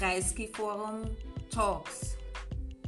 Kreisky-Forum 0.00 1.14
Talks, 1.50 2.16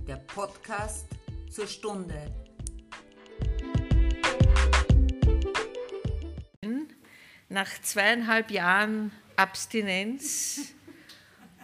der 0.08 0.17
Podcast 0.17 1.05
zur 1.50 1.67
Stunde. 1.67 2.33
Nach 7.51 7.69
zweieinhalb 7.83 8.51
Jahren 8.51 9.12
Abstinenz 9.37 10.73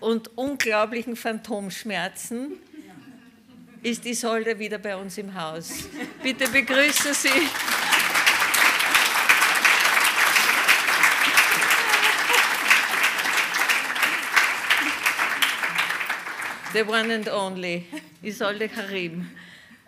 und 0.00 0.36
unglaublichen 0.36 1.16
Phantomschmerzen 1.16 2.58
ist 3.82 4.04
Isolde 4.04 4.58
wieder 4.58 4.76
bei 4.76 4.96
uns 4.96 5.16
im 5.16 5.32
Haus. 5.32 5.88
Bitte 6.22 6.46
begrüße 6.50 7.14
Sie. 7.14 7.48
The 16.74 16.82
one 16.82 17.10
and 17.10 17.28
only, 17.30 17.86
Isolde 18.22 18.68
Karim. 18.68 19.30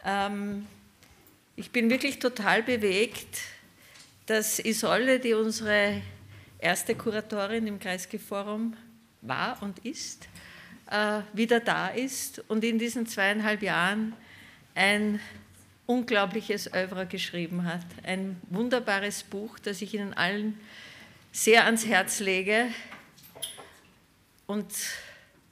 Ähm, 0.03 0.67
ich 1.55 1.71
bin 1.71 1.91
wirklich 1.91 2.19
total 2.19 2.63
bewegt, 2.63 3.43
dass 4.25 4.59
Isolde, 4.59 5.21
die 5.21 5.35
unsere 5.35 6.01
erste 6.59 6.95
Kuratorin 6.95 7.67
im 7.67 7.79
Kreisky-Forum 7.79 8.75
war 9.21 9.63
und 9.63 9.81
ist, 9.81 10.27
äh, 10.91 11.21
wieder 11.35 11.61
da 11.61 11.89
ist 11.89 12.43
und 12.49 12.65
in 12.65 12.79
diesen 12.79 13.07
zweieinhalb 13.07 13.61
Jahren 13.61 14.15
ein 14.75 15.21
unglaubliches 15.85 16.73
Oeuvre 16.73 17.05
geschrieben 17.05 17.67
hat. 17.67 17.85
Ein 18.05 18.41
wunderbares 18.49 19.23
Buch, 19.23 19.59
das 19.59 19.83
ich 19.83 19.93
Ihnen 19.93 20.15
allen 20.15 20.59
sehr 21.31 21.67
ans 21.67 21.85
Herz 21.85 22.21
lege. 22.21 22.69
Und 24.47 24.73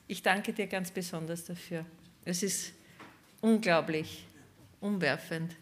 ich 0.09 0.23
danke 0.23 0.53
dir 0.53 0.67
ganz 0.67 0.91
besonders 0.91 1.45
dafür. 1.45 1.85
Es 2.25 2.43
ist 2.43 2.73
unglaublich, 3.41 4.25
umwerfend. 4.81 5.55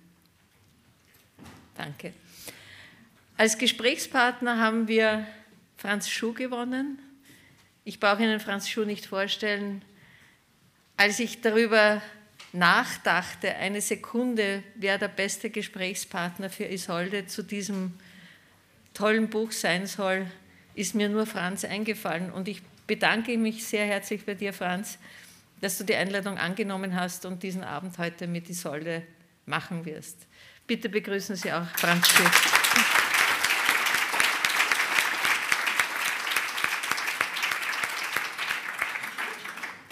Danke. 1.77 2.15
Als 3.37 3.59
Gesprächspartner 3.59 4.59
haben 4.59 4.89
wir 4.89 5.27
Franz 5.77 6.09
Schuh 6.09 6.33
gewonnen. 6.33 6.99
Ich 7.85 8.01
brauche 8.01 8.23
Ihnen 8.23 8.41
Franz 8.41 8.69
Schuh 8.69 8.85
nicht 8.85 9.07
vorstellen. 9.07 9.83
Als 10.97 11.19
ich 11.19 11.43
darüber 11.43 12.01
nachdachte, 12.53 13.55
eine 13.57 13.81
Sekunde, 13.81 14.63
wer 14.77 14.97
der 14.97 15.09
beste 15.09 15.51
Gesprächspartner 15.51 16.49
für 16.49 16.65
Isolde 16.65 17.27
zu 17.27 17.43
diesem 17.43 17.93
tollen 18.95 19.29
Buch 19.29 19.53
sein 19.53 19.87
soll, 19.87 20.27
ist 20.75 20.95
mir 20.95 21.09
nur 21.09 21.27
Franz 21.27 21.65
eingefallen. 21.65 22.33
Und 22.33 22.49
ich 22.49 22.63
bedanke 22.87 23.37
mich 23.37 23.67
sehr 23.67 23.87
herzlich 23.87 24.25
bei 24.25 24.35
dir, 24.35 24.53
Franz, 24.53 24.99
dass 25.61 25.79
du 25.79 25.85
die 25.85 25.95
Einladung 25.95 26.39
angenommen 26.39 26.95
hast 26.95 27.27
und 27.27 27.43
diesen 27.43 27.65
Abend 27.65 27.99
heute 27.99 28.27
mit 28.27 28.49
Isolde 28.49 29.03
machen 29.47 29.85
wirst. 29.85 30.27
Bitte 30.67 30.89
begrüßen 30.89 31.37
Sie 31.37 31.53
auch 31.53 31.67
Franz 31.77 32.09
Schuh. 32.09 32.25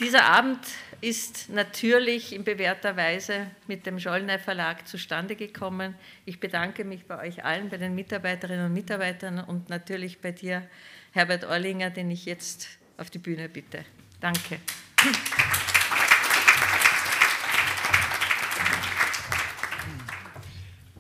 Dieser 0.01 0.25
Abend 0.25 0.59
ist 1.01 1.49
natürlich 1.51 2.35
in 2.35 2.45
bewährter 2.45 2.97
Weise 2.97 3.47
mit 3.69 3.87
dem 3.87 4.01
Schollner 4.01 4.39
Verlag 4.39 4.89
zustande 4.89 5.37
gekommen. 5.37 5.95
Ich 6.25 6.41
bedanke 6.41 6.85
mich 6.85 7.07
bei 7.07 7.27
euch 7.27 7.45
allen, 7.45 7.69
bei 7.69 7.77
den 7.77 7.95
Mitarbeiterinnen 7.95 8.67
und 8.67 8.73
Mitarbeitern 8.73 9.39
und 9.39 9.69
natürlich 9.69 10.21
bei 10.21 10.33
dir, 10.33 10.69
Herbert 11.13 11.45
Orlinger, 11.45 11.91
den 11.91 12.11
ich 12.11 12.25
jetzt 12.25 12.69
auf 12.97 13.11
die 13.11 13.19
Bühne 13.19 13.49
bitte. 13.49 13.85
Danke. 14.21 14.59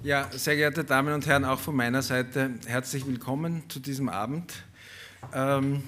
Ja, 0.02 0.28
sehr 0.32 0.56
geehrte 0.56 0.84
Damen 0.84 1.14
und 1.14 1.26
Herren, 1.26 1.44
auch 1.44 1.60
von 1.60 1.74
meiner 1.74 2.02
Seite 2.02 2.50
herzlich 2.66 3.06
willkommen 3.06 3.62
zu 3.70 3.80
diesem 3.80 4.08
Abend. 4.08 4.52
Ähm, 5.32 5.82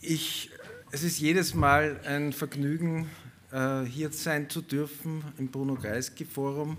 ich 0.00 0.50
es 0.94 1.02
ist 1.02 1.20
jedes 1.20 1.54
Mal 1.54 1.98
ein 2.04 2.34
Vergnügen, 2.34 3.08
äh, 3.50 3.80
hier 3.84 4.12
sein 4.12 4.50
zu 4.50 4.60
dürfen 4.60 5.24
im 5.38 5.48
Bruno 5.48 5.74
Kreisky 5.74 6.26
Forum. 6.26 6.76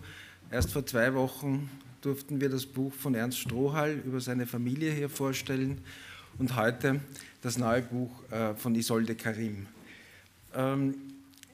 Erst 0.52 0.72
vor 0.72 0.86
zwei 0.86 1.16
Wochen 1.16 1.68
durften 2.02 2.40
wir 2.40 2.50
das 2.50 2.68
Buch 2.68 2.94
von 2.94 3.16
Ernst 3.16 3.40
Strohall 3.40 3.94
über 4.06 4.22
seine 4.22 4.46
Familie 4.46 4.92
hier 4.92 5.10
vorstellen 5.10 5.82
und 6.38 6.56
heute 6.56 7.00
das 7.44 7.58
neue 7.58 7.82
Buch 7.82 8.10
äh, 8.32 8.56
von 8.56 8.74
Isolde 8.74 9.16
Karim. 9.16 9.68
Ähm, 10.56 10.96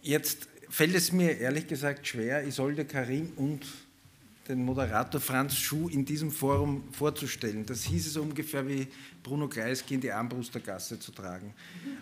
jetzt 0.02 0.48
fällt 0.70 0.96
es 0.96 1.12
mir 1.12 1.38
ehrlich 1.40 1.68
gesagt 1.68 2.08
schwer, 2.08 2.46
Isolde 2.46 2.86
Karim 2.86 3.34
und 3.36 3.66
den 4.48 4.64
Moderator 4.64 5.20
Franz 5.20 5.56
Schuh 5.56 5.90
in 5.90 6.06
diesem 6.06 6.32
Forum 6.32 6.84
vorzustellen. 6.92 7.66
Das 7.66 7.84
hieß 7.84 8.08
es 8.08 8.18
ungefähr 8.18 8.68
wie 8.68 8.88
Bruno 9.24 9.48
Kreisky 9.48 9.96
in 9.96 10.02
die 10.02 10.12
Armbrustergasse 10.12 11.00
zu 11.00 11.12
tragen. 11.12 11.54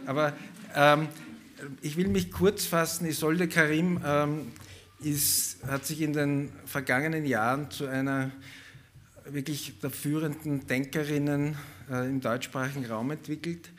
Aber 0.06 0.34
ähm, 0.75 1.08
ich 1.81 1.96
will 1.96 2.09
mich 2.09 2.30
kurz 2.30 2.66
fassen. 2.66 3.06
Isolde 3.08 3.48
Karim 3.48 4.02
ähm, 4.06 4.52
ist, 5.00 5.64
hat 5.66 5.86
sich 5.86 6.02
in 6.02 6.12
den 6.12 6.52
vergangenen 6.66 7.25
Jahren 7.25 7.72
zu 7.72 7.88
einer 7.88 8.31
wirklich 9.25 9.80
der 9.81 9.90
führenden 9.90 10.68
Denkerinnen 10.68 11.58
im 11.90 12.22
deutschsprachigen 12.22 12.86
Raum 12.86 13.12
entwickelt. 13.12 13.72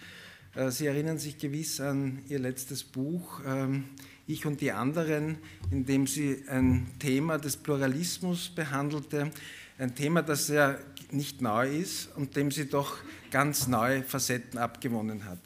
Äh, 0.55 0.71
Sie 0.71 0.87
erinnern 0.87 1.19
sich 1.19 1.39
gewiss 1.39 1.81
an 1.81 2.21
Ihr 2.29 2.39
letztes 2.39 2.85
Buch. 2.85 3.41
Ähm, 3.47 3.85
ich 4.29 4.45
und 4.45 4.61
die 4.61 4.73
anderen, 4.73 5.39
indem 5.71 6.07
sie 6.07 6.45
ein 6.49 6.87
Thema 6.99 7.39
des 7.39 7.57
Pluralismus 7.57 8.51
behandelte, 8.51 9.31
ein 9.79 9.95
Thema, 9.95 10.23
das 10.23 10.49
ja 10.49 10.77
nicht 11.11 11.41
neu 11.41 11.79
ist 11.79 12.15
und 12.15 12.37
dem 12.37 12.51
sie 12.51 12.67
doch 12.67 12.99
ganz 13.31 13.67
neue 13.69 14.03
Facetten 14.03 14.59
abgewonnen 14.59 15.25
hat. 15.25 15.39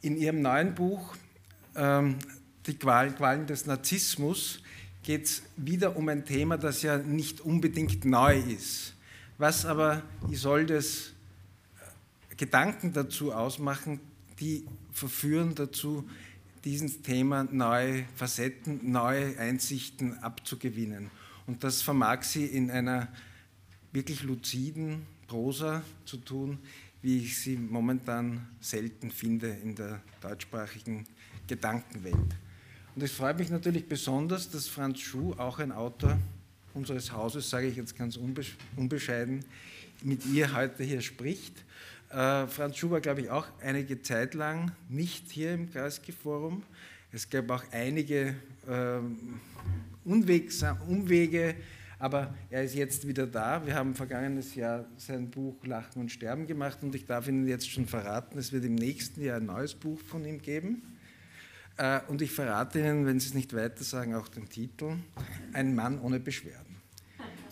In 0.00 0.16
ihrem 0.16 0.42
neuen 0.42 0.74
Buch 0.74 1.14
ähm, 1.76 2.18
Die 2.66 2.76
Qualen 2.76 3.46
des 3.46 3.66
Narzissmus 3.66 4.60
geht 5.04 5.26
es 5.26 5.42
wieder 5.56 5.96
um 5.96 6.08
ein 6.08 6.24
Thema, 6.24 6.58
das 6.58 6.82
ja 6.82 6.98
nicht 6.98 7.42
unbedingt 7.42 8.04
neu 8.04 8.38
ist, 8.38 8.94
was 9.38 9.66
aber 9.66 10.02
Isoldes 10.30 11.13
Gedanken 12.36 12.92
dazu 12.92 13.32
ausmachen, 13.32 14.00
die 14.40 14.66
verführen 14.90 15.54
dazu, 15.54 16.08
dieses 16.64 17.02
Thema 17.02 17.44
neue 17.44 18.04
Facetten, 18.16 18.90
neue 18.90 19.38
Einsichten 19.38 20.18
abzugewinnen. 20.18 21.10
Und 21.46 21.62
das 21.62 21.82
vermag 21.82 22.22
sie 22.22 22.46
in 22.46 22.70
einer 22.70 23.08
wirklich 23.92 24.22
luziden 24.22 25.06
Prosa 25.26 25.82
zu 26.04 26.16
tun, 26.16 26.58
wie 27.02 27.18
ich 27.18 27.38
sie 27.38 27.56
momentan 27.56 28.46
selten 28.60 29.10
finde 29.10 29.50
in 29.50 29.74
der 29.74 30.00
deutschsprachigen 30.22 31.04
Gedankenwelt. 31.46 32.16
Und 32.96 33.02
es 33.02 33.12
freut 33.12 33.38
mich 33.38 33.50
natürlich 33.50 33.86
besonders, 33.86 34.50
dass 34.50 34.68
Franz 34.68 35.00
Schuh, 35.00 35.34
auch 35.34 35.58
ein 35.58 35.70
Autor 35.70 36.18
unseres 36.72 37.12
Hauses, 37.12 37.50
sage 37.50 37.66
ich 37.66 37.76
jetzt 37.76 37.96
ganz 37.96 38.16
unbescheiden, 38.76 39.44
mit 40.02 40.24
ihr 40.26 40.54
heute 40.54 40.82
hier 40.82 41.02
spricht 41.02 41.64
äh, 42.10 42.46
Franz 42.46 42.76
Schuh 42.76 42.90
war, 42.90 43.00
glaube 43.00 43.22
ich, 43.22 43.30
auch 43.30 43.46
einige 43.60 44.00
Zeit 44.02 44.34
lang 44.34 44.72
nicht 44.88 45.30
hier 45.30 45.54
im 45.54 45.70
Kreisky-Forum. 45.70 46.62
Es 47.12 47.28
gab 47.30 47.50
auch 47.50 47.64
einige 47.70 48.34
äh, 48.68 48.98
Umwege, 50.04 51.54
aber 51.98 52.34
er 52.50 52.64
ist 52.64 52.74
jetzt 52.74 53.06
wieder 53.06 53.26
da. 53.26 53.64
Wir 53.64 53.74
haben 53.74 53.94
vergangenes 53.94 54.54
Jahr 54.54 54.84
sein 54.96 55.30
Buch 55.30 55.64
Lachen 55.64 56.02
und 56.02 56.10
Sterben 56.10 56.46
gemacht 56.46 56.78
und 56.82 56.94
ich 56.94 57.06
darf 57.06 57.28
Ihnen 57.28 57.46
jetzt 57.46 57.70
schon 57.70 57.86
verraten, 57.86 58.38
es 58.38 58.52
wird 58.52 58.64
im 58.64 58.74
nächsten 58.74 59.22
Jahr 59.22 59.38
ein 59.38 59.46
neues 59.46 59.74
Buch 59.74 60.00
von 60.00 60.24
ihm 60.24 60.42
geben. 60.42 60.82
Äh, 61.76 62.00
und 62.08 62.22
ich 62.22 62.30
verrate 62.30 62.80
Ihnen, 62.80 63.06
wenn 63.06 63.18
Sie 63.18 63.28
es 63.28 63.34
nicht 63.34 63.54
weiter 63.54 63.82
sagen, 63.82 64.14
auch 64.14 64.28
den 64.28 64.48
Titel: 64.48 64.96
Ein 65.52 65.74
Mann 65.74 66.00
ohne 66.00 66.20
Beschwerden. 66.20 66.76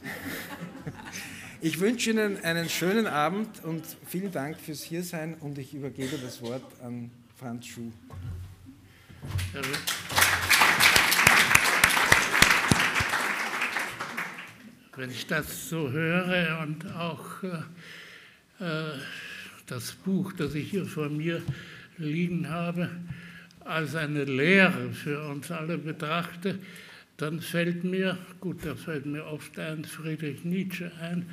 Ich 1.65 1.79
wünsche 1.79 2.11
Ihnen 2.11 2.43
einen 2.43 2.69
schönen 2.69 3.07
Abend 3.07 3.63
und 3.63 3.85
vielen 4.09 4.33
Dank 4.33 4.59
fürs 4.59 4.83
Hiersein 4.83 5.35
und 5.35 5.59
ich 5.59 5.73
übergebe 5.73 6.19
das 6.19 6.43
Wort 6.43 6.65
an 6.83 7.09
Franz 7.39 7.67
Schuh. 7.67 7.93
Wenn 14.97 15.11
ich 15.11 15.25
das 15.29 15.69
so 15.69 15.89
höre 15.93 16.59
und 16.65 16.85
auch 16.97 17.45
äh, 17.45 18.65
äh, 18.65 18.99
das 19.67 19.93
Buch, 19.93 20.33
das 20.33 20.57
ich 20.57 20.69
hier 20.69 20.85
vor 20.85 21.11
mir 21.11 21.43
liegen 21.97 22.49
habe, 22.49 22.91
als 23.61 23.95
eine 23.95 24.25
Lehre 24.25 24.91
für 24.91 25.29
uns 25.29 25.53
alle 25.53 25.79
betrachte, 25.79 26.59
dann 27.23 27.41
fällt 27.41 27.85
mir, 27.85 28.19
gut, 28.41 28.67
da 28.67 28.75
fällt 28.75 29.07
mir 29.07 29.25
oft 29.25 29.57
ein 29.57 29.85
Friedrich 29.85 30.45
Nietzsche 30.45 30.91
ein, 31.01 31.27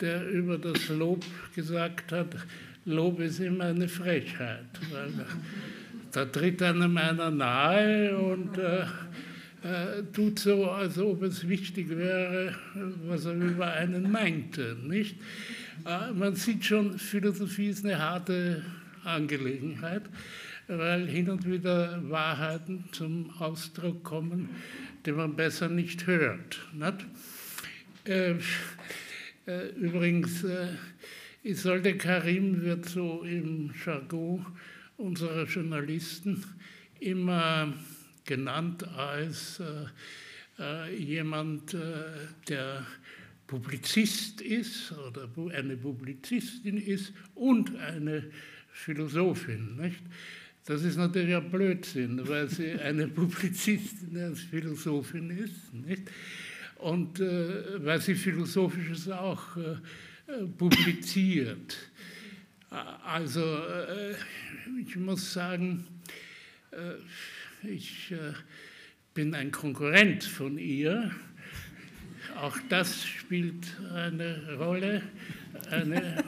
der 0.00 0.28
über 0.28 0.58
das 0.58 0.88
Lob 0.88 1.24
gesagt 1.54 2.10
hat, 2.10 2.34
Lob 2.84 3.20
ist 3.20 3.38
immer 3.38 3.66
eine 3.66 3.86
Frechheit, 3.86 4.66
weil 4.90 5.12
da 6.12 6.24
tritt 6.24 6.60
einem 6.62 6.96
einer 6.96 7.30
nahe 7.30 8.18
und 8.18 8.58
äh, 8.58 8.80
äh, 9.62 10.02
tut 10.12 10.40
so, 10.40 10.68
als 10.68 10.98
ob 10.98 11.22
es 11.22 11.48
wichtig 11.48 11.90
wäre, 11.90 12.56
was 13.06 13.26
er 13.26 13.34
über 13.34 13.72
einen 13.72 14.10
meinte. 14.10 14.76
Nicht? 14.82 15.16
Äh, 15.86 16.10
man 16.12 16.34
sieht 16.34 16.64
schon, 16.64 16.98
Philosophie 16.98 17.68
ist 17.68 17.84
eine 17.84 18.00
harte 18.00 18.64
Angelegenheit, 19.04 20.02
weil 20.66 21.06
hin 21.06 21.30
und 21.30 21.48
wieder 21.48 22.02
Wahrheiten 22.10 22.84
zum 22.90 23.30
Ausdruck 23.38 24.02
kommen, 24.02 24.48
die 25.04 25.12
man 25.12 25.36
besser 25.36 25.68
nicht 25.68 26.06
hört. 26.06 26.60
Nicht? 26.72 27.06
Äh, 28.04 28.34
äh, 29.46 29.68
übrigens, 29.70 30.44
äh, 30.44 30.68
Isolde 31.42 31.96
Karim 31.96 32.62
wird 32.62 32.86
so 32.86 33.22
im 33.22 33.72
Jargon 33.84 34.46
unserer 34.96 35.44
Journalisten 35.44 36.44
immer 37.00 37.72
genannt 38.24 38.86
als 38.88 39.60
äh, 39.60 39.86
äh, 40.58 40.94
jemand, 40.94 41.74
der 42.48 42.86
Publizist 43.46 44.42
ist 44.42 44.92
oder 44.92 45.28
eine 45.54 45.76
Publizistin 45.76 46.76
ist 46.76 47.12
und 47.34 47.74
eine 47.76 48.30
Philosophin. 48.72 49.76
Nicht? 49.76 50.02
Das 50.70 50.84
ist 50.84 50.98
natürlich 50.98 51.34
ein 51.34 51.50
Blödsinn, 51.50 52.28
weil 52.28 52.48
sie 52.48 52.70
eine 52.70 53.08
Publizistin 53.08 54.16
als 54.16 54.38
Philosophin 54.38 55.28
ist. 55.30 55.74
Nicht? 55.74 56.02
Und 56.76 57.18
äh, 57.18 57.84
weil 57.84 58.00
sie 58.00 58.14
Philosophisches 58.14 59.08
auch 59.08 59.56
äh, 59.56 60.46
publiziert. 60.56 61.76
Also 62.70 63.40
äh, 63.42 64.14
ich 64.86 64.94
muss 64.94 65.32
sagen, 65.32 65.88
äh, 66.70 67.68
ich 67.68 68.12
äh, 68.12 68.32
bin 69.12 69.34
ein 69.34 69.50
Konkurrent 69.50 70.22
von 70.22 70.56
ihr. 70.56 71.10
Auch 72.36 72.56
das 72.68 73.04
spielt 73.04 73.76
eine 73.92 74.54
Rolle, 74.56 75.02
eine, 75.68 76.22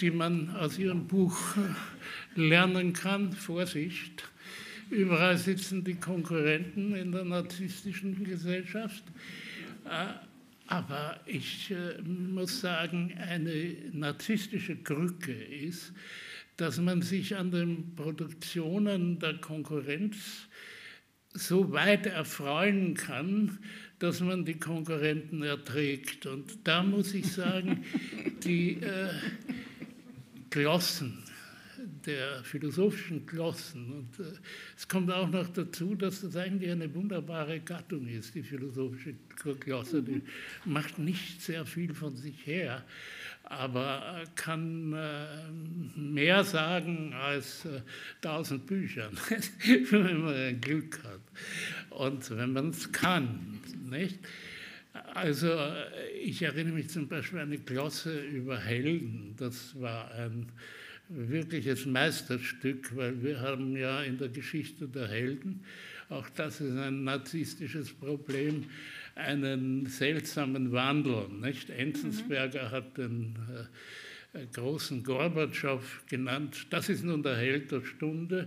die 0.00 0.10
man 0.10 0.48
aus 0.56 0.78
ihrem 0.78 1.06
Buch 1.06 1.36
lernen 2.36 2.92
kann. 2.92 3.32
Vorsicht, 3.32 4.24
überall 4.90 5.38
sitzen 5.38 5.84
die 5.84 5.96
Konkurrenten 5.96 6.94
in 6.94 7.12
der 7.12 7.24
narzisstischen 7.24 8.24
Gesellschaft. 8.24 9.02
Aber 10.66 11.20
ich 11.26 11.70
äh, 11.70 12.02
muss 12.02 12.60
sagen, 12.60 13.14
eine 13.18 13.76
narzisstische 13.92 14.76
Krücke 14.76 15.32
ist, 15.32 15.92
dass 16.56 16.80
man 16.80 17.02
sich 17.02 17.36
an 17.36 17.50
den 17.50 17.94
Produktionen 17.94 19.18
der 19.18 19.34
Konkurrenz 19.34 20.48
so 21.32 21.70
weit 21.72 22.06
erfreuen 22.06 22.94
kann, 22.94 23.58
dass 23.98 24.20
man 24.20 24.44
die 24.44 24.58
Konkurrenten 24.58 25.42
erträgt. 25.42 26.26
Und 26.26 26.66
da 26.66 26.82
muss 26.82 27.14
ich 27.14 27.30
sagen, 27.30 27.84
die 28.42 28.80
äh, 28.82 29.10
Glossen, 30.50 31.22
der 32.06 32.42
philosophischen 32.44 33.26
Glossen. 33.26 33.92
Und 33.92 34.24
äh, 34.24 34.30
es 34.76 34.86
kommt 34.88 35.10
auch 35.10 35.28
noch 35.28 35.48
dazu, 35.48 35.94
dass 35.94 36.20
das 36.22 36.36
eigentlich 36.36 36.70
eine 36.70 36.92
wunderbare 36.94 37.60
Gattung 37.60 38.06
ist, 38.08 38.34
die 38.34 38.42
philosophische 38.42 39.14
Glosse. 39.60 40.02
Die 40.02 40.22
macht 40.64 40.98
nicht 40.98 41.42
sehr 41.42 41.66
viel 41.66 41.94
von 41.94 42.16
sich 42.16 42.46
her, 42.46 42.84
aber 43.44 44.24
kann 44.34 44.92
äh, 44.92 45.98
mehr 45.98 46.44
sagen 46.44 47.12
als 47.14 47.64
äh, 47.64 47.80
tausend 48.20 48.66
Bücher, 48.66 49.10
wenn 49.90 50.22
man 50.22 50.34
ein 50.34 50.60
Glück 50.60 51.02
hat 51.04 51.20
und 51.90 52.30
wenn 52.36 52.52
man 52.52 52.70
es 52.70 52.90
kann. 52.92 53.60
Nicht? 53.90 54.18
Also 55.14 55.54
ich 56.22 56.42
erinnere 56.42 56.74
mich 56.74 56.90
zum 56.90 57.08
Beispiel 57.08 57.38
an 57.38 57.48
eine 57.48 57.58
Glosse 57.58 58.20
über 58.20 58.58
Helden. 58.58 59.34
Das 59.36 59.78
war 59.80 60.10
ein 60.12 60.46
wirkliches 61.08 61.86
Meisterstück, 61.86 62.96
weil 62.96 63.22
wir 63.22 63.40
haben 63.40 63.76
ja 63.76 64.02
in 64.02 64.18
der 64.18 64.28
Geschichte 64.28 64.88
der 64.88 65.08
Helden, 65.08 65.64
auch 66.08 66.28
das 66.30 66.60
ist 66.60 66.76
ein 66.76 67.04
narzisstisches 67.04 67.92
Problem, 67.92 68.66
einen 69.16 69.86
seltsamen 69.86 70.70
Wandel. 70.72 71.28
Nicht? 71.28 71.70
Enzensberger 71.70 72.68
mhm. 72.68 72.70
hat 72.70 72.98
den 72.98 73.36
äh, 74.34 74.46
großen 74.52 75.02
Gorbatschow 75.02 76.04
genannt, 76.08 76.66
das 76.70 76.88
ist 76.88 77.02
nun 77.02 77.22
der 77.22 77.36
Held 77.36 77.72
der 77.72 77.84
Stunde. 77.84 78.46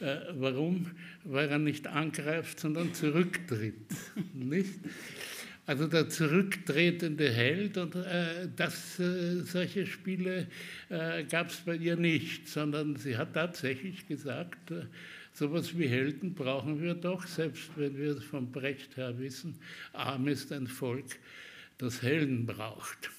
Äh, 0.00 0.16
warum? 0.34 0.90
Weil 1.24 1.48
er 1.48 1.58
nicht 1.58 1.86
angreift, 1.86 2.60
sondern 2.60 2.94
zurücktritt. 2.94 3.86
nicht? 4.34 4.74
Also 5.64 5.86
der 5.86 6.08
zurücktretende 6.08 7.30
Held 7.30 7.76
und 7.76 7.94
äh, 7.94 8.48
das, 8.56 8.98
äh, 8.98 9.42
solche 9.42 9.86
Spiele 9.86 10.48
äh, 10.88 11.22
gab 11.24 11.50
es 11.50 11.58
bei 11.58 11.76
ihr 11.76 11.96
nicht, 11.96 12.48
sondern 12.48 12.96
sie 12.96 13.16
hat 13.16 13.34
tatsächlich 13.34 14.08
gesagt, 14.08 14.72
äh, 14.72 14.86
sowas 15.32 15.78
wie 15.78 15.86
Helden 15.86 16.34
brauchen 16.34 16.82
wir 16.82 16.94
doch, 16.94 17.26
selbst 17.28 17.70
wenn 17.76 17.96
wir 17.96 18.20
vom 18.20 18.50
Brecht 18.50 18.96
her 18.96 19.18
wissen, 19.20 19.56
arm 19.92 20.26
ist 20.26 20.52
ein 20.52 20.66
Volk, 20.66 21.06
das 21.78 22.02
Helden 22.02 22.44
braucht. 22.44 23.10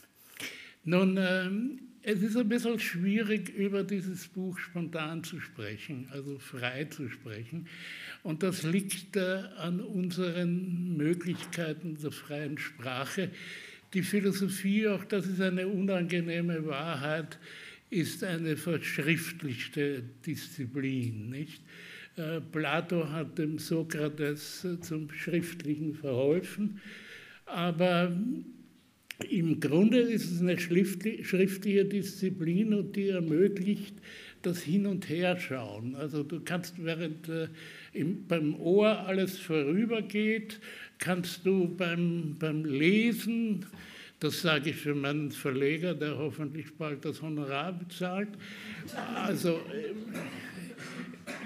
Nun, 0.83 1.17
ähm, 1.17 1.79
es 2.05 2.21
ist 2.21 2.35
ein 2.35 2.49
bisschen 2.49 2.79
schwierig, 2.79 3.49
über 3.55 3.83
dieses 3.83 4.27
Buch 4.27 4.59
spontan 4.59 5.23
zu 5.23 5.39
sprechen, 5.39 6.07
also 6.11 6.37
frei 6.37 6.83
zu 6.85 7.09
sprechen. 7.09 7.67
Und 8.23 8.43
das 8.43 8.63
liegt 8.63 9.17
an 9.17 9.79
unseren 9.79 10.97
Möglichkeiten 10.97 11.97
der 12.01 12.11
freien 12.11 12.57
Sprache. 12.57 13.31
Die 13.93 14.03
Philosophie, 14.03 14.87
auch 14.87 15.05
das 15.05 15.27
ist 15.27 15.39
eine 15.39 15.67
unangenehme 15.67 16.65
Wahrheit, 16.65 17.39
ist 17.89 18.23
eine 18.23 18.57
verschriftlichte 18.57 20.03
Disziplin. 20.25 21.29
Nicht? 21.29 21.61
Äh, 22.17 22.41
Plato 22.41 23.09
hat 23.09 23.37
dem 23.37 23.59
Sokrates 23.59 24.67
zum 24.81 25.09
Schriftlichen 25.11 25.95
verholfen, 25.95 26.81
aber 27.45 28.11
im 29.29 29.59
Grunde 29.59 29.99
ist 29.99 30.31
es 30.31 30.41
eine 30.41 30.59
schriftliche 30.59 31.85
Disziplin 31.85 32.73
und 32.73 32.95
die 32.95 33.09
ermöglicht 33.09 33.95
das 34.41 34.61
Hin- 34.61 34.85
und 34.85 35.07
Herschauen. 35.09 35.95
Also 35.95 36.23
du 36.23 36.41
kannst, 36.41 36.83
während 36.83 37.29
äh, 37.29 37.47
im, 37.93 38.27
beim 38.27 38.55
Ohr 38.59 38.99
alles 39.07 39.37
vorübergeht, 39.39 40.59
kannst 40.99 41.45
du 41.45 41.67
beim, 41.75 42.35
beim 42.37 42.65
Lesen, 42.65 43.65
das 44.19 44.41
sage 44.41 44.71
ich 44.71 44.75
für 44.75 44.95
meinen 44.95 45.31
Verleger, 45.31 45.93
der 45.93 46.17
hoffentlich 46.17 46.73
bald 46.73 47.05
das 47.05 47.21
Honorar 47.21 47.73
bezahlt, 47.73 48.29
also 49.15 49.59
äh, 49.73 49.93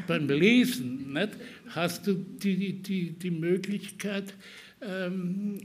beim 0.07 0.27
Lesen 0.27 1.13
nicht, 1.13 1.31
hast 1.69 2.07
du 2.07 2.13
die, 2.13 2.81
die, 2.81 3.11
die 3.11 3.31
Möglichkeit, 3.31 4.33
ähm, 4.81 5.59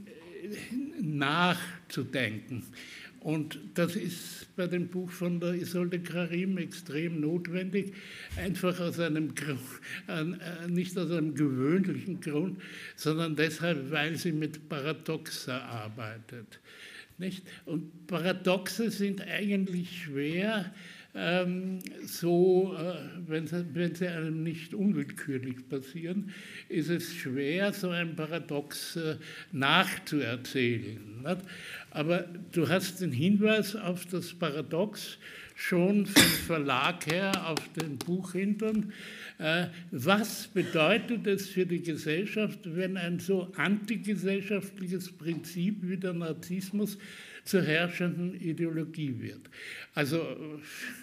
nachzudenken. 1.01 2.63
Und 3.23 3.57
das 3.75 3.95
ist 3.95 4.53
bei 4.57 4.67
dem 4.67 4.89
Buch 4.89 5.09
von 5.09 5.39
der 5.39 5.53
Isolde 5.53 5.99
Karim 5.99 6.57
extrem 6.57 7.21
notwendig, 7.21 7.93
einfach 8.35 8.77
aus 8.81 8.99
einem 8.99 9.33
Grund, 9.33 9.61
äh, 10.09 10.67
nicht 10.67 10.97
aus 10.97 11.09
einem 11.09 11.33
gewöhnlichen 11.33 12.19
Grund, 12.19 12.61
sondern 12.97 13.37
deshalb, 13.37 13.91
weil 13.91 14.17
sie 14.17 14.33
mit 14.33 14.67
Paradoxa 14.67 15.57
arbeitet. 15.57 16.59
Nicht? 17.17 17.43
Und 17.65 18.07
Paradoxe 18.07 18.91
sind 18.91 19.21
eigentlich 19.21 20.03
schwer, 20.03 20.73
so, 22.07 22.75
äh, 22.75 22.95
wenn, 23.27 23.45
sie, 23.45 23.65
wenn 23.73 23.93
sie 23.93 24.07
einem 24.07 24.41
nicht 24.41 24.73
unwillkürlich 24.73 25.69
passieren, 25.69 26.31
ist 26.69 26.89
es 26.89 27.13
schwer, 27.13 27.71
so 27.71 27.89
ein 27.89 28.15
Paradox 28.15 28.95
äh, 28.95 29.17
nachzuerzählen. 29.51 30.99
Aber 31.91 32.25
du 32.51 32.67
hast 32.67 33.01
den 33.01 33.11
Hinweis 33.11 33.75
auf 33.75 34.07
das 34.07 34.33
Paradox 34.33 35.19
schon 35.55 36.07
vom 36.07 36.23
Verlag 36.47 37.05
her 37.05 37.47
auf 37.47 37.61
den 37.73 37.97
Buchhintern. 37.97 38.91
Äh, 39.37 39.67
was 39.91 40.47
bedeutet 40.47 41.27
es 41.27 41.47
für 41.47 41.67
die 41.67 41.83
Gesellschaft, 41.83 42.59
wenn 42.63 42.97
ein 42.97 43.19
so 43.19 43.51
antigesellschaftliches 43.55 45.11
Prinzip 45.11 45.77
wie 45.81 45.97
der 45.97 46.13
Narzissmus 46.13 46.97
zur 47.43 47.61
herrschenden 47.61 48.39
Ideologie 48.39 49.15
wird. 49.19 49.49
Also 49.93 50.25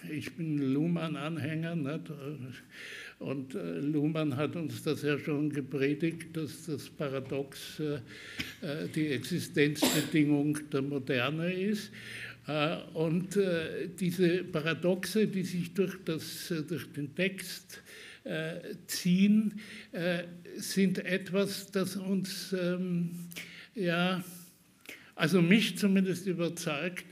ich 0.09 0.33
bin 0.33 0.73
Luhmann-Anhänger 0.73 1.75
und 3.21 3.53
äh, 3.53 3.79
Luhmann 3.79 4.35
hat 4.35 4.55
uns 4.55 4.81
das 4.81 5.03
ja 5.03 5.17
schon 5.19 5.51
gepredigt, 5.51 6.35
dass 6.35 6.65
das 6.65 6.89
Paradox 6.89 7.79
äh, 7.79 7.95
äh, 8.65 8.87
die 8.95 9.09
Existenzbedingung 9.09 10.57
der 10.71 10.81
Moderne 10.81 11.53
ist. 11.53 11.91
Und 12.95 13.37
diese 13.99 14.43
Paradoxe, 14.45 15.27
die 15.27 15.43
sich 15.43 15.75
durch, 15.75 15.95
das, 16.03 16.51
durch 16.67 16.91
den 16.91 17.13
Text 17.15 17.83
ziehen, 18.87 19.59
sind 20.57 21.05
etwas, 21.05 21.69
das 21.69 21.95
uns, 21.97 22.51
ähm, 22.59 23.11
ja, 23.75 24.23
also 25.21 25.39
mich 25.39 25.77
zumindest 25.77 26.25
überzeugt, 26.25 27.05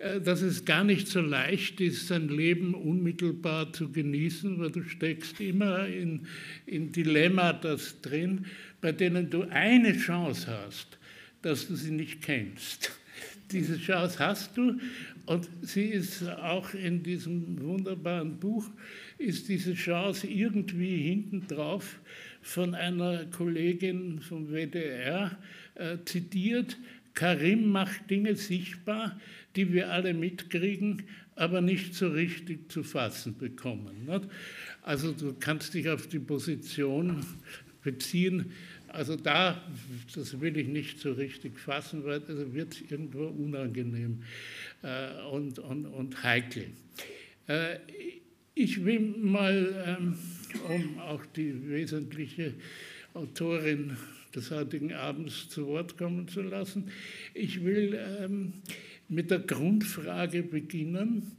äh, 0.00 0.20
dass 0.20 0.42
es 0.42 0.64
gar 0.64 0.82
nicht 0.82 1.06
so 1.06 1.20
leicht 1.20 1.80
ist, 1.80 2.08
sein 2.08 2.28
Leben 2.28 2.74
unmittelbar 2.74 3.72
zu 3.72 3.92
genießen, 3.92 4.58
weil 4.58 4.72
du 4.72 4.82
steckst 4.82 5.40
immer 5.40 5.86
in, 5.86 6.26
in 6.66 6.90
Dilemmatas 6.90 8.00
drin, 8.00 8.46
bei 8.80 8.90
denen 8.90 9.30
du 9.30 9.42
eine 9.42 9.96
Chance 9.96 10.48
hast, 10.48 10.98
dass 11.42 11.68
du 11.68 11.76
sie 11.76 11.92
nicht 11.92 12.22
kennst. 12.22 12.90
Diese 13.52 13.78
Chance 13.78 14.18
hast 14.18 14.56
du 14.56 14.80
und 15.26 15.48
sie 15.62 15.84
ist 15.84 16.28
auch 16.28 16.74
in 16.74 17.04
diesem 17.04 17.60
wunderbaren 17.62 18.40
Buch, 18.40 18.68
ist 19.16 19.48
diese 19.48 19.74
Chance 19.74 20.26
irgendwie 20.26 21.02
hintendrauf 21.02 22.00
von 22.42 22.74
einer 22.74 23.26
Kollegin 23.26 24.18
vom 24.18 24.48
WDR 24.48 25.38
äh, 25.76 25.98
zitiert. 26.04 26.76
Karim 27.14 27.70
macht 27.70 28.10
Dinge 28.10 28.36
sichtbar, 28.36 29.18
die 29.56 29.72
wir 29.72 29.90
alle 29.90 30.14
mitkriegen, 30.14 31.04
aber 31.36 31.60
nicht 31.60 31.94
so 31.94 32.08
richtig 32.08 32.70
zu 32.70 32.82
fassen 32.82 33.36
bekommen. 33.38 34.08
Also 34.82 35.12
du 35.12 35.34
kannst 35.38 35.74
dich 35.74 35.88
auf 35.88 36.08
die 36.08 36.18
Position 36.18 37.24
beziehen, 37.82 38.52
also 38.94 39.16
da, 39.16 39.60
das 40.14 40.40
will 40.40 40.56
ich 40.56 40.68
nicht 40.68 41.00
so 41.00 41.12
richtig 41.12 41.58
fassen, 41.58 42.04
weil 42.04 42.20
das 42.20 42.52
wird 42.52 42.80
irgendwo 42.90 43.26
unangenehm 43.26 44.22
äh, 44.82 45.20
und, 45.32 45.58
und, 45.58 45.86
und 45.86 46.22
heikel. 46.22 46.66
Äh, 47.48 47.78
ich 48.54 48.84
will 48.84 49.00
mal, 49.00 49.98
ähm, 49.98 50.16
um 50.68 51.00
auch 51.00 51.26
die 51.26 51.68
wesentliche 51.68 52.54
Autorin 53.14 53.96
des 54.34 54.50
heutigen 54.50 54.92
Abends 54.92 55.48
zu 55.48 55.66
Wort 55.66 55.96
kommen 55.96 56.28
zu 56.28 56.42
lassen, 56.42 56.90
ich 57.34 57.64
will 57.64 57.98
ähm, 58.20 58.54
mit 59.08 59.30
der 59.30 59.40
Grundfrage 59.40 60.42
beginnen, 60.42 61.32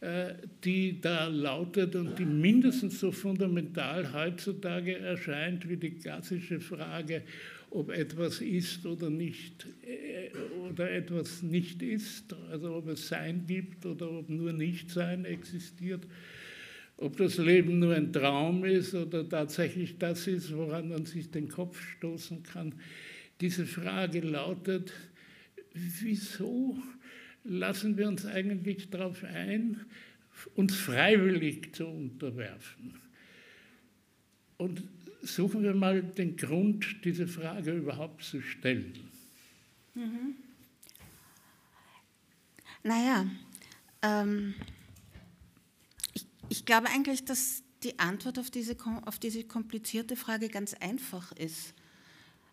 äh, 0.00 0.34
die 0.64 1.00
da 1.00 1.28
lautet 1.28 1.94
und 1.94 2.18
die 2.18 2.24
mindestens 2.24 3.00
so 3.00 3.12
fundamental 3.12 4.12
heutzutage 4.12 4.98
erscheint 4.98 5.68
wie 5.68 5.76
die 5.76 5.90
klassische 5.90 6.60
Frage, 6.60 7.22
ob 7.70 7.90
etwas 7.90 8.40
ist 8.40 8.84
oder 8.86 9.10
nicht 9.10 9.66
äh, 9.82 10.30
oder 10.68 10.90
etwas 10.90 11.42
nicht 11.42 11.82
ist, 11.82 12.34
also 12.50 12.76
ob 12.76 12.88
es 12.88 13.08
Sein 13.08 13.44
gibt 13.46 13.86
oder 13.86 14.10
ob 14.10 14.28
nur 14.28 14.52
Nichtsein 14.52 15.24
existiert, 15.24 16.06
ob 17.00 17.16
das 17.16 17.38
Leben 17.38 17.78
nur 17.78 17.94
ein 17.94 18.12
Traum 18.12 18.64
ist 18.64 18.94
oder 18.94 19.26
tatsächlich 19.26 19.98
das 19.98 20.26
ist, 20.26 20.54
woran 20.54 20.90
man 20.90 21.06
sich 21.06 21.30
den 21.30 21.48
Kopf 21.48 21.80
stoßen 21.96 22.42
kann. 22.42 22.74
Diese 23.40 23.64
Frage 23.64 24.20
lautet, 24.20 24.92
wieso 25.72 26.76
lassen 27.44 27.96
wir 27.96 28.06
uns 28.06 28.26
eigentlich 28.26 28.90
darauf 28.90 29.24
ein, 29.24 29.80
uns 30.54 30.76
freiwillig 30.76 31.74
zu 31.74 31.86
unterwerfen. 31.86 33.00
Und 34.58 34.82
suchen 35.22 35.62
wir 35.62 35.74
mal 35.74 36.02
den 36.02 36.36
Grund, 36.36 37.04
diese 37.04 37.26
Frage 37.26 37.72
überhaupt 37.72 38.24
zu 38.24 38.42
stellen. 38.42 38.92
Mhm. 39.94 40.34
Naja, 42.82 43.26
ähm, 44.02 44.54
ich, 46.50 46.64
glaube 46.66 46.88
eigentlich, 46.88 47.24
dass 47.24 47.62
die 47.82 47.98
Antwort 47.98 48.38
auf 48.38 48.50
diese, 48.50 48.76
auf 49.06 49.18
diese 49.18 49.44
komplizierte 49.44 50.16
Frage 50.16 50.48
ganz 50.48 50.74
einfach 50.74 51.32
ist, 51.32 51.72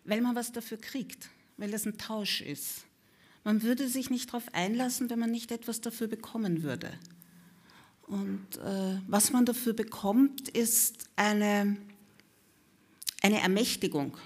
weil 0.04 0.20
man 0.22 0.34
was 0.34 0.52
dafür 0.52 0.78
kriegt, 0.78 1.28
weil 1.58 1.70
das 1.70 1.84
ein 1.84 1.98
Tausch 1.98 2.40
ist. 2.40 2.84
Man 3.44 3.62
würde 3.62 3.88
sich 3.88 4.10
nicht 4.10 4.28
darauf 4.28 4.52
einlassen, 4.54 5.10
wenn 5.10 5.18
man 5.18 5.30
nicht 5.30 5.52
etwas 5.52 5.80
dafür 5.80 6.06
bekommen 6.06 6.62
würde. 6.62 6.92
Und 8.06 8.56
äh, 8.58 9.00
was 9.06 9.32
man 9.32 9.44
dafür 9.44 9.74
bekommt, 9.74 10.48
ist 10.48 11.04
eine, 11.16 11.76
eine 13.22 13.40
Ermächtigung 13.40 14.16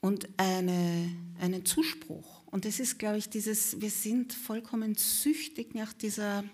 und 0.00 0.28
eine, 0.38 1.14
einen 1.38 1.66
Zuspruch. 1.66 2.42
Und 2.46 2.64
das 2.64 2.80
ist, 2.80 2.98
glaube 2.98 3.18
ich, 3.18 3.28
dieses, 3.28 3.80
wir 3.80 3.90
sind 3.90 4.32
vollkommen 4.32 4.94
süchtig 4.94 5.74
nach 5.74 5.92
dieser, 5.92 6.44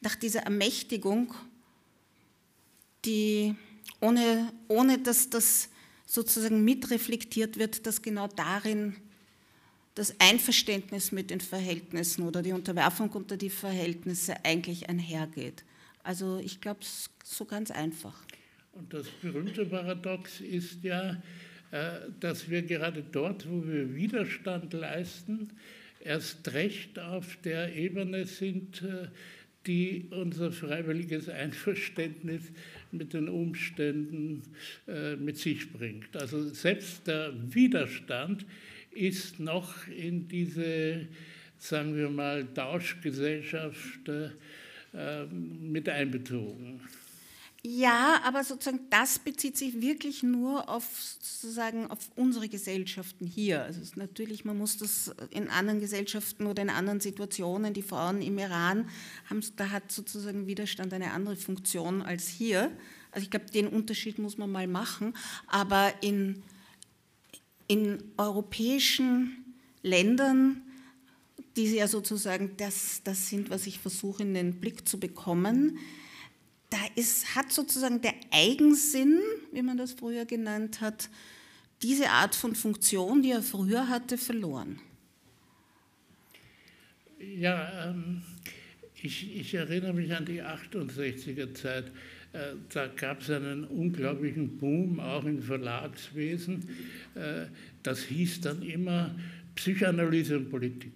nach 0.00 0.16
dieser 0.16 0.40
Ermächtigung, 0.40 1.34
die 3.04 3.54
ohne, 4.00 4.52
ohne 4.68 4.98
dass 4.98 5.30
das 5.30 5.68
sozusagen 6.06 6.64
mitreflektiert 6.64 7.58
wird, 7.58 7.86
dass 7.86 8.02
genau 8.02 8.28
darin 8.28 8.96
das 9.94 10.14
Einverständnis 10.20 11.10
mit 11.10 11.30
den 11.30 11.40
Verhältnissen 11.40 12.22
oder 12.22 12.42
die 12.42 12.52
Unterwerfung 12.52 13.10
unter 13.10 13.36
die 13.36 13.50
Verhältnisse 13.50 14.44
eigentlich 14.44 14.88
einhergeht. 14.88 15.64
Also 16.04 16.38
ich 16.38 16.60
glaube, 16.60 16.80
es 16.82 17.10
ist 17.22 17.36
so 17.36 17.44
ganz 17.44 17.70
einfach. 17.70 18.14
Und 18.72 18.94
das 18.94 19.08
berühmte 19.20 19.66
Paradox 19.66 20.40
ist 20.40 20.84
ja, 20.84 21.20
äh, 21.72 21.98
dass 22.20 22.48
wir 22.48 22.62
gerade 22.62 23.02
dort, 23.02 23.50
wo 23.50 23.66
wir 23.66 23.94
Widerstand 23.94 24.72
leisten, 24.72 25.50
erst 26.00 26.52
recht 26.52 26.98
auf 26.98 27.36
der 27.42 27.74
Ebene 27.74 28.24
sind, 28.24 28.82
äh, 28.82 29.08
die 29.68 30.06
unser 30.10 30.50
freiwilliges 30.50 31.28
Einverständnis 31.28 32.42
mit 32.90 33.12
den 33.12 33.28
Umständen 33.28 34.42
äh, 34.88 35.14
mit 35.16 35.36
sich 35.36 35.70
bringt. 35.70 36.16
Also 36.16 36.48
selbst 36.48 37.06
der 37.06 37.32
Widerstand 37.54 38.46
ist 38.90 39.38
noch 39.38 39.86
in 39.86 40.26
diese, 40.26 41.06
sagen 41.58 41.94
wir 41.94 42.08
mal, 42.08 42.46
Tauschgesellschaft 42.54 44.08
äh, 44.08 45.24
mit 45.26 45.88
einbezogen. 45.88 46.80
Ja, 47.70 48.22
aber 48.24 48.44
sozusagen 48.44 48.80
das 48.88 49.18
bezieht 49.18 49.58
sich 49.58 49.82
wirklich 49.82 50.22
nur 50.22 50.70
auf 50.70 50.84
sozusagen 51.20 51.90
auf 51.90 51.98
unsere 52.16 52.48
Gesellschaften 52.48 53.26
hier. 53.26 53.62
Also 53.64 53.80
natürlich, 53.96 54.46
man 54.46 54.56
muss 54.56 54.78
das 54.78 55.12
in 55.30 55.48
anderen 55.48 55.78
Gesellschaften 55.78 56.46
oder 56.46 56.62
in 56.62 56.70
anderen 56.70 57.00
Situationen, 57.00 57.74
die 57.74 57.82
Frauen 57.82 58.22
im 58.22 58.38
Iran 58.38 58.88
haben, 59.28 59.42
da 59.56 59.70
hat 59.70 59.92
sozusagen 59.92 60.46
Widerstand 60.46 60.94
eine 60.94 61.12
andere 61.12 61.36
Funktion 61.36 62.00
als 62.00 62.26
hier. 62.28 62.72
Also 63.12 63.24
ich 63.24 63.30
glaube, 63.30 63.50
den 63.50 63.68
Unterschied 63.68 64.18
muss 64.18 64.38
man 64.38 64.50
mal 64.50 64.66
machen. 64.66 65.14
Aber 65.46 65.92
in 66.00 66.42
in 67.68 68.02
europäischen 68.16 69.44
Ländern, 69.82 70.62
die 71.56 71.66
ja 71.66 71.86
sozusagen 71.86 72.56
das, 72.56 73.02
das 73.04 73.28
sind, 73.28 73.50
was 73.50 73.66
ich 73.66 73.78
versuche 73.78 74.22
in 74.22 74.32
den 74.32 74.58
Blick 74.58 74.88
zu 74.88 74.98
bekommen, 74.98 75.78
da 76.70 76.78
ist, 76.96 77.34
hat 77.34 77.52
sozusagen 77.52 78.00
der 78.00 78.14
Eigensinn, 78.30 79.20
wie 79.52 79.62
man 79.62 79.76
das 79.76 79.92
früher 79.92 80.24
genannt 80.24 80.80
hat, 80.80 81.08
diese 81.82 82.10
Art 82.10 82.34
von 82.34 82.54
Funktion, 82.54 83.22
die 83.22 83.30
er 83.30 83.42
früher 83.42 83.88
hatte, 83.88 84.18
verloren. 84.18 84.80
Ja, 87.20 87.90
ähm, 87.90 88.22
ich, 89.02 89.36
ich, 89.36 89.54
erinnere 89.54 89.92
mich 89.92 90.14
an 90.14 90.24
die 90.24 90.42
68er 90.42 91.54
Zeit. 91.54 91.86
Äh, 92.32 92.54
da 92.72 92.86
gab 92.88 93.22
es 93.22 93.30
einen 93.30 93.64
unglaublichen 93.64 94.58
Boom, 94.58 95.00
auch 95.00 95.24
im 95.24 95.42
Verlagswesen. 95.42 96.68
Äh, 97.14 97.46
das 97.82 98.02
hieß 98.04 98.42
dann 98.42 98.62
immer 98.62 99.14
Psychoanalyse 99.54 100.36
und 100.36 100.50
Politik. 100.50 100.92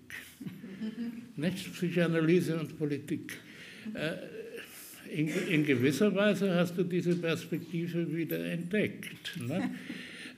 Nicht 1.36 1.72
Psychoanalyse 1.72 2.58
und 2.58 2.78
Politik. 2.78 3.38
Äh, 3.94 4.41
in, 5.12 5.28
in, 5.48 5.64
gewisser 5.64 6.14
Weise 6.14 6.54
hast 6.54 6.76
du 6.76 6.84
diese 6.84 7.16
Perspektive 7.16 8.14
wieder 8.14 8.44
entdeckt. 8.44 9.38
Ne? 9.40 9.70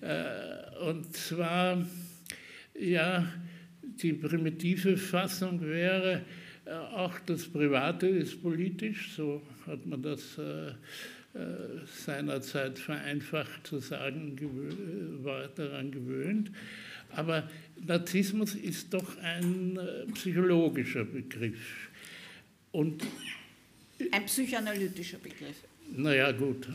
Und 0.87 1.14
zwar, 1.16 1.87
ja, 2.78 3.26
die 3.83 4.12
primitive 4.12 4.97
Fassung 4.97 5.61
wäre, 5.62 6.23
auch 6.95 7.19
das 7.26 7.47
Private 7.47 8.07
ist 8.07 8.43
politisch, 8.43 9.12
so 9.14 9.43
hat 9.66 9.87
man 9.87 10.02
das 10.02 10.38
äh, 10.38 10.69
äh, 10.69 11.85
seinerzeit 11.85 12.78
vereinfacht 12.78 13.66
zu 13.66 13.78
sagen, 13.78 14.38
war 15.23 15.49
daran 15.49 15.90
gewöhnt. 15.90 16.50
Aber 17.11 17.49
Narzissmus 17.85 18.54
ist 18.54 18.95
doch 18.95 19.19
ein 19.19 19.76
äh, 19.76 20.07
psychologischer 20.12 21.04
Begriff. 21.04 21.90
Und 22.73 23.04
ein 24.11 24.27
psychoanalytischer 24.27 25.19
Begriff. 25.19 25.57
Naja, 25.97 26.33
gut. 26.33 26.69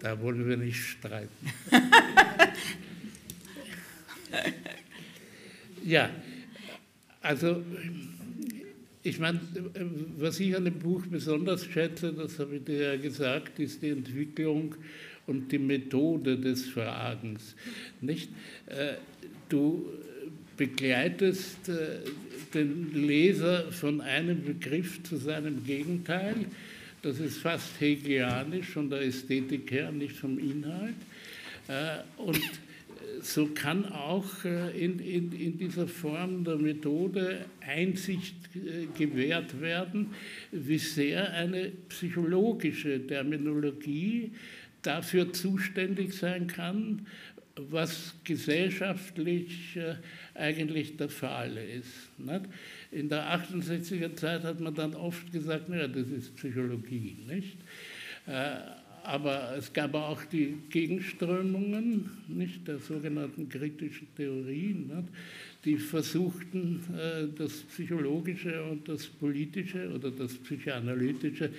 da 0.00 0.20
wollen 0.20 0.48
wir 0.48 0.56
nicht 0.56 0.76
streiten. 0.76 1.50
Ja, 5.86 6.10
also 7.22 7.62
ich 9.04 9.20
meine, 9.20 9.40
was 10.18 10.40
ich 10.40 10.56
an 10.56 10.64
dem 10.64 10.80
Buch 10.80 11.06
besonders 11.06 11.64
schätze, 11.64 12.12
das 12.12 12.40
habe 12.40 12.56
ich 12.56 12.64
dir 12.64 12.94
ja 12.94 12.96
gesagt, 12.96 13.60
ist 13.60 13.82
die 13.82 13.90
Entwicklung 13.90 14.74
und 15.28 15.52
die 15.52 15.60
Methode 15.60 16.38
des 16.38 16.66
Fragens. 16.66 17.54
Nicht? 18.00 18.30
Äh, 18.66 18.94
du 19.48 19.92
begleitest 20.56 21.68
äh, 21.68 22.00
den 22.54 22.92
Leser 22.94 23.70
von 23.72 24.00
einem 24.00 24.44
Begriff 24.44 25.02
zu 25.02 25.16
seinem 25.16 25.64
Gegenteil. 25.64 26.46
Das 27.02 27.20
ist 27.20 27.38
fast 27.38 27.80
hegelianisch 27.80 28.68
von 28.68 28.90
der 28.90 29.02
Ästhetik 29.02 29.70
her, 29.70 29.92
nicht 29.92 30.16
vom 30.16 30.38
Inhalt. 30.38 30.94
Äh, 31.68 31.98
und 32.16 32.40
so 33.22 33.46
kann 33.46 33.86
auch 33.86 34.44
in, 34.44 34.98
in, 34.98 35.32
in, 35.32 35.58
dieser 35.58 35.88
Form 35.88 36.44
der 36.44 36.56
Methode 36.56 37.46
Einsicht 37.66 38.34
gewährt 38.96 39.60
werden, 39.60 40.10
wie 40.52 40.78
sehr 40.78 41.32
eine 41.32 41.72
psychologische 41.88 43.06
Terminologie 43.06 44.32
dafür 44.82 45.32
zuständig 45.32 46.14
sein 46.14 46.46
kann, 46.46 47.06
was 47.56 48.14
gesellschaftlich 48.24 49.76
äh, 49.76 49.94
eigentlich 50.34 50.96
der 50.96 51.08
Fall 51.08 51.56
ist. 51.56 52.10
In 52.90 53.08
der 53.08 53.38
68er 53.38 54.14
Zeit 54.14 54.44
hat 54.44 54.60
man 54.60 54.74
dann 54.74 54.94
oft 54.94 55.32
gesagt, 55.32 55.68
naja, 55.68 55.88
das 55.88 56.08
ist 56.08 56.36
Psychologie. 56.36 57.16
Nicht? 57.26 57.56
Äh, 58.26 58.56
aber 59.04 59.54
es 59.56 59.72
gab 59.72 59.94
auch 59.94 60.24
die 60.24 60.58
Gegenströmungen 60.68 62.10
nicht, 62.26 62.66
der 62.66 62.78
sogenannten 62.78 63.48
kritischen 63.48 64.08
Theorien, 64.16 64.88
nicht, 64.88 65.08
die 65.64 65.76
versuchten, 65.76 66.80
äh, 66.96 67.26
das 67.38 67.62
Psychologische 67.62 68.64
und 68.64 68.88
das 68.88 69.06
Politische 69.06 69.90
oder 69.94 70.10
das 70.10 70.34
Psychoanalytische 70.34 71.50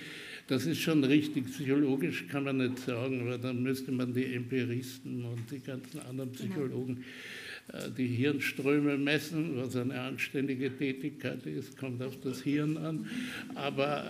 das 0.48 0.64
ist 0.64 0.80
schon 0.80 1.04
richtig. 1.04 1.46
Psychologisch 1.46 2.26
kann 2.26 2.44
man 2.44 2.56
nicht 2.56 2.78
sagen, 2.78 3.28
weil 3.28 3.38
dann 3.38 3.62
müsste 3.62 3.92
man 3.92 4.12
die 4.12 4.34
Empiristen 4.34 5.24
und 5.24 5.50
die 5.50 5.60
ganzen 5.60 6.00
anderen 6.00 6.32
genau. 6.32 6.54
Psychologen 6.54 7.04
genau. 7.70 7.88
die 7.90 8.06
Hirnströme 8.06 8.96
messen, 8.96 9.56
was 9.56 9.76
eine 9.76 10.00
anständige 10.00 10.74
Tätigkeit 10.76 11.44
ist, 11.46 11.76
kommt 11.76 12.02
auf 12.02 12.18
das 12.22 12.42
Hirn 12.42 12.78
an. 12.78 13.06
Aber 13.54 14.04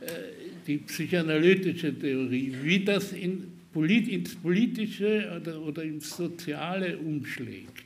äh, 0.00 0.04
äh, 0.04 0.32
die 0.66 0.78
psychoanalytische 0.78 1.96
Theorie, 1.96 2.54
wie 2.62 2.84
das 2.84 3.12
in, 3.12 3.52
ins 3.74 4.34
Politische 4.34 5.40
oder, 5.40 5.62
oder 5.62 5.84
ins 5.84 6.16
Soziale 6.16 6.98
umschlägt, 6.98 7.84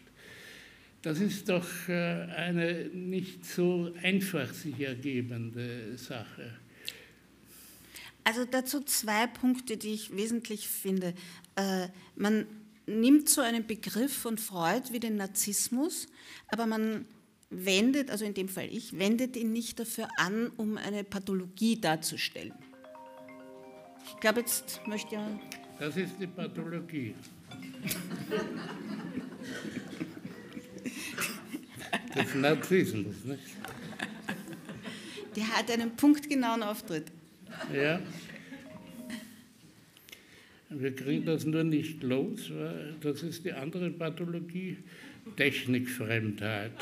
das 1.02 1.20
ist 1.20 1.48
doch 1.48 1.66
eine 1.88 2.86
nicht 2.92 3.44
so 3.44 3.92
einfach 4.02 4.52
sich 4.52 4.80
ergebende 4.80 5.96
Sache. 5.96 6.50
Also 8.26 8.44
dazu 8.44 8.80
zwei 8.80 9.28
Punkte, 9.28 9.76
die 9.76 9.94
ich 9.94 10.16
wesentlich 10.16 10.66
finde. 10.66 11.14
Äh, 11.54 11.86
man 12.16 12.48
nimmt 12.84 13.28
so 13.28 13.40
einen 13.40 13.64
Begriff 13.64 14.12
von 14.12 14.36
Freud 14.36 14.88
wie 14.90 14.98
den 14.98 15.14
Narzissmus, 15.14 16.08
aber 16.48 16.66
man 16.66 17.06
wendet, 17.50 18.10
also 18.10 18.24
in 18.24 18.34
dem 18.34 18.48
Fall 18.48 18.68
ich, 18.68 18.98
wendet 18.98 19.36
ihn 19.36 19.52
nicht 19.52 19.78
dafür 19.78 20.08
an, 20.18 20.50
um 20.56 20.76
eine 20.76 21.04
Pathologie 21.04 21.80
darzustellen. 21.80 22.52
Ich 24.08 24.16
glaube, 24.18 24.40
jetzt 24.40 24.80
möchte 24.88 25.14
ja. 25.14 25.40
Das 25.78 25.96
ist 25.96 26.14
die 26.18 26.26
Pathologie. 26.26 27.14
des 32.16 32.34
Narzissmus, 32.34 33.14
nicht? 33.24 33.42
Der 35.36 35.48
hat 35.56 35.70
einen 35.70 35.94
punktgenauen 35.94 36.64
Auftritt. 36.64 37.12
Ja. 37.74 38.00
Wir 40.68 40.94
kriegen 40.94 41.24
das 41.24 41.44
nur 41.44 41.64
nicht 41.64 42.02
los, 42.02 42.50
weil 42.50 42.94
das 43.00 43.22
ist 43.22 43.44
die 43.44 43.52
andere 43.52 43.90
Pathologie, 43.90 44.78
Technikfremdheit. 45.36 46.72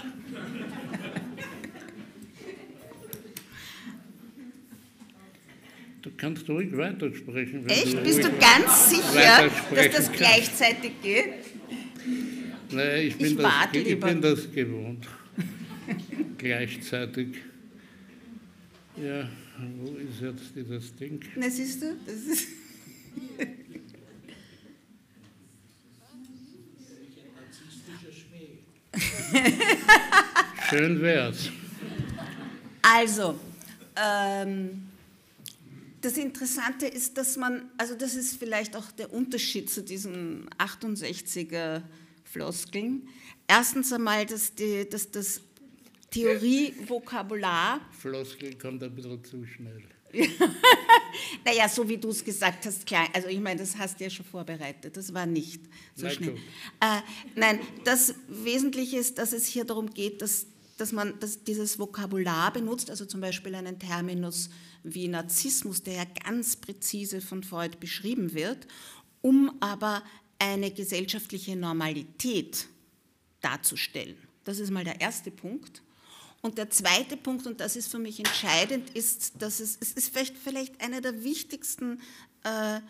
Du 6.02 6.10
kannst 6.16 6.48
ruhig 6.50 6.76
weitersprechen. 6.76 7.66
Echt? 7.68 7.94
Du 7.94 8.02
Bist 8.02 8.24
du 8.24 8.30
ganz 8.38 8.90
sicher, 8.90 9.50
dass 9.74 9.90
das 9.96 10.12
gleichzeitig 10.12 10.92
geht? 11.02 11.32
Naja, 12.70 12.96
ich 12.96 13.16
bin, 13.16 13.26
ich 13.26 13.36
das, 13.36 13.68
ich 13.72 14.00
bin 14.00 14.20
das 14.20 14.52
gewohnt. 14.52 15.06
gleichzeitig. 16.38 17.28
Ja. 18.96 19.28
Wo 19.56 19.96
ist 19.96 20.20
jetzt 20.20 20.56
dieses 20.56 20.96
Ding? 20.96 21.20
Na, 21.36 21.48
siehst 21.48 21.80
du, 21.82 21.96
das 22.06 22.16
ist. 22.16 22.48
Schön 30.70 31.00
wär's. 31.00 31.50
Also, 32.82 33.38
ähm, 33.96 34.88
das 36.00 36.16
Interessante 36.18 36.86
ist, 36.86 37.16
dass 37.16 37.36
man, 37.36 37.70
also 37.78 37.94
das 37.94 38.14
ist 38.14 38.36
vielleicht 38.36 38.76
auch 38.76 38.90
der 38.92 39.12
Unterschied 39.12 39.70
zu 39.70 39.82
diesen 39.82 40.50
68er 40.58 41.82
Floskeln. 42.24 43.08
Erstens 43.46 43.92
einmal, 43.92 44.26
dass, 44.26 44.54
die, 44.54 44.88
dass 44.88 45.10
das 45.10 45.40
Theorie, 46.14 46.74
Vokabular. 46.86 47.80
Floskel 47.90 48.56
kommt 48.56 48.82
ein 48.84 48.94
bisschen 48.94 49.24
zu 49.24 49.44
schnell. 49.44 49.82
naja, 51.44 51.68
so 51.68 51.88
wie 51.88 51.98
du 51.98 52.10
es 52.10 52.24
gesagt 52.24 52.64
hast, 52.66 52.86
klar. 52.86 53.08
Also 53.12 53.26
ich 53.26 53.40
meine, 53.40 53.58
das 53.58 53.76
hast 53.76 53.98
du 53.98 54.04
ja 54.04 54.10
schon 54.10 54.24
vorbereitet. 54.24 54.96
Das 54.96 55.12
war 55.12 55.26
nicht 55.26 55.62
so 55.96 56.06
nein, 56.06 56.14
schnell. 56.14 56.36
Äh, 56.80 57.00
nein, 57.34 57.58
das 57.82 58.14
Wesentliche 58.28 58.96
ist, 58.96 59.18
dass 59.18 59.32
es 59.32 59.44
hier 59.46 59.64
darum 59.64 59.90
geht, 59.90 60.22
dass, 60.22 60.46
dass 60.76 60.92
man 60.92 61.18
dass 61.18 61.42
dieses 61.42 61.80
Vokabular 61.80 62.52
benutzt, 62.52 62.90
also 62.90 63.06
zum 63.06 63.20
Beispiel 63.20 63.56
einen 63.56 63.80
Terminus 63.80 64.50
wie 64.84 65.08
Narzissmus, 65.08 65.82
der 65.82 65.94
ja 65.94 66.04
ganz 66.04 66.54
präzise 66.54 67.20
von 67.20 67.42
Freud 67.42 67.78
beschrieben 67.80 68.34
wird, 68.34 68.68
um 69.20 69.50
aber 69.58 70.04
eine 70.38 70.70
gesellschaftliche 70.70 71.56
Normalität 71.56 72.68
darzustellen. 73.40 74.16
Das 74.44 74.60
ist 74.60 74.70
mal 74.70 74.84
der 74.84 75.00
erste 75.00 75.32
Punkt. 75.32 75.82
Und 76.44 76.58
der 76.58 76.68
zweite 76.68 77.16
Punkt, 77.16 77.46
und 77.46 77.60
das 77.60 77.74
ist 77.74 77.90
für 77.90 77.98
mich 77.98 78.18
entscheidend, 78.18 78.90
ist, 78.90 79.32
dass 79.38 79.60
es, 79.60 79.78
es 79.80 79.92
ist 79.92 80.10
vielleicht, 80.10 80.36
vielleicht 80.36 80.78
einer 80.82 81.00
der 81.00 81.24
wichtigsten, 81.24 82.02
äh, 82.42 82.80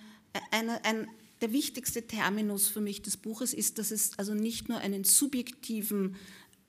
einer, 0.51 0.85
ein, 0.85 1.09
der 1.41 1.53
wichtigste 1.53 2.05
Terminus 2.05 2.67
für 2.67 2.81
mich 2.81 3.03
des 3.03 3.17
Buches 3.17 3.55
ist, 3.55 3.79
dass 3.79 3.93
es 3.93 4.19
also 4.19 4.35
nicht 4.35 4.69
nur 4.69 4.79
einen 4.79 5.05
subjektiven 5.05 6.17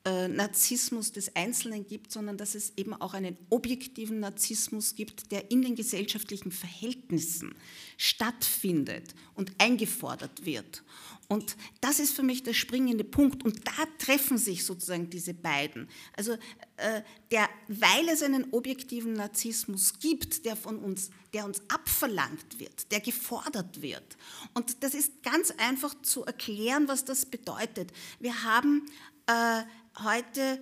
äh, 0.06 0.28
Narzissmus 0.28 1.12
des 1.12 1.36
Einzelnen 1.36 1.88
gibt, 1.88 2.12
sondern 2.12 2.38
dass 2.38 2.54
es 2.54 2.74
eben 2.78 2.94
auch 2.94 3.16
einen 3.16 3.36
objektiven 3.50 4.20
Narzissmus 4.20 4.94
gibt, 4.94 5.32
der 5.32 5.50
in 5.50 5.64
den 5.64 5.74
gesellschaftlichen 5.74 6.52
Verhältnissen 6.52 7.56
stattfindet 7.98 9.16
und 9.34 9.54
eingefordert 9.58 10.46
wird. 10.46 10.84
Und 11.28 11.56
das 11.82 12.00
ist 12.00 12.16
für 12.16 12.24
mich 12.24 12.44
der 12.44 12.54
springende 12.54 13.04
Punkt. 13.04 13.44
Und 13.44 13.68
da 13.68 13.86
treffen 13.98 14.38
sich 14.38 14.64
sozusagen 14.64 15.10
diese 15.10 15.34
beiden. 15.34 15.88
Also 16.16 16.34
äh, 16.78 17.02
der, 17.32 17.50
weil 17.68 18.10
es 18.10 18.22
einen 18.22 18.54
objektiven 18.54 19.14
Narzissmus 19.14 20.00
gibt, 20.00 20.46
der 20.46 20.56
von 20.56 20.78
uns, 20.78 21.10
der 21.34 21.46
uns 21.46 21.62
abverlangt 21.68 22.60
wird, 22.60 22.92
der 22.92 23.00
gefordert 23.00 23.82
wird. 23.82 24.18
Und 24.54 24.84
das 24.84 24.94
ist 24.94 25.24
ganz 25.24 25.52
einfach 25.58 25.96
zu 26.02 26.26
erklären, 26.26 26.88
was 26.88 27.06
das 27.06 27.26
bedeutet. 27.26 27.92
Wir 28.20 28.44
haben 28.44 28.86
äh, 29.28 29.64
heute 30.04 30.62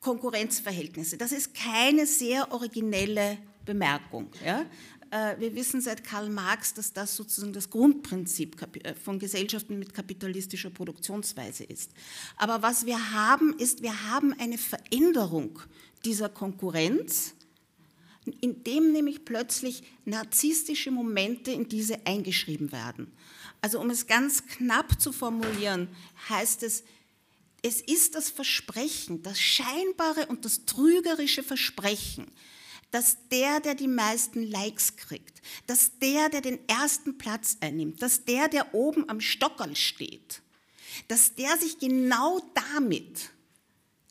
Konkurrenzverhältnisse. 0.00 1.16
Das 1.16 1.30
ist 1.30 1.54
keine 1.54 2.06
sehr 2.06 2.50
originelle 2.52 3.38
Bemerkung. 3.64 4.30
Ja? 4.44 4.66
Äh, 5.12 5.38
wir 5.38 5.54
wissen 5.54 5.82
seit 5.82 6.04
Karl 6.04 6.30
Marx, 6.30 6.72
dass 6.72 6.94
das 6.94 7.14
sozusagen 7.14 7.52
das 7.52 7.68
Grundprinzip 7.68 8.56
äh, 8.82 8.94
von 8.94 9.18
Gesellschaften 9.18 9.78
mit 9.78 9.92
kapitalistischer 9.92 10.70
Produktionsweise 10.70 11.64
ist. 11.64 11.90
Aber 12.36 12.62
was 12.62 12.86
wir 12.86 13.12
haben, 13.12 13.54
ist, 13.58 13.82
wir 13.82 14.10
haben 14.10 14.32
eine 14.38 14.56
Veränderung 14.56 15.58
dieser 16.06 16.30
Konkurrenz, 16.30 17.34
indem 18.40 18.92
nämlich 18.92 19.24
plötzlich 19.26 19.82
narzisstische 20.06 20.90
Momente 20.90 21.50
in 21.50 21.68
diese 21.68 22.06
eingeschrieben 22.06 22.72
werden. 22.72 23.12
Also 23.60 23.80
um 23.80 23.90
es 23.90 24.06
ganz 24.06 24.46
knapp 24.46 24.98
zu 25.00 25.12
formulieren, 25.12 25.88
heißt 26.30 26.62
es, 26.62 26.84
es 27.62 27.80
ist 27.82 28.14
das 28.14 28.30
Versprechen, 28.30 29.22
das 29.22 29.38
scheinbare 29.38 30.26
und 30.26 30.44
das 30.46 30.64
trügerische 30.64 31.42
Versprechen, 31.42 32.26
dass 32.92 33.16
der, 33.30 33.58
der 33.58 33.74
die 33.74 33.88
meisten 33.88 34.48
Likes 34.48 34.96
kriegt, 34.96 35.42
dass 35.66 35.98
der, 35.98 36.28
der 36.28 36.42
den 36.42 36.60
ersten 36.68 37.18
Platz 37.18 37.56
einnimmt, 37.60 38.00
dass 38.00 38.24
der, 38.24 38.48
der 38.48 38.74
oben 38.74 39.08
am 39.08 39.20
Stockerl 39.20 39.74
steht, 39.74 40.42
dass 41.08 41.34
der 41.34 41.56
sich 41.56 41.78
genau 41.78 42.40
damit 42.54 43.30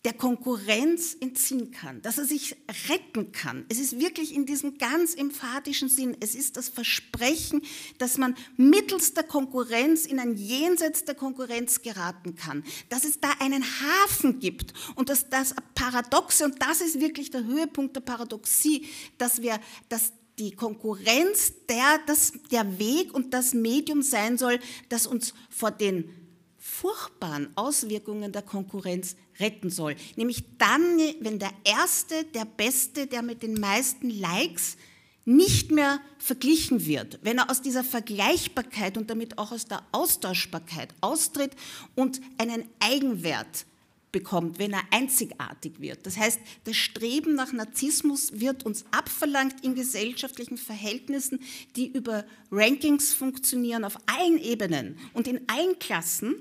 der 0.04 0.14
Konkurrenz 0.14 1.16
entziehen 1.20 1.70
kann, 1.70 2.02
dass 2.02 2.18
er 2.18 2.26
sich 2.26 2.56
retten 2.90 3.32
kann. 3.32 3.66
Es 3.70 3.80
ist 3.80 4.00
wirklich 4.00 4.34
in 4.34 4.48
diesem 4.48 4.80
ganz 4.80 5.14
emphatischen 5.14 5.90
Sinn, 5.90 6.18
es 6.20 6.34
ist 6.34 6.58
das 6.58 6.70
Versprechen, 6.70 7.62
dass 8.00 8.18
man 8.18 8.36
mittels 8.58 9.14
der 9.14 9.24
Konkurrenz 9.24 10.08
in 10.08 10.20
ein 10.20 10.36
Jenseits 10.38 11.06
der 11.06 11.14
Konkurrenz 11.14 11.84
geraten 11.84 12.36
kann, 12.36 12.64
dass 12.90 13.04
es 13.04 13.20
da 13.20 13.30
einen 13.40 13.64
Hafen 13.64 14.40
gibt 14.40 14.74
und 14.96 15.10
dass 15.10 15.30
das 15.30 15.54
Paradoxe, 15.76 16.46
und 16.46 16.60
das 16.62 16.82
ist 16.82 17.00
wirklich 17.00 17.30
der 17.30 17.44
Höhepunkt 17.44 17.96
der 17.96 18.02
Paradoxie, 18.02 18.88
dass 19.20 19.44
wir, 19.44 19.60
dass 19.90 20.14
die 20.40 20.56
Konkurrenz 20.56 21.54
der, 21.70 22.00
das, 22.08 22.34
der 22.52 22.80
Weg 22.80 23.14
und 23.14 23.34
das 23.36 23.54
Medium 23.54 24.02
sein 24.02 24.40
soll, 24.40 24.60
das 24.90 25.06
uns 25.06 25.36
vor 25.50 25.70
den 25.70 26.21
furchtbaren 26.62 27.50
Auswirkungen 27.56 28.32
der 28.32 28.44
Konkurrenz 28.44 29.16
retten 29.40 29.72
soll. 29.72 29.96
Nämlich 30.16 30.44
dann, 30.60 31.00
wenn 31.20 31.40
der 31.40 31.52
Erste, 31.64 32.24
der 32.36 32.46
Beste, 32.46 33.08
der 33.08 33.24
mit 33.24 33.42
den 33.42 33.60
meisten 33.60 34.12
Likes 34.12 34.78
nicht 35.26 35.72
mehr 35.72 36.00
verglichen 36.20 36.86
wird, 36.86 37.20
wenn 37.24 37.40
er 37.40 37.50
aus 37.50 37.64
dieser 37.64 37.84
Vergleichbarkeit 37.84 38.96
und 38.98 39.10
damit 39.10 39.40
auch 39.40 39.52
aus 39.52 39.66
der 39.66 39.84
Austauschbarkeit 39.92 40.94
austritt 41.02 41.52
und 41.96 42.22
einen 42.38 42.64
Eigenwert 42.80 43.66
bekommt, 44.12 44.60
wenn 44.60 44.74
er 44.74 44.84
einzigartig 44.92 45.80
wird. 45.80 46.06
Das 46.06 46.18
heißt, 46.18 46.40
das 46.66 46.76
Streben 46.76 47.34
nach 47.34 47.54
Narzissmus 47.54 48.40
wird 48.40 48.66
uns 48.66 48.86
abverlangt 48.92 49.64
in 49.64 49.74
gesellschaftlichen 49.74 50.58
Verhältnissen, 50.58 51.40
die 51.76 51.88
über 51.88 52.26
Rankings 52.52 53.14
funktionieren 53.14 53.84
auf 53.84 53.98
allen 54.06 54.38
Ebenen 54.38 54.98
und 55.14 55.28
in 55.28 55.48
allen 55.50 55.80
Klassen 55.80 56.36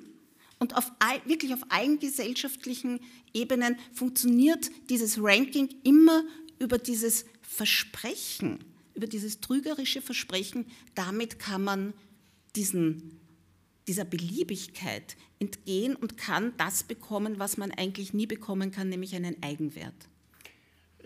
und 0.61 0.77
auf 0.77 0.93
wirklich 1.25 1.53
auf 1.55 1.65
allen 1.71 1.99
gesellschaftlichen 1.99 3.01
Ebenen 3.35 3.77
funktioniert 3.93 4.71
dieses 4.89 5.19
Ranking 5.21 5.69
immer 5.83 6.23
über 6.61 6.79
dieses 6.79 7.25
Versprechen, 7.41 8.63
über 8.95 9.07
dieses 9.07 9.41
trügerische 9.41 10.03
Versprechen. 10.03 10.67
Damit 10.95 11.39
kann 11.39 11.65
man 11.65 11.95
diesen, 12.55 13.19
dieser 13.89 14.05
Beliebigkeit 14.05 15.17
entgehen 15.39 15.97
und 15.97 16.19
kann 16.19 16.53
das 16.59 16.85
bekommen, 16.85 17.39
was 17.39 17.57
man 17.57 17.71
eigentlich 17.73 18.13
nie 18.13 18.27
bekommen 18.27 18.71
kann, 18.71 18.91
nämlich 18.91 19.17
einen 19.17 19.43
Eigenwert. 19.43 20.09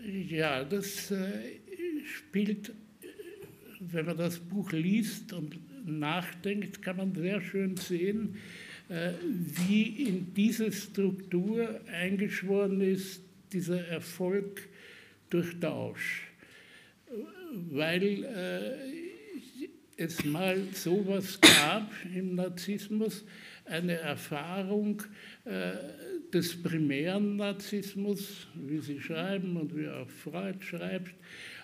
Ja, 0.03 0.65
das 0.65 1.09
äh, 1.11 1.61
spielt, 2.03 2.73
wenn 3.79 4.05
man 4.05 4.17
das 4.17 4.39
Buch 4.39 4.73
liest 4.73 5.31
und 5.31 5.57
nachdenkt, 5.87 6.81
kann 6.81 6.97
man 6.97 7.15
sehr 7.15 7.39
schön 7.39 7.77
sehen, 7.77 8.35
wie 8.87 10.07
in 10.07 10.33
diese 10.33 10.71
Struktur 10.71 11.81
eingeschworen 11.91 12.81
ist, 12.81 13.21
dieser 13.51 13.87
Erfolg 13.87 14.67
durch 15.29 15.59
Tausch. 15.59 16.27
Weil 17.71 18.23
äh, 18.23 20.03
es 20.03 20.23
mal 20.25 20.61
sowas 20.73 21.39
gab 21.41 21.91
im 22.13 22.35
Narzissmus, 22.35 23.23
eine 23.65 23.93
Erfahrung 23.93 25.01
äh, 25.45 25.71
des 26.31 26.61
primären 26.61 27.37
Narzissmus, 27.37 28.47
wie 28.55 28.79
Sie 28.79 29.01
schreiben 29.01 29.57
und 29.57 29.75
wie 29.75 29.87
auch 29.87 30.09
Freud 30.09 30.57
schreibt, 30.61 31.15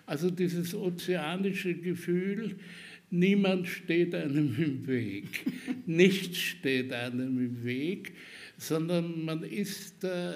also 0.06 0.32
dieses 0.32 0.74
ozeanische 0.74 1.74
Gefühl, 1.76 2.58
Niemand 3.12 3.68
steht 3.68 4.16
einem 4.16 4.56
im 4.58 4.88
Weg, 4.88 5.46
nichts 5.86 6.38
steht 6.38 6.94
einem 6.94 7.38
im 7.38 7.64
Weg, 7.64 8.14
sondern 8.58 9.26
man 9.26 9.44
ist 9.44 10.04
äh, 10.06 10.34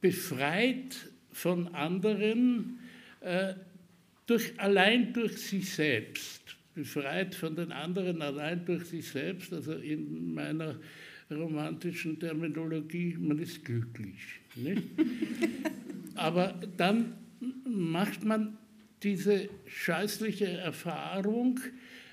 befreit 0.00 0.94
von 1.32 1.68
anderen 1.74 2.78
äh, 3.20 3.54
durch, 4.26 4.52
allein 4.58 5.12
durch 5.14 5.38
sich 5.38 5.70
selbst. 5.70 6.42
Befreit 6.74 7.34
von 7.34 7.56
den 7.56 7.72
anderen 7.72 8.20
allein 8.20 8.64
durch 8.66 8.84
sich 8.84 9.08
selbst, 9.08 9.52
also 9.52 9.72
in 9.72 10.34
meiner 10.34 10.76
romantischen 11.30 12.20
Terminologie, 12.20 13.16
man 13.18 13.38
ist 13.38 13.64
glücklich. 13.64 14.40
Nicht? 14.54 14.82
Aber 16.14 16.54
dann 16.76 17.14
macht 17.64 18.24
man 18.24 18.58
diese 19.06 19.48
scheußliche 19.66 20.48
Erfahrung, 20.48 21.60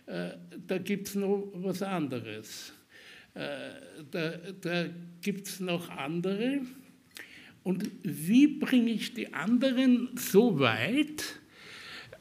äh, 0.05 0.29
da 0.67 0.77
gibt 0.77 1.07
es 1.07 1.15
noch 1.15 1.51
was 1.55 1.81
anderes. 1.81 2.71
Äh, 3.33 3.47
da 4.11 4.37
da 4.61 4.85
gibt 5.19 5.47
es 5.47 5.59
noch 5.59 5.89
andere. 5.89 6.61
Und 7.63 7.89
wie 8.03 8.45
bringe 8.45 8.91
ich 8.91 9.15
die 9.15 9.33
anderen 9.33 10.09
so 10.15 10.59
weit, 10.59 11.39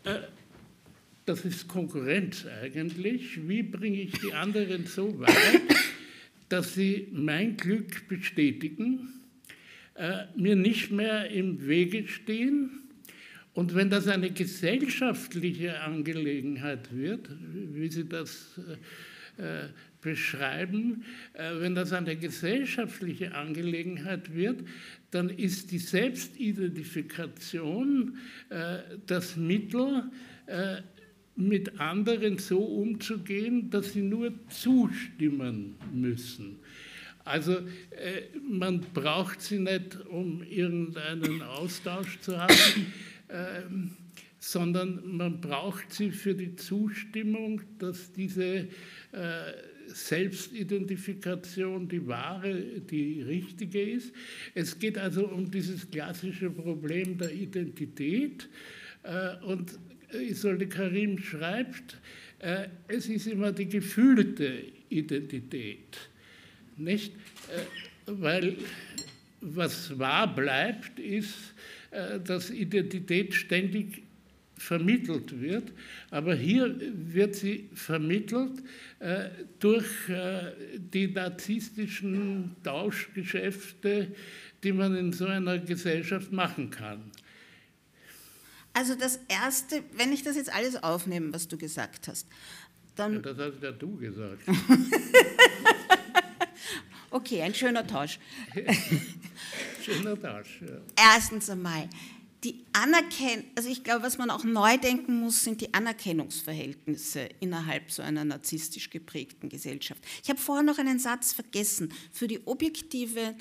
äh, 0.04 0.20
das 1.26 1.44
ist 1.44 1.68
Konkurrenz 1.68 2.46
eigentlich, 2.46 3.46
wie 3.46 3.62
bringe 3.62 4.00
ich 4.00 4.12
die 4.20 4.32
anderen 4.32 4.86
so 4.86 5.20
weit, 5.20 5.76
dass 6.48 6.72
sie 6.72 7.08
mein 7.12 7.58
Glück 7.58 8.08
bestätigen, 8.08 9.20
äh, 9.96 10.24
mir 10.34 10.56
nicht 10.56 10.90
mehr 10.90 11.28
im 11.28 11.66
Wege 11.66 12.08
stehen, 12.08 12.81
und 13.54 13.74
wenn 13.74 13.88
das 13.90 14.08
eine 14.08 14.30
gesellschaftliche 14.30 15.80
Angelegenheit 15.80 16.94
wird, 16.94 17.28
wie 17.52 17.88
Sie 17.88 18.08
das 18.08 18.58
äh, 19.36 19.64
beschreiben, 20.00 21.04
äh, 21.34 21.60
wenn 21.60 21.74
das 21.74 21.92
eine 21.92 22.16
gesellschaftliche 22.16 23.34
Angelegenheit 23.34 24.34
wird, 24.34 24.64
dann 25.10 25.28
ist 25.30 25.70
die 25.70 25.78
Selbstidentifikation 25.78 28.16
äh, 28.48 28.78
das 29.06 29.36
Mittel, 29.36 30.04
äh, 30.46 30.78
mit 31.34 31.80
anderen 31.80 32.36
so 32.38 32.58
umzugehen, 32.58 33.70
dass 33.70 33.94
sie 33.94 34.02
nur 34.02 34.34
zustimmen 34.48 35.76
müssen. 35.92 36.58
Also 37.24 37.52
äh, 37.52 38.22
man 38.50 38.80
braucht 38.92 39.40
sie 39.40 39.60
nicht, 39.60 40.04
um 40.06 40.42
irgendeinen 40.42 41.40
Austausch 41.42 42.18
zu 42.20 42.38
haben. 42.38 42.92
Ähm, 43.32 43.96
sondern 44.38 45.16
man 45.16 45.40
braucht 45.40 45.92
sie 45.92 46.10
für 46.10 46.34
die 46.34 46.56
Zustimmung, 46.56 47.62
dass 47.78 48.12
diese 48.12 48.44
äh, 48.44 48.66
Selbstidentifikation 49.86 51.88
die 51.88 52.04
wahre, 52.08 52.80
die 52.80 53.22
richtige 53.22 53.80
ist. 53.80 54.12
Es 54.54 54.76
geht 54.76 54.98
also 54.98 55.28
um 55.28 55.48
dieses 55.48 55.88
klassische 55.88 56.50
Problem 56.50 57.16
der 57.18 57.32
Identität. 57.32 58.48
Äh, 59.04 59.36
und 59.44 59.78
Isolde 60.12 60.66
Karim 60.66 61.18
schreibt, 61.18 61.98
äh, 62.40 62.66
es 62.88 63.08
ist 63.08 63.28
immer 63.28 63.52
die 63.52 63.68
gefühlte 63.68 64.64
Identität. 64.88 66.10
Nicht? 66.76 67.12
Weil 68.06 68.56
was 69.40 69.96
wahr 69.98 70.34
bleibt, 70.34 70.98
ist, 70.98 71.51
dass 72.24 72.50
Identität 72.50 73.34
ständig 73.34 74.02
vermittelt 74.62 75.40
wird, 75.40 75.72
aber 76.10 76.34
hier 76.34 76.74
wird 76.92 77.34
sie 77.34 77.68
vermittelt 77.74 78.62
äh, 79.00 79.28
durch 79.58 80.08
äh, 80.08 80.52
die 80.78 81.08
narzisstischen 81.08 82.54
Tauschgeschäfte, 82.62 84.14
die 84.62 84.72
man 84.72 84.94
in 84.94 85.12
so 85.12 85.26
einer 85.26 85.58
Gesellschaft 85.58 86.30
machen 86.30 86.70
kann. 86.70 87.10
Also 88.72 88.94
das 88.94 89.20
Erste, 89.28 89.82
wenn 89.96 90.12
ich 90.12 90.22
das 90.22 90.36
jetzt 90.36 90.54
alles 90.54 90.82
aufnehme, 90.82 91.32
was 91.34 91.48
du 91.48 91.58
gesagt 91.58 92.08
hast, 92.08 92.26
dann... 92.94 93.14
Ja, 93.14 93.20
das 93.20 93.38
hast 93.38 93.62
ja 93.62 93.72
du 93.72 93.96
gesagt. 93.96 94.42
okay, 97.12 97.42
ein 97.42 97.54
schöner 97.54 97.86
Tausch. 97.86 98.18
Schöner 99.84 100.20
Tausch, 100.20 100.60
ja. 100.60 100.78
Erstens 100.96 101.50
einmal, 101.50 101.88
die 102.44 102.64
Anerkennung, 102.72 103.44
also 103.54 103.68
ich 103.68 103.84
glaube, 103.84 104.02
was 104.02 104.18
man 104.18 104.30
auch 104.30 104.44
neu 104.44 104.76
denken 104.76 105.20
muss, 105.20 105.44
sind 105.44 105.60
die 105.60 105.72
Anerkennungsverhältnisse 105.74 107.28
innerhalb 107.40 107.90
so 107.90 108.02
einer 108.02 108.24
narzisstisch 108.24 108.90
geprägten 108.90 109.48
Gesellschaft. 109.48 110.04
Ich 110.22 110.28
habe 110.28 110.40
vorher 110.40 110.64
noch 110.64 110.78
einen 110.78 110.98
Satz 110.98 111.32
vergessen. 111.32 111.92
Für, 112.10 112.26
die 112.26 112.44
objektive, 112.46 113.36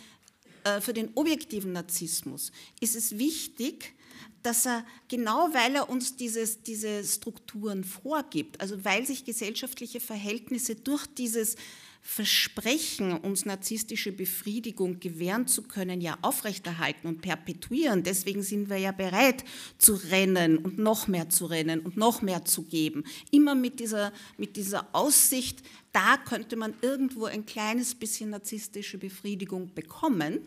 äh, 0.64 0.82
für 0.82 0.94
den 0.94 1.12
objektiven 1.16 1.72
Narzissmus 1.72 2.52
ist 2.80 2.96
es 2.96 3.18
wichtig, 3.18 3.96
dass 4.44 4.66
er, 4.66 4.86
genau 5.08 5.50
weil 5.54 5.76
er 5.76 5.90
uns 5.90 6.16
dieses, 6.16 6.62
diese 6.64 7.04
Strukturen 7.04 7.84
vorgibt, 7.84 8.60
also 8.60 8.84
weil 8.84 9.06
sich 9.06 9.26
gesellschaftliche 9.26 10.00
Verhältnisse 10.00 10.76
durch 10.76 11.06
dieses 11.08 11.56
Versprechen, 12.04 13.14
uns 13.14 13.46
narzisstische 13.46 14.12
Befriedigung 14.12 15.00
gewähren 15.00 15.48
zu 15.48 15.62
können, 15.62 16.02
ja 16.02 16.18
aufrechterhalten 16.24 17.08
und 17.08 17.22
perpetuieren. 17.22 18.02
Deswegen 18.04 18.42
sind 18.42 18.70
wir 18.70 18.78
ja 18.78 18.92
bereit 18.92 19.44
zu 19.78 19.94
rennen 19.94 20.58
und 20.58 20.80
noch 20.80 21.08
mehr 21.08 21.30
zu 21.30 21.46
rennen 21.46 21.80
und 21.82 21.98
noch 21.98 22.24
mehr 22.24 22.44
zu 22.44 22.64
geben. 22.64 23.04
Immer 23.30 23.54
mit 23.54 23.80
dieser, 23.80 24.12
mit 24.38 24.58
dieser 24.58 24.88
Aussicht, 24.94 25.62
da 25.94 26.18
könnte 26.18 26.56
man 26.56 26.74
irgendwo 26.82 27.26
ein 27.26 27.46
kleines 27.46 27.94
bisschen 27.94 28.32
narzisstische 28.32 28.98
Befriedigung 28.98 29.72
bekommen. 29.76 30.40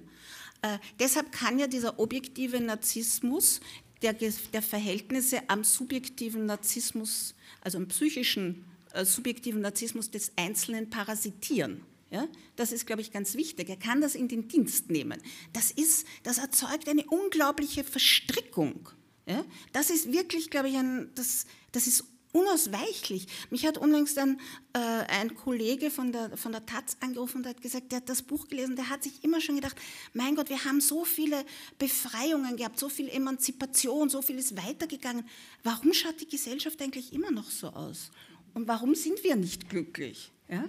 Äh, 0.62 0.78
deshalb 0.98 1.30
kann 1.30 1.60
ja 1.60 1.68
dieser 1.68 2.00
objektive 2.00 2.60
Narzissmus 2.60 3.60
der, 4.02 4.12
der 4.12 4.62
Verhältnisse 4.62 5.40
am 5.48 5.62
subjektiven 5.62 6.46
Narzissmus, 6.46 7.34
also 7.60 7.78
am 7.78 7.86
psychischen 7.88 8.56
äh, 8.56 8.73
subjektiven 9.02 9.60
Narzissmus 9.60 10.10
des 10.10 10.32
Einzelnen 10.36 10.90
parasitieren. 10.90 11.82
Ja, 12.10 12.28
das 12.54 12.70
ist, 12.70 12.86
glaube 12.86 13.02
ich, 13.02 13.10
ganz 13.10 13.34
wichtig. 13.34 13.68
Er 13.68 13.76
kann 13.76 14.00
das 14.00 14.14
in 14.14 14.28
den 14.28 14.46
Dienst 14.46 14.88
nehmen. 14.88 15.20
Das, 15.52 15.72
ist, 15.72 16.06
das 16.22 16.38
erzeugt 16.38 16.88
eine 16.88 17.04
unglaubliche 17.06 17.82
Verstrickung. 17.82 18.88
Ja, 19.26 19.44
das 19.72 19.90
ist 19.90 20.12
wirklich, 20.12 20.50
glaube 20.50 20.68
ich, 20.68 20.76
ein, 20.76 21.10
das, 21.14 21.46
das 21.72 21.88
ist 21.88 22.04
unausweichlich. 22.34 23.26
Mich 23.50 23.64
hat 23.64 23.78
unlängst 23.78 24.18
ein, 24.18 24.40
äh, 24.74 24.78
ein 24.78 25.34
Kollege 25.34 25.90
von 25.90 26.12
der, 26.12 26.36
von 26.36 26.52
der 26.52 26.66
Taz 26.66 26.96
angerufen 27.00 27.38
und 27.38 27.46
hat 27.46 27.62
gesagt, 27.62 27.92
der 27.92 27.98
hat 27.98 28.08
das 28.08 28.22
Buch 28.22 28.48
gelesen, 28.48 28.74
der 28.76 28.90
hat 28.90 29.04
sich 29.04 29.22
immer 29.22 29.40
schon 29.40 29.54
gedacht, 29.54 29.76
mein 30.12 30.34
Gott, 30.34 30.50
wir 30.50 30.64
haben 30.64 30.80
so 30.80 31.04
viele 31.04 31.44
Befreiungen 31.78 32.56
gehabt, 32.56 32.78
so 32.78 32.88
viel 32.88 33.08
Emanzipation, 33.08 34.08
so 34.08 34.20
viel 34.20 34.36
ist 34.36 34.56
weitergegangen. 34.56 35.28
Warum 35.62 35.92
schaut 35.94 36.20
die 36.20 36.28
Gesellschaft 36.28 36.82
eigentlich 36.82 37.12
immer 37.12 37.30
noch 37.30 37.50
so 37.50 37.68
aus? 37.68 38.10
Und 38.54 38.68
warum 38.68 38.94
sind 38.94 39.22
wir 39.24 39.36
nicht 39.36 39.68
glücklich? 39.68 40.32
Ja? 40.48 40.64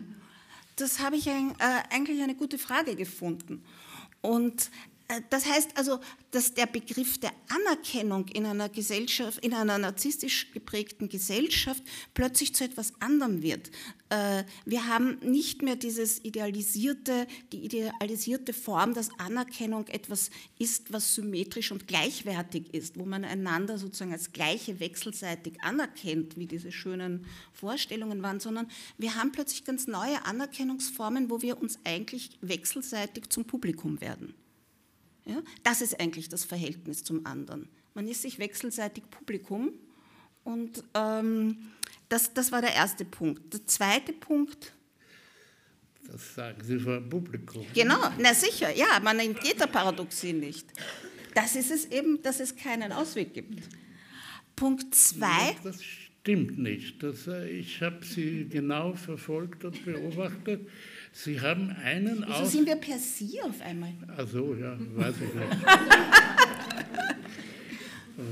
Das 0.76 1.00
habe 1.00 1.16
ich 1.16 1.30
ein, 1.30 1.52
äh, 1.60 1.84
eigentlich 1.90 2.22
eine 2.22 2.36
gute 2.36 2.58
Frage 2.58 2.96
gefunden. 2.96 3.64
Und 4.22 4.70
äh, 5.08 5.22
das 5.30 5.46
heißt 5.46 5.78
also, 5.78 6.00
dass 6.32 6.54
der 6.54 6.66
Begriff 6.66 7.20
der 7.20 7.32
Anerkennung 7.50 8.28
in 8.30 8.46
einer 8.46 8.70
Gesellschaft, 8.70 9.44
in 9.46 9.54
einer 9.54 9.78
narzisstisch 9.78 10.52
geprägten 10.52 11.08
Gesellschaft 11.08 11.84
plötzlich 12.14 12.54
zu 12.56 12.64
etwas 12.64 12.94
anderem 13.00 13.42
wird. 13.42 13.72
Äh, 14.10 14.44
wir 14.66 14.88
haben 14.88 15.18
nicht 15.20 15.64
mehr 15.64 15.76
dieses 15.76 16.24
idealisierte, 16.24 17.26
die 17.52 17.66
idealisierte 17.66 18.54
Form, 18.54 18.94
dass 18.94 19.10
Anerkennung 19.20 19.88
etwas 19.88 20.30
ist, 20.60 20.94
was 20.94 21.16
symmetrisch 21.16 21.72
und 21.72 21.88
gleichwertig 21.88 22.74
ist, 22.74 23.00
wo 23.00 23.06
man 23.06 23.26
einander 23.26 23.80
sozusagen 23.80 24.14
als 24.14 24.32
Gleiche 24.32 24.80
wechselseitig 24.80 25.62
anerkennt, 25.62 26.38
wie 26.38 26.46
diese 26.46 26.72
schönen 26.72 27.26
Vorstellungen 27.54 28.22
waren, 28.22 28.40
sondern 28.40 28.68
wir 28.98 29.16
haben 29.16 29.32
plötzlich 29.32 29.64
ganz 29.64 29.88
neue 29.88 30.24
Anerkennungsformen, 30.26 31.32
wo 31.32 31.42
wir 31.42 31.60
uns 31.60 31.80
eigentlich 31.84 32.38
wechselseitig 32.42 33.30
zum 33.30 33.46
Publikum 33.46 34.02
werden. 34.02 34.36
Ja? 35.26 35.42
Das 35.64 35.82
ist 35.82 36.00
eigentlich 36.00 36.30
das 36.30 36.46
Verhältnis 36.46 37.04
zum 37.04 37.26
anderen. 37.26 37.70
Man 37.96 38.08
ist 38.08 38.22
sich 38.22 38.38
wechselseitig 38.38 39.10
Publikum 39.10 39.72
und 40.44 40.84
ähm, 40.94 41.72
das, 42.10 42.34
das 42.34 42.52
war 42.52 42.62
der 42.62 42.74
erste 42.74 43.06
Punkt. 43.06 43.54
Der 43.54 43.66
zweite 43.66 44.14
Punkt. 44.14 44.74
Das 46.12 46.36
sagen 46.36 46.64
Sie 46.64 46.80
vor 46.80 47.00
dem 47.00 47.10
Publikum. 47.10 47.66
Genau, 47.74 47.98
na 48.20 48.34
sicher, 48.34 48.76
ja, 48.76 49.00
man 49.02 49.20
entgeht 49.20 49.60
der 49.60 49.68
Paradoxie 49.68 50.34
nicht. 50.34 50.68
Das 51.34 51.56
ist 51.56 51.72
es 51.72 51.86
eben, 51.86 52.22
dass 52.22 52.40
es 52.40 52.56
keinen 52.56 52.92
Ausweg 52.92 53.34
gibt. 53.34 53.64
Punkt 54.56 54.94
zwei. 54.94 55.56
Das 55.64 55.84
stimmt 55.84 56.58
nicht. 56.58 57.04
Das, 57.04 57.28
äh, 57.28 57.48
ich 57.50 57.82
habe 57.82 58.06
Sie 58.06 58.48
genau 58.50 58.94
verfolgt 58.94 59.66
und 59.66 59.84
beobachtet. 59.84 60.70
Sie 61.12 61.40
haben 61.42 61.70
einen 61.70 62.24
Wieso 62.26 62.34
Aus 62.34 62.52
sind 62.52 62.68
wir 62.68 62.76
per 62.76 62.98
Sie 63.00 63.42
auf 63.42 63.62
einmal? 63.62 63.94
Ach 64.16 64.28
so, 64.28 64.56
ja, 64.56 64.78
weiß 64.96 65.16
ich 65.16 65.34
nicht. 65.34 65.48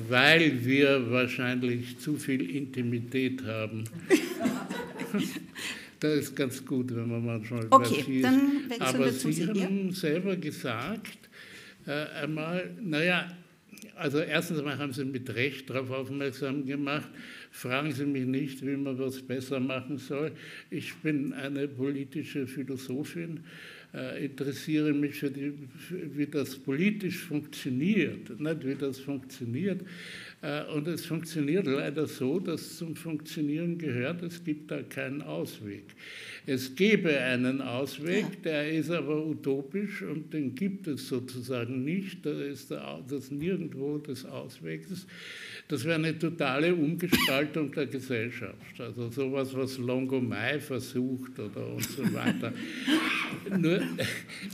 Weil 0.07 0.63
wir 0.65 1.11
wahrscheinlich 1.11 1.97
zu 1.99 2.15
viel 2.15 2.55
Intimität 2.55 3.43
haben. 3.45 3.83
das 5.99 6.13
ist 6.15 6.35
ganz 6.35 6.65
gut, 6.65 6.95
wenn 6.95 7.09
man 7.09 7.25
manchmal 7.25 7.67
okay, 7.69 8.21
per 8.21 8.31
dann 8.31 8.69
ist. 8.69 8.81
Aber 8.81 9.11
Sie, 9.11 9.33
Sie 9.33 9.47
haben 9.47 9.87
ja? 9.89 9.93
selber 9.93 10.35
gesagt, 10.37 11.29
äh, 11.85 12.05
einmal, 12.21 12.71
naja, 12.81 13.29
also 13.95 14.19
erstens 14.19 14.59
einmal 14.59 14.77
haben 14.77 14.93
Sie 14.93 15.03
mit 15.03 15.33
Recht 15.35 15.69
darauf 15.69 15.91
aufmerksam 15.91 16.65
gemacht, 16.65 17.09
Fragen 17.53 17.91
Sie 17.91 18.05
mich 18.05 18.25
nicht, 18.25 18.65
wie 18.65 18.75
man 18.75 18.97
was 18.97 19.21
besser 19.21 19.59
machen 19.59 19.99
soll. 19.99 20.31
Ich 20.71 20.95
bin 20.95 21.33
eine 21.33 21.67
politische 21.67 22.47
Philosophin, 22.47 23.41
interessiere 24.23 24.91
mich 24.91 25.15
für, 25.15 25.29
die, 25.29 25.53
für, 25.77 26.17
wie 26.17 26.25
das 26.25 26.57
politisch 26.57 27.19
funktioniert, 27.19 28.39
nicht 28.39 28.65
wie 28.65 28.75
das 28.75 28.99
funktioniert. 28.99 29.81
Äh, 30.41 30.65
und 30.65 30.87
es 30.87 31.05
funktioniert 31.05 31.65
leider 31.65 32.05
so, 32.05 32.39
dass 32.39 32.77
zum 32.77 32.95
Funktionieren 32.95 33.77
gehört, 33.77 34.21
es 34.23 34.43
gibt 34.43 34.71
da 34.71 34.83
keinen 34.83 35.21
Ausweg. 35.21 35.85
Es 36.45 36.75
gäbe 36.75 37.17
einen 37.17 37.61
Ausweg, 37.61 38.43
der 38.43 38.69
ist 38.69 38.91
aber 38.91 39.25
utopisch 39.25 40.01
und 40.01 40.33
den 40.33 40.53
gibt 40.53 40.87
es 40.87 41.07
sozusagen 41.07 41.85
nicht. 41.85 42.25
Da 42.25 42.31
ist 42.31 42.71
das 42.71 43.31
nirgendwo 43.31 43.97
des 43.97 44.25
Auswegs. 44.25 45.07
Das 45.69 45.85
wäre 45.85 45.95
eine 45.95 46.17
totale 46.17 46.75
Umgestaltung 46.75 47.71
der 47.71 47.87
Gesellschaft. 47.87 48.79
Also 48.79 49.09
sowas, 49.09 49.55
was 49.55 49.77
Longomai 49.77 50.59
versucht 50.59 51.39
oder 51.39 51.67
und 51.67 51.83
so 51.83 52.03
weiter. 52.13 52.51
Nur, 53.57 53.81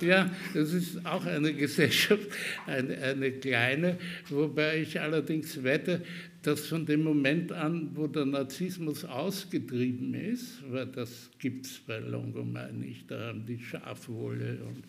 ja, 0.01 0.29
das 0.53 0.73
ist 0.73 1.03
auch 1.05 1.25
eine 1.25 1.53
Gesellschaft, 1.53 2.27
eine, 2.67 2.97
eine 2.99 3.31
kleine, 3.31 3.97
wobei 4.29 4.81
ich 4.81 4.99
allerdings 4.99 5.63
wette, 5.63 6.01
dass 6.43 6.67
von 6.67 6.85
dem 6.85 7.03
Moment 7.03 7.51
an, 7.51 7.89
wo 7.95 8.07
der 8.07 8.25
Narzissmus 8.25 9.03
ausgetrieben 9.03 10.13
ist, 10.13 10.63
weil 10.69 10.85
das 10.85 11.29
gibt 11.39 11.65
es 11.65 11.79
bei 11.79 11.99
Longomai 11.99 12.71
nicht, 12.71 13.09
da 13.11 13.29
haben 13.29 13.45
die 13.45 13.59
Schafwolle 13.59 14.59
und 14.65 14.83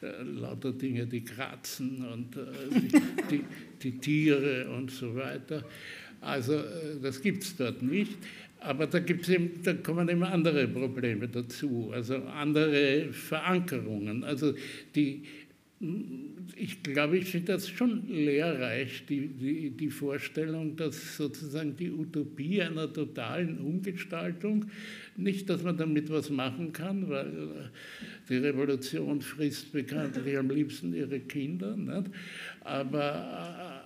lauter 0.00 0.72
Dinge, 0.72 1.06
die 1.06 1.24
kratzen 1.24 2.04
und 2.06 2.36
äh, 2.36 2.80
die, 2.80 3.00
die, 3.30 3.44
die, 3.82 3.98
Tiere 3.98 4.68
und 4.70 4.90
so 4.90 5.14
weiter. 5.14 5.64
Also 6.20 6.54
äh, 6.54 7.00
das 7.02 7.20
gibt 7.20 7.42
es 7.42 7.56
dort 7.56 7.82
nicht. 7.82 8.16
Aber 8.60 8.86
da, 8.86 8.98
gibt's 8.98 9.28
eben, 9.28 9.62
da 9.62 9.72
kommen 9.72 10.08
immer 10.08 10.30
andere 10.32 10.68
Probleme 10.68 11.28
dazu, 11.28 11.90
also 11.94 12.16
andere 12.16 13.10
Verankerungen. 13.10 14.22
Also 14.22 14.54
die, 14.94 15.22
ich 16.56 16.82
glaube, 16.82 17.18
ich 17.18 17.26
finde 17.26 17.52
das 17.52 17.68
schon 17.68 18.08
lehrreich, 18.08 19.04
die, 19.06 19.28
die, 19.28 19.70
die, 19.70 19.90
Vorstellung, 19.90 20.76
dass 20.76 21.16
sozusagen 21.16 21.76
die 21.76 21.90
Utopie 21.90 22.62
einer 22.62 22.92
totalen 22.92 23.58
Umgestaltung, 23.58 24.66
nicht, 25.16 25.48
dass 25.50 25.62
man 25.62 25.76
damit 25.76 26.10
was 26.10 26.30
machen 26.30 26.72
kann, 26.72 27.08
weil 27.08 27.70
die 28.28 28.36
Revolution 28.36 29.20
frisst 29.20 29.72
bekanntlich 29.72 30.36
am 30.36 30.50
liebsten 30.50 30.94
ihre 30.94 31.20
Kinder, 31.20 31.76
nicht? 31.76 32.10
aber, 32.60 33.12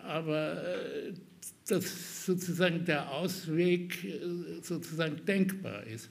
aber 0.05 0.62
dass 1.66 2.26
sozusagen 2.26 2.85
der 2.85 3.11
Ausweg 3.11 4.04
äh, 4.04 4.61
sozusagen 4.61 5.24
denkbar 5.26 5.87
ist. 5.87 6.11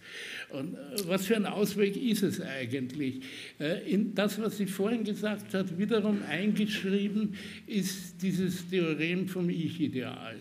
Und 0.49 0.73
äh, 0.73 1.07
was 1.07 1.27
für 1.27 1.35
ein 1.35 1.45
Ausweg 1.45 1.95
ist 1.95 2.23
es 2.23 2.41
eigentlich? 2.41 3.21
Äh, 3.59 3.89
in 3.89 4.15
das, 4.15 4.39
was 4.41 4.57
sie 4.57 4.65
vorhin 4.65 5.03
gesagt 5.03 5.53
hat, 5.53 5.77
wiederum 5.77 6.23
eingeschrieben 6.27 7.35
ist 7.67 8.21
dieses 8.21 8.67
Theorem 8.69 9.27
vom 9.27 9.49
Ich-Ideal. 9.49 10.37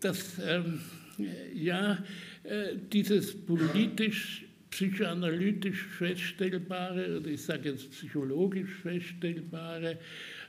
Das, 0.00 0.38
ähm, 0.46 0.80
ja, 1.52 2.02
dieses 2.92 3.34
politisch 3.44 4.44
psychoanalytisch 4.70 5.82
feststellbare, 5.82 7.18
oder 7.18 7.28
ich 7.28 7.42
sage 7.42 7.70
jetzt 7.70 7.90
psychologisch 7.90 8.70
feststellbare, 8.82 9.98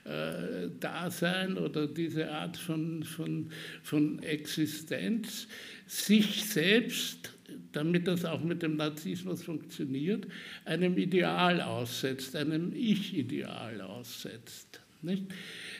äh, 0.04 0.68
Dasein 0.80 1.58
oder 1.58 1.86
diese 1.86 2.30
Art 2.30 2.56
von, 2.56 3.02
von, 3.02 3.50
von 3.82 4.22
Existenz 4.22 5.46
sich 5.86 6.44
selbst, 6.44 7.32
damit 7.72 8.06
das 8.06 8.24
auch 8.24 8.42
mit 8.42 8.62
dem 8.62 8.76
Narzissmus 8.76 9.42
funktioniert, 9.42 10.26
einem 10.64 10.96
Ideal 10.96 11.60
aussetzt, 11.60 12.36
einem 12.36 12.72
Ich-Ideal 12.74 13.80
aussetzt. 13.80 14.80
Nicht? 15.02 15.24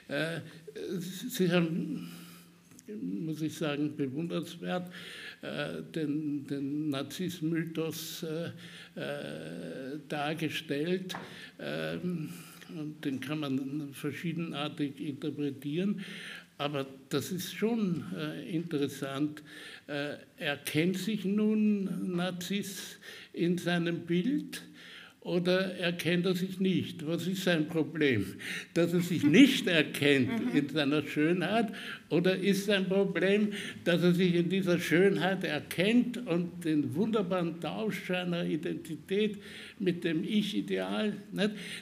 Äh, 0.09 0.41
Sie 0.91 1.51
haben, 1.51 2.11
muss 2.87 3.41
ich 3.43 3.55
sagen, 3.55 3.97
bewundernswert, 3.97 4.91
äh, 5.43 5.83
den, 5.95 6.47
den 6.47 6.91
Narzissmus-Mythos 6.91 8.25
äh, 8.25 8.51
äh, 9.01 9.99
dargestellt. 10.09 11.15
Ähm, 11.59 12.31
und 12.79 13.05
den 13.05 13.21
kann 13.21 13.41
man 13.41 13.89
verschiedenartig 13.93 15.01
interpretieren. 15.01 16.05
Aber 16.59 16.87
das 17.09 17.33
ist 17.33 17.55
schon 17.55 18.05
äh, 18.15 18.55
interessant. 18.55 19.43
Äh, 19.87 20.17
erkennt 20.37 20.99
sich 20.99 21.25
nun 21.25 22.15
Narziss 22.17 22.99
in 23.33 23.57
seinem 23.57 24.01
Bild 24.01 24.63
oder 25.21 25.75
erkennt 25.77 26.27
er 26.27 26.35
sich 26.35 26.61
nicht? 26.61 27.07
Was 27.07 27.27
ist 27.27 27.45
sein 27.45 27.69
Problem? 27.69 28.35
Dass 28.75 28.93
er 28.93 29.01
sich 29.01 29.23
nicht 29.23 29.67
erkennt 29.67 30.55
in 30.55 30.69
seiner 30.69 31.03
Schönheit 31.03 31.73
oder 32.11 32.37
ist 32.37 32.67
sein 32.67 32.87
Problem, 32.87 33.53
dass 33.85 34.03
er 34.03 34.13
sich 34.13 34.35
in 34.35 34.49
dieser 34.51 34.79
Schönheit 34.79 35.45
erkennt 35.45 36.27
und 36.27 36.65
den 36.65 36.95
wunderbaren 36.95 37.61
Tausch 37.61 38.07
seiner 38.09 38.45
Identität 38.45 39.39
mit 39.79 40.03
dem 40.03 40.25
Ich-Ideal? 40.25 41.15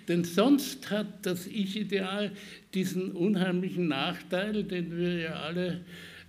Denn 0.07 0.25
sonst 0.25 0.91
hat 0.91 1.27
das 1.27 1.47
Ich-Ideal 1.47 2.33
diesen 2.75 3.13
unheimlichen 3.13 3.89
Nachteil, 3.89 4.65
den 4.65 4.97
wir 4.97 5.15
ja 5.15 5.33
alle 5.41 5.81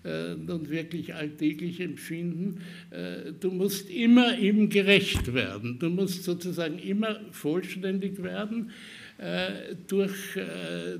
äh, 0.05 0.35
nun 0.35 0.69
wirklich 0.69 1.13
alltäglich 1.13 1.81
empfinden. 1.81 2.61
Äh, 2.91 3.33
du 3.37 3.51
musst 3.51 3.89
immer 3.89 4.37
ihm 4.37 4.69
gerecht 4.69 5.33
werden. 5.33 5.77
Du 5.77 5.89
musst 5.89 6.23
sozusagen 6.23 6.79
immer 6.79 7.19
vollständig 7.31 8.23
werden 8.23 8.71
äh, 9.17 9.75
durch 9.87 10.39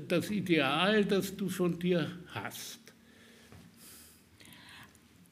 das 0.06 0.30
Ideal, 0.30 1.06
das 1.06 1.34
du 1.34 1.48
von 1.48 1.78
dir 1.78 2.10
hast. 2.26 2.89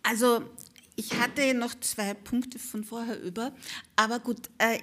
Also 0.09 0.43
ich 0.97 1.13
hatte 1.15 1.55
noch 1.55 1.75
zwei 1.81 2.15
Punkte 2.15 2.59
von 2.59 2.85
vorher 2.85 3.21
über, 3.21 3.53
aber 3.97 4.21
gut, 4.21 4.49
äh, 4.59 4.79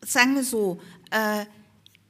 sagen 0.00 0.34
wir 0.34 0.44
so, 0.44 0.80
äh, 1.10 1.44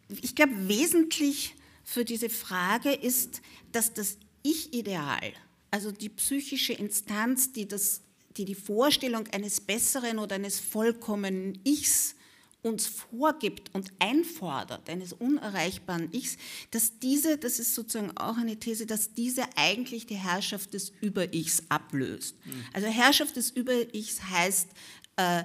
ich 0.09 0.35
glaube, 0.35 0.68
wesentlich 0.68 1.56
für 1.82 2.04
diese 2.04 2.30
Frage 2.30 2.92
ist, 2.92 3.42
dass 3.72 3.92
das 3.92 4.18
Ich-Ideal 4.42 5.32
also 5.76 5.92
die 5.92 6.09
psychische 6.09 6.72
Instanz, 6.72 7.52
die, 7.52 7.68
das, 7.68 8.00
die 8.37 8.46
die 8.46 8.54
Vorstellung 8.54 9.26
eines 9.28 9.61
besseren 9.61 10.18
oder 10.18 10.37
eines 10.37 10.59
vollkommenen 10.59 11.59
Ichs 11.64 12.15
uns 12.62 12.87
vorgibt 12.87 13.73
und 13.75 13.92
einfordert, 13.99 14.90
eines 14.90 15.12
unerreichbaren 15.12 16.12
Ichs, 16.12 16.37
dass 16.73 16.99
diese, 16.99 17.38
das 17.38 17.59
ist 17.59 17.75
sozusagen 17.75 18.16
auch 18.16 18.37
eine 18.37 18.57
These, 18.57 18.87
dass 18.87 19.12
diese 19.12 19.45
eigentlich 19.57 20.07
die 20.07 20.16
Herrschaft 20.16 20.75
des 20.75 20.92
Über-Ichs 21.01 21.64
ablöst. 21.69 22.35
Mhm. 22.45 22.64
Also 22.73 22.88
Herrschaft 22.88 23.37
des 23.37 23.51
Über-Ichs 23.51 24.23
heißt 24.23 24.69
äh, 25.16 25.45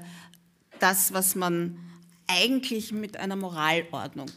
das, 0.80 1.13
was 1.13 1.36
man 1.36 1.78
eigentlich 2.28 2.91
mit 2.91 3.17
einer 3.17 3.36
Moralordnung 3.36 4.32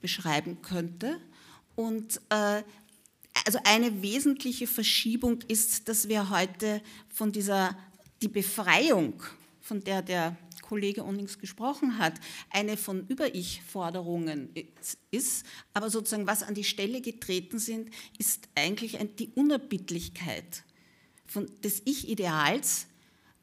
beschreiben 0.00 0.62
könnte. 0.62 1.20
Und 1.74 2.20
äh, 2.28 2.62
also 3.44 3.58
eine 3.64 4.02
wesentliche 4.02 4.66
Verschiebung 4.66 5.40
ist, 5.48 5.88
dass 5.88 6.08
wir 6.08 6.30
heute 6.30 6.80
von 7.08 7.32
dieser, 7.32 7.76
die 8.22 8.28
Befreiung, 8.28 9.22
von 9.60 9.82
der 9.82 10.02
der 10.02 10.36
Kollege 10.74 11.04
Onnings 11.04 11.38
gesprochen 11.38 11.98
hat, 11.98 12.14
eine 12.50 12.76
von 12.76 13.06
Über-Ich-Forderungen 13.06 14.52
ist, 15.12 15.46
aber 15.72 15.88
sozusagen 15.88 16.26
was 16.26 16.42
an 16.42 16.54
die 16.54 16.64
Stelle 16.64 17.00
getreten 17.00 17.60
sind, 17.60 17.90
ist 18.18 18.48
eigentlich 18.56 18.98
die 19.20 19.28
Unerbittlichkeit 19.36 20.64
von, 21.26 21.46
des 21.62 21.82
Ich-Ideals, 21.84 22.88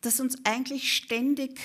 das 0.01 0.19
uns 0.19 0.39
eigentlich 0.43 0.91
ständig 0.91 1.57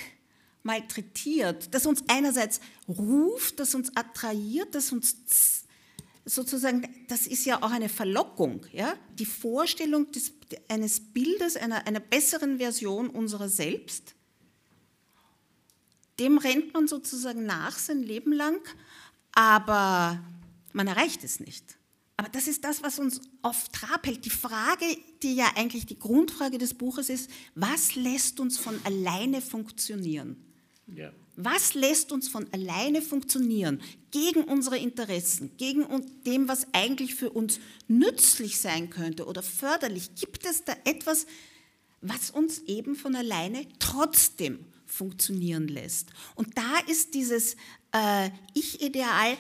malträtiert, 0.63 1.75
das 1.75 1.85
uns 1.85 2.05
einerseits 2.07 2.61
ruft, 2.87 3.59
das 3.59 3.75
uns 3.75 3.91
attrahiert, 3.97 4.73
das 4.73 4.93
uns 4.93 5.65
sozusagen, 6.25 6.89
das 7.09 7.27
ist 7.27 7.45
ja 7.45 7.61
auch 7.61 7.73
eine 7.73 7.89
Verlockung, 7.89 8.65
ja? 8.73 8.95
die 9.19 9.27
Vorstellung 9.27 10.13
des, 10.13 10.33
eines 10.69 11.01
Bildes, 11.01 11.57
einer, 11.57 11.89
einer 11.89 11.99
besseren 11.99 12.59
Version 12.59 13.11
unserer 13.11 13.49
selbst, 13.49 14.16
dem 16.19 16.39
rennt 16.39 16.73
man 16.75 16.89
sozusagen 16.89 17.47
nach 17.47 17.79
sein 17.79 18.03
Leben 18.03 18.33
lang, 18.33 18.61
aber 19.33 20.21
man 20.73 20.87
erreicht 20.87 21.25
es 21.25 21.41
nicht. 21.41 21.77
Aber 22.17 22.29
das 22.31 22.47
ist 22.49 22.65
das, 22.65 22.83
was 22.83 22.99
uns 22.99 23.21
oft 23.43 23.73
Trab 23.73 24.07
hält. 24.07 24.25
Die 24.25 24.31
Frage, 24.31 24.87
die 25.23 25.35
ja 25.35 25.53
eigentlich 25.55 25.85
die 25.85 25.99
Grundfrage 25.99 26.57
des 26.57 26.73
Buches 26.73 27.11
ist, 27.11 27.31
was 27.55 27.95
lässt 27.95 28.41
uns 28.41 28.57
von 28.57 28.81
alleine 28.85 29.43
funktionieren? 29.43 30.43
Ja. 30.87 31.13
Was 31.39 31.75
lässt 31.75 32.13
uns 32.13 32.29
von 32.29 32.51
alleine 32.55 33.03
funktionieren, 33.03 33.83
gegen 34.11 34.45
unsere 34.45 34.79
Interessen, 34.79 35.55
gegen 35.59 35.85
dem, 36.25 36.49
was 36.49 36.67
eigentlich 36.73 37.15
für 37.15 37.29
uns 37.29 37.61
nützlich 37.89 38.59
sein 38.59 38.89
könnte 38.89 39.27
oder 39.27 39.43
förderlich? 39.43 40.15
Gibt 40.15 40.47
es 40.47 40.65
da 40.65 40.75
etwas, 40.85 41.27
was 42.01 42.31
uns 42.31 42.61
eben 42.61 42.97
von 42.97 43.15
alleine 43.15 43.67
trotzdem 43.79 44.65
funktionieren 44.87 45.69
lässt? 45.69 46.11
Und 46.35 46.57
da 46.57 46.79
ist 46.87 47.15
dieses 47.15 47.57
äh, 47.93 48.31
Ich-Ideal, 48.55 49.37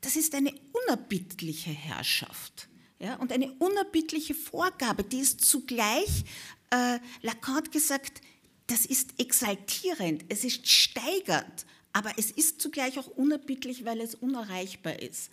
das 0.00 0.16
ist 0.16 0.34
eine 0.34 0.52
unerbittliche 0.72 1.70
Herrschaft. 1.70 2.68
Ja, 3.00 3.14
und 3.16 3.32
eine 3.32 3.52
unerbittliche 3.52 4.34
Vorgabe, 4.34 5.04
die 5.04 5.20
ist 5.20 5.40
zugleich, 5.40 6.24
äh, 6.70 6.98
Lacan 7.22 7.54
hat 7.54 7.72
gesagt, 7.72 8.20
das 8.66 8.84
ist 8.84 9.18
exaltierend, 9.18 10.24
es 10.28 10.44
ist 10.44 10.68
steigernd, 10.68 11.64
aber 11.92 12.12
es 12.16 12.30
ist 12.30 12.60
zugleich 12.60 12.98
auch 12.98 13.06
unerbittlich, 13.06 13.84
weil 13.84 14.00
es 14.00 14.14
unerreichbar 14.14 15.00
ist. 15.00 15.30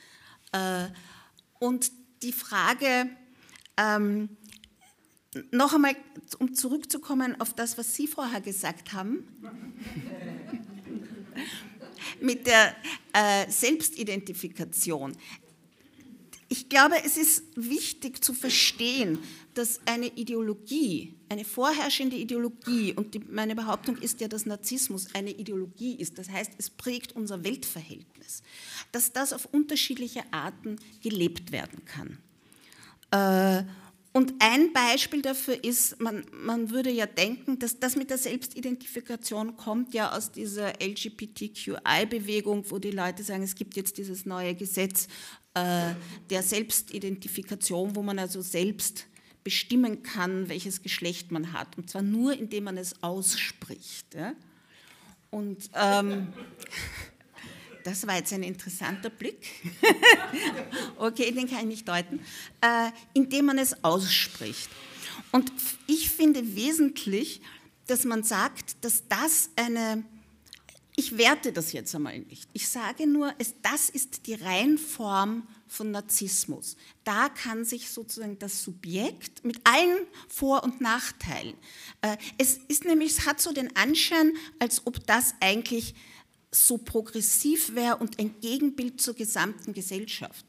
Äh, 0.52 0.88
und 1.60 1.92
die 2.22 2.32
Frage, 2.32 3.10
ähm, 3.78 4.38
noch 5.52 5.74
einmal, 5.74 5.96
um 6.40 6.54
zurückzukommen 6.54 7.40
auf 7.40 7.54
das, 7.54 7.78
was 7.78 7.96
Sie 7.96 8.08
vorher 8.08 8.42
gesagt 8.42 8.94
haben, 8.94 9.28
mit 12.22 12.48
der 12.48 12.76
äh, 13.14 13.50
Selbstidentifikation. 13.50 15.16
Ich 16.48 16.70
glaube, 16.70 16.96
es 17.04 17.18
ist 17.18 17.44
wichtig 17.56 18.24
zu 18.24 18.34
verstehen, 18.34 19.20
dass 19.56 19.80
eine 19.86 20.08
Ideologie, 20.08 21.16
eine 21.28 21.44
vorherrschende 21.44 22.16
Ideologie, 22.16 22.94
und 22.94 23.16
die, 23.16 23.20
meine 23.20 23.56
Behauptung 23.56 23.98
ist 23.98 24.22
ja, 24.22 24.28
dass 24.28 24.46
Narzissmus 24.46 25.16
eine 25.16 25.32
Ideologie 25.32 25.96
ist, 25.96 26.20
das 26.20 26.30
heißt, 26.30 26.52
es 26.58 26.70
prägt 26.70 27.14
unser 27.14 27.44
Weltverhältnis, 27.44 28.44
dass 28.92 29.12
das 29.12 29.34
auf 29.34 29.46
unterschiedliche 29.52 30.22
Arten 30.32 30.78
gelebt 31.02 31.52
werden 31.52 31.84
kann. 31.86 32.20
Äh, 33.12 33.66
und 34.16 34.34
ein 34.40 34.72
Beispiel 34.72 35.22
dafür 35.22 35.62
ist, 35.62 36.00
man, 36.00 36.26
man 36.32 36.70
würde 36.70 36.90
ja 36.90 37.06
denken, 37.06 37.60
dass 37.60 37.82
das 37.82 37.98
mit 37.98 38.10
der 38.10 38.18
Selbstidentifikation 38.18 39.58
kommt 39.58 39.94
ja 39.94 40.14
aus 40.16 40.32
dieser 40.32 40.82
LGBTQI-Bewegung, 40.82 42.72
wo 42.72 42.80
die 42.80 42.92
Leute 42.92 43.24
sagen, 43.24 43.44
es 43.44 43.56
gibt 43.56 43.76
jetzt 43.76 43.98
dieses 43.98 44.26
neue 44.26 44.56
Gesetz 44.56 45.10
äh, 45.54 45.96
der 46.30 46.44
Selbstidentifikation, 46.44 47.98
wo 47.98 48.04
man 48.04 48.18
also 48.18 48.40
selbst 48.40 49.08
bestimmen 49.44 50.02
kann, 50.02 50.48
welches 50.48 50.82
Geschlecht 50.82 51.34
man 51.34 51.52
hat. 51.52 51.78
Und 51.78 51.90
zwar 51.90 52.02
nur, 52.02 52.40
indem 52.40 52.64
man 52.64 52.78
es 52.78 53.04
ausspricht. 53.04 54.16
Ja? 54.16 54.34
Und 55.30 55.70
ähm, 55.76 56.30
das 57.86 58.08
war 58.08 58.16
jetzt 58.16 58.34
ein 58.34 58.42
interessanter 58.42 59.12
Blick. 59.12 59.38
okay, 60.98 61.32
den 61.32 61.48
kann 61.48 61.60
ich 61.60 61.66
nicht 61.66 61.88
deuten. 61.88 62.20
Äh, 62.60 62.90
indem 63.14 63.46
man 63.46 63.60
es 63.60 63.84
ausspricht. 63.84 64.70
Und 65.32 65.52
ich 65.86 66.10
finde 66.10 66.56
wesentlich, 66.56 67.42
dass 67.86 68.04
man 68.04 68.24
sagt, 68.24 68.84
dass 68.84 69.08
das 69.08 69.52
eine, 69.56 70.04
ich 70.96 71.18
werte 71.20 71.54
das 71.54 71.74
jetzt 71.74 71.94
einmal 71.94 72.18
nicht. 72.20 72.50
Ich 72.54 72.68
sage 72.68 73.06
nur, 73.06 73.32
es, 73.38 73.54
das 73.62 73.92
ist 73.92 74.26
die 74.26 74.34
Reinform 74.34 75.48
von 75.68 75.92
Narzissmus. 75.92 76.78
Da 77.04 77.30
kann 77.30 77.66
sich 77.66 77.92
sozusagen 77.92 78.40
das 78.40 78.64
Subjekt 78.64 79.46
mit 79.46 79.60
allen 79.64 80.08
Vor- 80.28 80.64
und 80.64 80.82
Nachteilen, 80.82 81.54
äh, 82.02 82.18
es 82.40 82.58
ist 82.68 82.84
nämlich, 82.84 83.12
es 83.12 83.26
hat 83.28 83.40
so 83.40 83.54
den 83.54 83.76
Anschein, 83.76 84.34
als 84.58 84.88
ob 84.88 85.06
das 85.06 85.36
eigentlich 85.40 85.94
so 86.56 86.78
progressiv 86.78 87.76
wäre 87.76 87.98
und 87.98 88.20
ein 88.20 88.36
Gegenbild 88.42 89.02
zur 89.02 89.14
gesamten 89.14 89.74
Gesellschaft. 89.74 90.46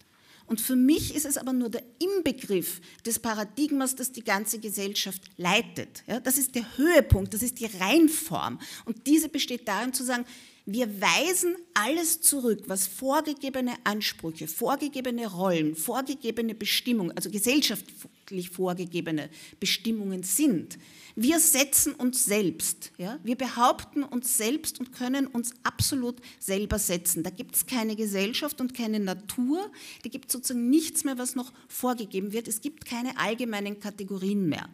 Und 0.46 0.60
für 0.60 0.76
mich 0.76 1.14
ist 1.14 1.26
es 1.26 1.38
aber 1.38 1.52
nur 1.52 1.70
der 1.70 1.82
Inbegriff 1.98 2.80
des 3.04 3.18
Paradigmas, 3.18 3.96
das 3.96 4.12
die 4.12 4.22
ganze 4.22 4.60
Gesellschaft 4.60 5.22
leitet. 5.36 6.04
Ja, 6.06 6.20
das 6.20 6.38
ist 6.38 6.54
der 6.54 6.76
Höhepunkt, 6.76 7.34
das 7.34 7.42
ist 7.42 7.58
die 7.58 7.66
Reinform. 7.66 8.60
Und 8.84 9.06
diese 9.08 9.28
besteht 9.28 9.66
darin 9.66 9.92
zu 9.92 10.04
sagen, 10.04 10.24
Wir 10.68 11.00
weisen 11.00 11.54
alles 11.74 12.20
zurück, 12.22 12.64
was 12.66 12.88
vorgegebene 12.88 13.74
Ansprüche, 13.84 14.48
vorgegebene 14.48 15.28
Rollen, 15.28 15.76
vorgegebene 15.76 16.56
Bestimmungen, 16.56 17.12
also 17.12 17.30
gesellschaftlich 17.30 18.50
vorgegebene 18.50 19.30
Bestimmungen 19.60 20.24
sind. 20.24 20.76
Wir 21.14 21.38
setzen 21.38 21.94
uns 21.94 22.24
selbst. 22.24 22.90
Ja? 22.98 23.20
Wir 23.22 23.36
behaupten 23.36 24.02
uns 24.02 24.36
selbst 24.36 24.80
und 24.80 24.90
können 24.90 25.28
uns 25.28 25.52
absolut 25.62 26.16
selber 26.40 26.80
setzen. 26.80 27.22
Da 27.22 27.30
gibt 27.30 27.54
es 27.54 27.66
keine 27.66 27.94
Gesellschaft 27.94 28.60
und 28.60 28.74
keine 28.74 28.98
Natur. 28.98 29.70
Da 30.02 30.10
gibt 30.10 30.26
es 30.26 30.32
sozusagen 30.32 30.68
nichts 30.68 31.04
mehr, 31.04 31.16
was 31.16 31.36
noch 31.36 31.52
vorgegeben 31.68 32.32
wird. 32.32 32.48
Es 32.48 32.60
gibt 32.60 32.86
keine 32.86 33.16
allgemeinen 33.18 33.78
Kategorien 33.78 34.48
mehr. 34.48 34.68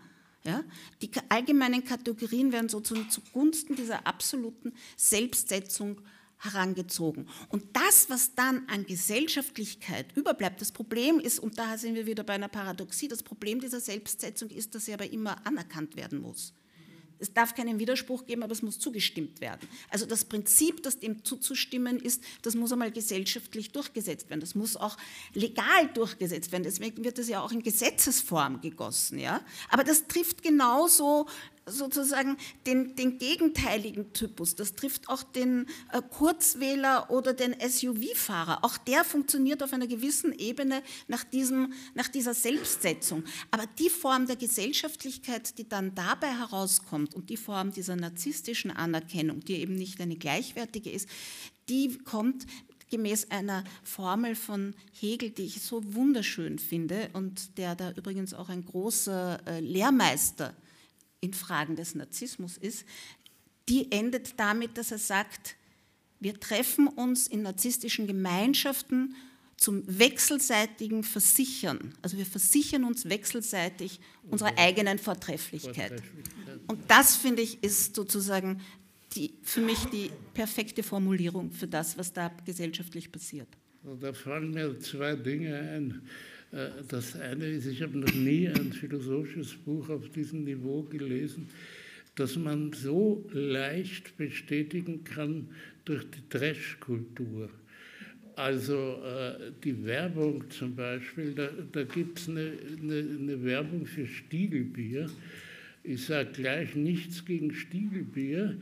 Ja? 0.45 0.65
Die 1.01 1.11
allgemeinen 1.29 1.85
Kategorien 1.85 2.53
werden 2.53 2.69
sozusagen 2.69 3.11
zugunsten 3.11 3.77
dieser 3.77 4.07
absoluten 4.07 4.73
Selbstsetzung 4.97 6.01
herangezogen. 6.39 7.29
Und 7.49 7.65
das, 7.77 8.11
was 8.11 8.35
dann 8.35 8.69
an 8.69 8.85
Gesellschaftlichkeit 8.85 10.17
überbleibt, 10.17 10.61
das 10.61 10.73
Problem 10.73 11.21
ist, 11.21 11.39
und 11.39 11.59
da 11.59 11.79
sind 11.79 11.95
wir 11.95 12.07
wieder 12.07 12.25
bei 12.25 12.35
einer 12.35 12.49
Paradoxie, 12.49 13.07
das 13.07 13.23
Problem 13.23 13.61
dieser 13.61 13.81
Selbstsetzung 13.81 14.51
ist, 14.51 14.75
dass 14.75 14.87
sie 14.87 14.95
aber 14.95 15.09
immer 15.09 15.47
anerkannt 15.47 15.95
werden 15.95 16.21
muss. 16.21 16.53
Es 17.23 17.33
darf 17.33 17.55
keinen 17.55 17.79
Widerspruch 17.79 18.27
geben, 18.27 18.43
aber 18.43 18.53
es 18.53 18.63
muss 18.63 18.79
zugestimmt 18.79 19.41
werden. 19.41 19.69
Also 19.89 20.07
das 20.07 20.25
Prinzip, 20.25 20.83
das 20.83 20.99
dem 20.99 21.25
zuzustimmen 21.25 22.01
ist, 22.01 22.23
das 22.43 22.55
muss 22.57 22.73
einmal 22.73 22.91
gesellschaftlich 22.91 23.71
durchgesetzt 23.71 24.29
werden. 24.29 24.41
Das 24.41 24.55
muss 24.57 24.77
auch 24.77 24.97
legal 25.33 25.89
durchgesetzt 25.95 26.51
werden. 26.51 26.65
Deswegen 26.65 27.05
wird 27.05 27.19
es 27.19 27.29
ja 27.29 27.41
auch 27.41 27.53
in 27.53 27.63
Gesetzesform 27.63 28.61
gegossen. 28.61 29.19
Ja? 29.19 29.41
Aber 29.71 29.85
das 29.85 30.09
trifft 30.09 30.43
genauso 30.43 31.27
sozusagen 31.67 32.37
den, 32.67 32.97
den, 32.97 33.19
gegenteiligen 33.19 34.13
Typus. 34.13 34.55
Das 34.55 34.75
trifft 34.75 35.09
auch 35.09 35.23
den 35.23 35.67
äh, 35.93 36.03
Kurzwähler 36.03 37.11
oder 37.11 37.35
den 37.35 37.55
SUV-Fahrer. 37.55 38.65
Auch 38.65 38.79
der 38.79 39.05
funktioniert 39.05 39.63
auf 39.63 39.73
einer 39.73 39.87
gewissen 39.87 40.33
Ebene 40.33 40.83
nach, 41.09 41.25
diesem, 41.25 41.73
nach 41.95 42.09
dieser 42.09 42.35
Selbstsetzung. 42.35 43.25
Aber 43.51 43.65
die 43.79 43.91
Form 43.91 44.27
der 44.27 44.37
Gesellschaftlichkeit, 44.37 45.59
die 45.59 45.69
dann 45.69 45.95
dabei 45.95 46.37
herauskommt 46.37 47.15
und 47.15 47.31
die 47.31 47.37
Form 47.37 47.73
dieser 47.73 47.97
narzisstischen 47.97 48.71
Anerkennung, 48.71 49.41
die 49.41 49.57
eben 49.57 49.75
nicht 49.75 50.01
eine 50.01 50.17
gleichwertige 50.17 50.91
ist, 50.91 51.09
die 51.69 51.99
kommt 51.99 52.47
gemäß 52.91 53.31
einer 53.31 53.65
Formel 53.83 54.35
von 54.35 54.75
Hegel, 54.93 55.31
die 55.31 55.45
ich 55.45 55.63
so 55.63 55.95
wunderschön 55.95 56.59
finde 56.59 57.09
und 57.15 57.57
der 57.57 57.75
da 57.75 57.91
übrigens 57.93 58.35
auch 58.35 58.51
ein 58.51 58.65
großer 58.65 59.41
äh, 59.47 59.61
Lehrmeister 59.61 60.55
in 61.23 61.33
Fragen 61.33 61.77
des 61.77 61.95
Narzissmus 61.95 62.59
ist, 62.59 62.85
die 63.69 63.91
endet 63.91 64.39
damit, 64.39 64.77
dass 64.77 64.91
er 64.91 64.99
sagt, 64.99 65.57
wir 66.21 66.39
treffen 66.39 66.89
uns 66.89 67.27
in 67.27 67.43
narzisstischen 67.43 68.07
Gemeinschaften 68.07 69.15
zum 69.57 69.83
wechselseitigen 69.87 71.05
Versichern. 71.05 71.95
Also 72.03 72.19
wir 72.19 72.27
versichern 72.27 72.85
uns 72.85 73.09
wechselseitig 73.09 74.01
unserer 74.29 74.59
eigenen 74.59 74.99
Vortrefflichkeit. 74.99 76.03
Und 76.67 76.81
das, 76.89 77.17
finde 77.17 77.43
ich, 77.43 77.63
ist 77.63 77.95
sozusagen 77.95 78.61
die, 79.15 79.35
für 79.43 79.61
mich 79.61 79.85
die 79.87 80.11
perfekte 80.35 80.83
Formulierung 80.83 81.53
für 81.53 81.69
das, 81.69 81.97
was 81.97 82.13
da 82.13 82.33
gesellschaftlich 82.45 83.13
passiert. 83.13 83.49
Da 84.01 84.13
fallen 84.13 84.51
mir 84.51 84.79
zwei 84.81 85.15
Dinge 85.15 85.57
ein. 85.57 86.03
Äh, 86.53 86.69
das 86.89 87.19
eine 87.19 87.47
ist, 87.47 87.67
ich 87.67 87.83
habe 87.83 87.99
noch 87.99 88.15
nie 88.15 88.49
ein 88.49 88.73
philosophisches 88.73 89.55
Buch 89.55 89.89
auf 89.89 90.09
diesem 90.11 90.45
Niveau 90.45 90.83
gelesen, 90.83 91.49
das 92.15 92.37
man 92.37 92.73
so 92.73 93.27
leicht 93.33 94.17
bestätigen 94.19 95.03
kann 95.03 95.49
durch 95.85 96.05
die 96.11 96.29
Trash-Kultur. 96.29 97.49
Also 98.37 99.03
äh, 99.05 99.51
die 99.63 99.85
Werbung 99.85 100.49
zum 100.51 100.75
Beispiel, 100.75 101.33
da, 101.33 101.49
da 101.73 101.85
gibt 101.85 102.19
es 102.19 102.29
eine, 102.29 102.53
eine, 102.81 102.99
eine, 102.99 103.45
Werbung 103.45 103.87
für 103.87 104.07
Stiegelbier. 104.07 105.11
Ich 105.85 106.05
sage 106.05 106.31
gleich 106.33 106.75
nichts 106.75 107.25
gegen 107.25 107.53
Stiegelbier, 107.53 108.57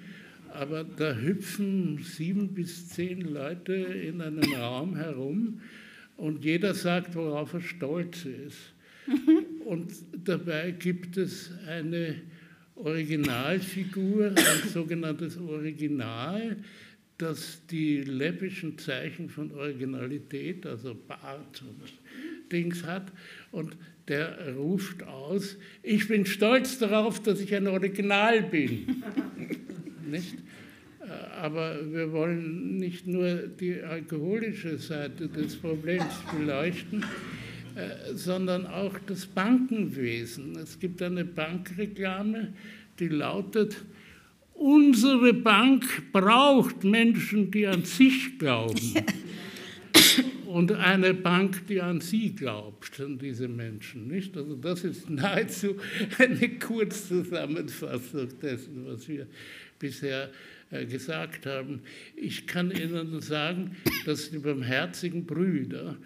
aber 0.52 0.82
da 0.82 1.14
hüpfen 1.14 1.98
sieben 2.02 2.48
bis 2.48 2.88
zehn 2.88 3.20
Leute 3.20 3.74
in 3.74 4.20
einem 4.20 4.52
Raum 4.54 4.96
herum 4.96 5.60
und 6.20 6.44
jeder 6.44 6.74
sagt, 6.74 7.14
worauf 7.14 7.54
er 7.54 7.62
stolz 7.62 8.26
ist. 8.26 8.74
Und 9.64 9.90
dabei 10.24 10.72
gibt 10.72 11.16
es 11.16 11.50
eine 11.66 12.16
Originalfigur, 12.74 14.26
ein 14.26 14.68
sogenanntes 14.68 15.38
Original, 15.38 16.58
das 17.16 17.62
die 17.70 18.02
läppischen 18.02 18.76
Zeichen 18.76 19.30
von 19.30 19.50
Originalität, 19.52 20.66
also 20.66 20.94
Bart 20.94 21.62
und 21.62 22.52
Dings 22.52 22.84
hat. 22.84 23.10
Und 23.50 23.76
der 24.06 24.54
ruft 24.56 25.02
aus, 25.04 25.56
ich 25.82 26.06
bin 26.06 26.26
stolz 26.26 26.78
darauf, 26.78 27.22
dass 27.22 27.40
ich 27.40 27.54
ein 27.54 27.66
Original 27.66 28.42
bin. 28.42 29.02
Nicht? 30.10 30.36
Aber 31.40 31.76
wir 31.92 32.12
wollen 32.12 32.76
nicht 32.76 33.06
nur 33.06 33.34
die 33.34 33.80
alkoholische 33.82 34.78
Seite 34.78 35.28
des 35.28 35.56
Problems 35.56 36.14
beleuchten, 36.32 37.04
äh, 37.74 38.14
sondern 38.14 38.66
auch 38.66 38.94
das 39.06 39.26
Bankenwesen. 39.26 40.56
Es 40.56 40.78
gibt 40.78 41.02
eine 41.02 41.24
Bankreklame, 41.24 42.52
die 42.98 43.08
lautet, 43.08 43.84
unsere 44.54 45.32
Bank 45.32 46.12
braucht 46.12 46.84
Menschen, 46.84 47.50
die 47.50 47.66
an 47.66 47.84
sich 47.84 48.38
glauben. 48.38 48.94
Und 50.46 50.72
eine 50.72 51.14
Bank, 51.14 51.66
die 51.68 51.80
an 51.80 52.00
sie 52.00 52.34
glaubt, 52.34 53.00
an 53.00 53.18
diese 53.18 53.46
Menschen. 53.46 54.08
Nicht? 54.08 54.36
Also 54.36 54.56
das 54.56 54.82
ist 54.82 55.08
nahezu 55.08 55.76
eine 56.18 56.58
Kurzzusammenfassung 56.58 58.28
dessen, 58.42 58.84
was 58.84 59.08
wir 59.08 59.28
bisher 59.78 60.24
äh, 60.24 60.28
gesagt 60.70 61.46
haben. 61.46 61.82
Ich 62.16 62.46
kann 62.46 62.70
Ihnen 62.70 63.20
sagen, 63.20 63.76
dass 64.06 64.30
die 64.30 64.38
barmherzigen 64.38 65.26
Brüder 65.26 65.96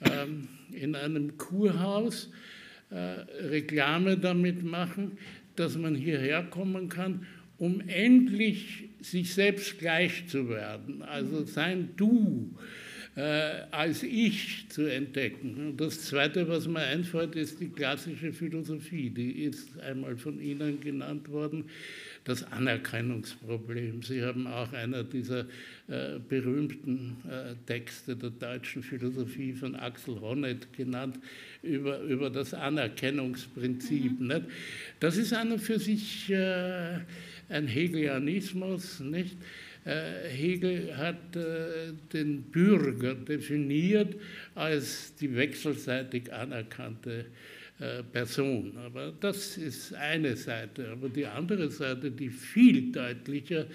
ähm, 0.00 0.48
in 0.72 0.94
einem 0.94 1.36
Kurhaus 1.36 2.30
äh, 2.90 2.96
Reklame 2.96 4.16
damit 4.16 4.62
machen, 4.62 5.18
dass 5.56 5.76
man 5.76 5.94
hierher 5.94 6.44
kommen 6.44 6.88
kann, 6.88 7.26
um 7.58 7.80
endlich 7.88 8.88
sich 9.00 9.34
selbst 9.34 9.78
gleich 9.78 10.26
zu 10.28 10.48
werden. 10.48 11.02
Also 11.02 11.44
sein 11.44 11.90
Du 11.96 12.56
äh, 13.16 13.62
als 13.70 14.02
Ich 14.02 14.66
zu 14.70 14.86
entdecken. 14.86 15.68
Und 15.68 15.80
das 15.80 16.00
Zweite, 16.02 16.48
was 16.48 16.66
mir 16.66 16.80
einfällt, 16.80 17.36
ist 17.36 17.60
die 17.60 17.68
klassische 17.68 18.32
Philosophie. 18.32 19.10
Die 19.10 19.44
ist 19.44 19.78
einmal 19.78 20.16
von 20.16 20.40
Ihnen 20.40 20.80
genannt 20.80 21.28
worden 21.28 21.64
das 22.24 22.42
Anerkennungsproblem. 22.52 24.02
Sie 24.02 24.22
haben 24.22 24.46
auch 24.46 24.72
einer 24.72 25.04
dieser 25.04 25.40
äh, 25.88 26.18
berühmten 26.26 27.18
äh, 27.30 27.54
Texte 27.66 28.16
der 28.16 28.30
deutschen 28.30 28.82
Philosophie 28.82 29.52
von 29.52 29.76
Axel 29.76 30.20
Honneth 30.20 30.72
genannt 30.72 31.18
über, 31.62 32.00
über 32.00 32.30
das 32.30 32.54
Anerkennungsprinzip. 32.54 34.20
Mhm. 34.20 34.26
Nicht? 34.26 34.42
Das 35.00 35.18
ist 35.18 35.34
an 35.34 35.52
und 35.52 35.60
für 35.60 35.78
sich 35.78 36.30
äh, 36.30 36.98
ein 37.50 37.66
Hegelianismus. 37.66 39.00
Nicht? 39.00 39.36
Äh, 39.84 40.28
Hegel 40.30 40.96
hat 40.96 41.36
äh, 41.36 41.92
den 42.14 42.42
Bürger 42.44 43.14
definiert 43.14 44.16
als 44.54 45.14
die 45.16 45.36
wechselseitig 45.36 46.32
anerkannte 46.32 47.26
Person. 48.12 48.76
Aber 48.84 49.12
das 49.20 49.56
ist 49.56 49.94
eine 49.94 50.36
Seite. 50.36 50.90
Aber 50.90 51.08
die 51.08 51.26
andere 51.26 51.70
Seite, 51.70 52.10
die 52.10 52.30
viel 52.30 52.92
deutlicher 52.92 53.66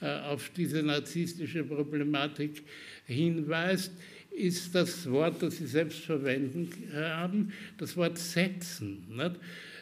äh, 0.00 0.20
auf 0.20 0.50
diese 0.56 0.82
narzisstische 0.82 1.62
Problematik 1.62 2.62
hinweist, 3.04 3.92
ist 4.30 4.74
das 4.74 5.08
Wort, 5.10 5.42
das 5.42 5.58
Sie 5.58 5.66
selbst 5.66 6.00
verwenden 6.00 6.70
haben, 6.94 7.52
das 7.76 7.96
Wort 7.96 8.16
setzen. 8.16 9.04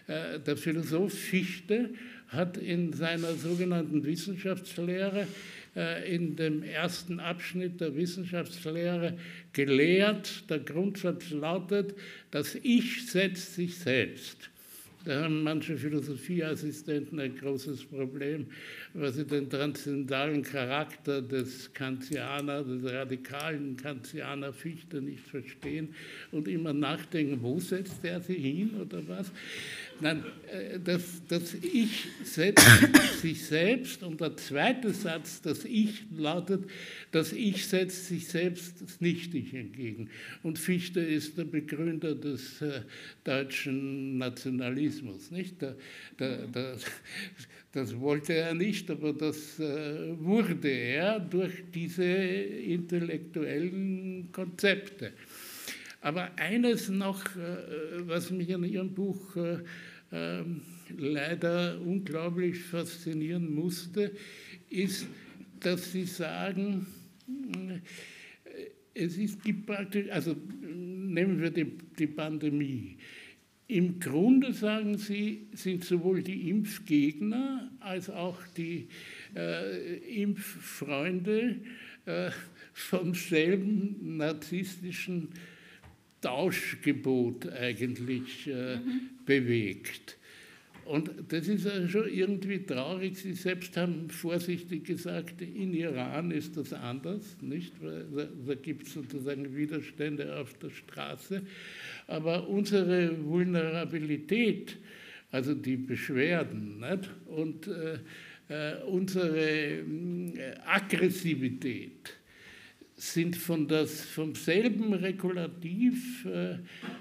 Äh, 0.08 0.40
der 0.40 0.56
Philosoph 0.56 1.14
Fichte 1.14 1.90
hat 2.30 2.56
in 2.56 2.92
seiner 2.92 3.34
sogenannten 3.34 4.04
Wissenschaftslehre 4.04 5.26
äh, 5.76 6.14
in 6.14 6.36
dem 6.36 6.62
ersten 6.62 7.20
Abschnitt 7.20 7.80
der 7.80 7.94
Wissenschaftslehre 7.94 9.18
gelehrt. 9.52 10.48
Der 10.50 10.60
Grundsatz 10.60 11.30
lautet, 11.30 11.94
das 12.30 12.56
Ich 12.62 13.10
setzt 13.10 13.54
sich 13.54 13.76
selbst. 13.76 14.50
Da 15.04 15.22
haben 15.22 15.42
manche 15.42 15.78
Philosophieassistenten 15.78 17.18
ein 17.20 17.34
großes 17.34 17.84
Problem, 17.84 18.46
weil 18.92 19.10
sie 19.10 19.24
den 19.24 19.48
transzendentalen 19.48 20.42
Charakter 20.42 21.22
des 21.22 21.72
Kantianer, 21.72 22.62
des 22.62 22.84
radikalen 22.84 23.78
Kantianer 23.78 24.52
Fichte 24.52 25.00
nicht 25.00 25.26
verstehen 25.26 25.94
und 26.32 26.48
immer 26.48 26.74
nachdenken, 26.74 27.38
wo 27.40 27.58
setzt 27.58 28.04
er 28.04 28.20
sie 28.20 28.34
hin 28.34 28.72
oder 28.78 29.00
was. 29.08 29.32
Nein, 30.02 30.24
äh, 30.50 30.80
das, 30.80 31.20
das 31.28 31.52
Ich 31.54 32.08
setzt 32.24 32.66
sich 33.20 33.44
selbst 33.44 34.02
und 34.02 34.18
der 34.20 34.34
zweite 34.36 34.92
Satz, 34.94 35.42
das 35.42 35.66
Ich 35.66 36.04
lautet, 36.16 36.64
das 37.10 37.32
Ich 37.32 37.66
setzt 37.66 38.06
sich 38.06 38.26
selbst 38.26 38.80
das 38.80 38.98
Nicht-Ich 39.00 39.52
entgegen. 39.52 40.08
Und 40.42 40.58
Fichte 40.58 41.00
ist 41.00 41.36
der 41.36 41.44
Begründer 41.44 42.14
des 42.14 42.62
äh, 42.62 42.80
deutschen 43.24 44.16
Nationalismus. 44.16 45.30
Nicht? 45.30 45.60
Der, 45.60 45.76
der, 46.18 46.46
der, 46.46 46.76
das 47.72 48.00
wollte 48.00 48.32
er 48.32 48.54
nicht, 48.54 48.90
aber 48.90 49.12
das 49.12 49.60
äh, 49.60 50.18
wurde 50.18 50.68
er 50.68 51.20
durch 51.20 51.62
diese 51.74 52.04
intellektuellen 52.04 54.32
Konzepte. 54.32 55.12
Aber 56.02 56.30
eines 56.36 56.88
noch, 56.88 57.22
was 58.06 58.30
mich 58.30 58.48
in 58.48 58.64
Ihrem 58.64 58.94
Buch 58.94 59.36
ähm, 59.36 59.60
leider 60.10 61.80
unglaublich 61.80 62.58
faszinieren 62.58 63.54
musste, 63.54 64.12
ist, 64.68 65.06
dass 65.60 65.92
sie 65.92 66.04
sagen, 66.04 66.86
äh, 67.28 67.80
es 68.94 69.16
ist, 69.16 69.42
gibt 69.44 69.66
praktisch, 69.66 70.10
also 70.10 70.34
nehmen 70.60 71.40
wir 71.40 71.50
die, 71.50 71.78
die 71.98 72.06
Pandemie. 72.06 72.96
Im 73.68 74.00
Grunde, 74.00 74.52
sagen 74.52 74.98
Sie, 74.98 75.46
sind 75.52 75.84
sowohl 75.84 76.24
die 76.24 76.50
Impfgegner 76.50 77.70
als 77.78 78.10
auch 78.10 78.38
die 78.56 78.88
äh, 79.36 80.22
Impffreunde 80.22 81.60
äh, 82.04 82.30
vom 82.72 83.14
selben 83.14 84.16
narzisstischen 84.16 85.28
Tauschgebot 86.20 87.48
eigentlich 87.48 88.46
äh, 88.46 88.76
mhm. 88.76 89.10
bewegt. 89.24 90.16
Und 90.84 91.10
das 91.28 91.46
ist 91.46 91.66
ja 91.66 91.86
schon 91.86 92.08
irgendwie 92.08 92.66
traurig. 92.66 93.16
Sie 93.16 93.34
selbst 93.34 93.76
haben 93.76 94.10
vorsichtig 94.10 94.84
gesagt, 94.84 95.40
in 95.40 95.72
Iran 95.72 96.32
ist 96.32 96.56
das 96.56 96.72
anders, 96.72 97.36
nicht? 97.40 97.72
Da, 97.80 98.26
da 98.46 98.54
gibt 98.56 98.88
es 98.88 98.94
sozusagen 98.94 99.54
Widerstände 99.56 100.36
auf 100.36 100.52
der 100.54 100.70
Straße. 100.70 101.42
Aber 102.08 102.48
unsere 102.48 103.24
Vulnerabilität, 103.24 104.78
also 105.30 105.54
die 105.54 105.76
Beschwerden 105.76 106.80
nicht? 106.80 107.08
und 107.26 107.68
äh, 107.68 107.98
äh, 108.48 108.82
unsere 108.82 109.38
äh, 109.38 109.84
Aggressivität, 110.66 112.16
sind 113.00 113.36
von 113.36 113.66
das, 113.66 114.02
vom 114.02 114.34
selben 114.34 114.92
Regulativ 114.92 116.24
äh, 116.26 116.58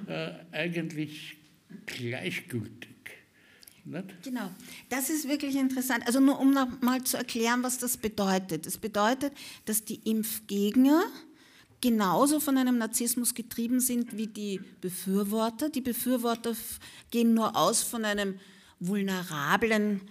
äh, 0.07 0.33
eigentlich 0.51 1.37
gleichgültig. 1.85 2.89
Nicht? 3.85 4.23
Genau, 4.23 4.49
das 4.89 5.09
ist 5.09 5.27
wirklich 5.27 5.55
interessant. 5.55 6.05
Also 6.05 6.19
nur 6.19 6.39
um 6.39 6.53
noch 6.53 6.81
mal 6.81 7.03
zu 7.03 7.17
erklären, 7.17 7.63
was 7.63 7.79
das 7.79 7.97
bedeutet. 7.97 8.65
Es 8.65 8.77
bedeutet, 8.77 9.33
dass 9.65 9.83
die 9.83 9.99
Impfgegner 10.09 11.03
genauso 11.81 12.39
von 12.39 12.57
einem 12.57 12.77
Narzissmus 12.77 13.33
getrieben 13.33 13.79
sind 13.79 14.15
wie 14.15 14.27
die 14.27 14.61
Befürworter. 14.81 15.69
Die 15.69 15.81
Befürworter 15.81 16.55
gehen 17.09 17.33
nur 17.33 17.55
aus 17.55 17.81
von 17.81 18.05
einem 18.05 18.39
vulnerablen 18.79 20.01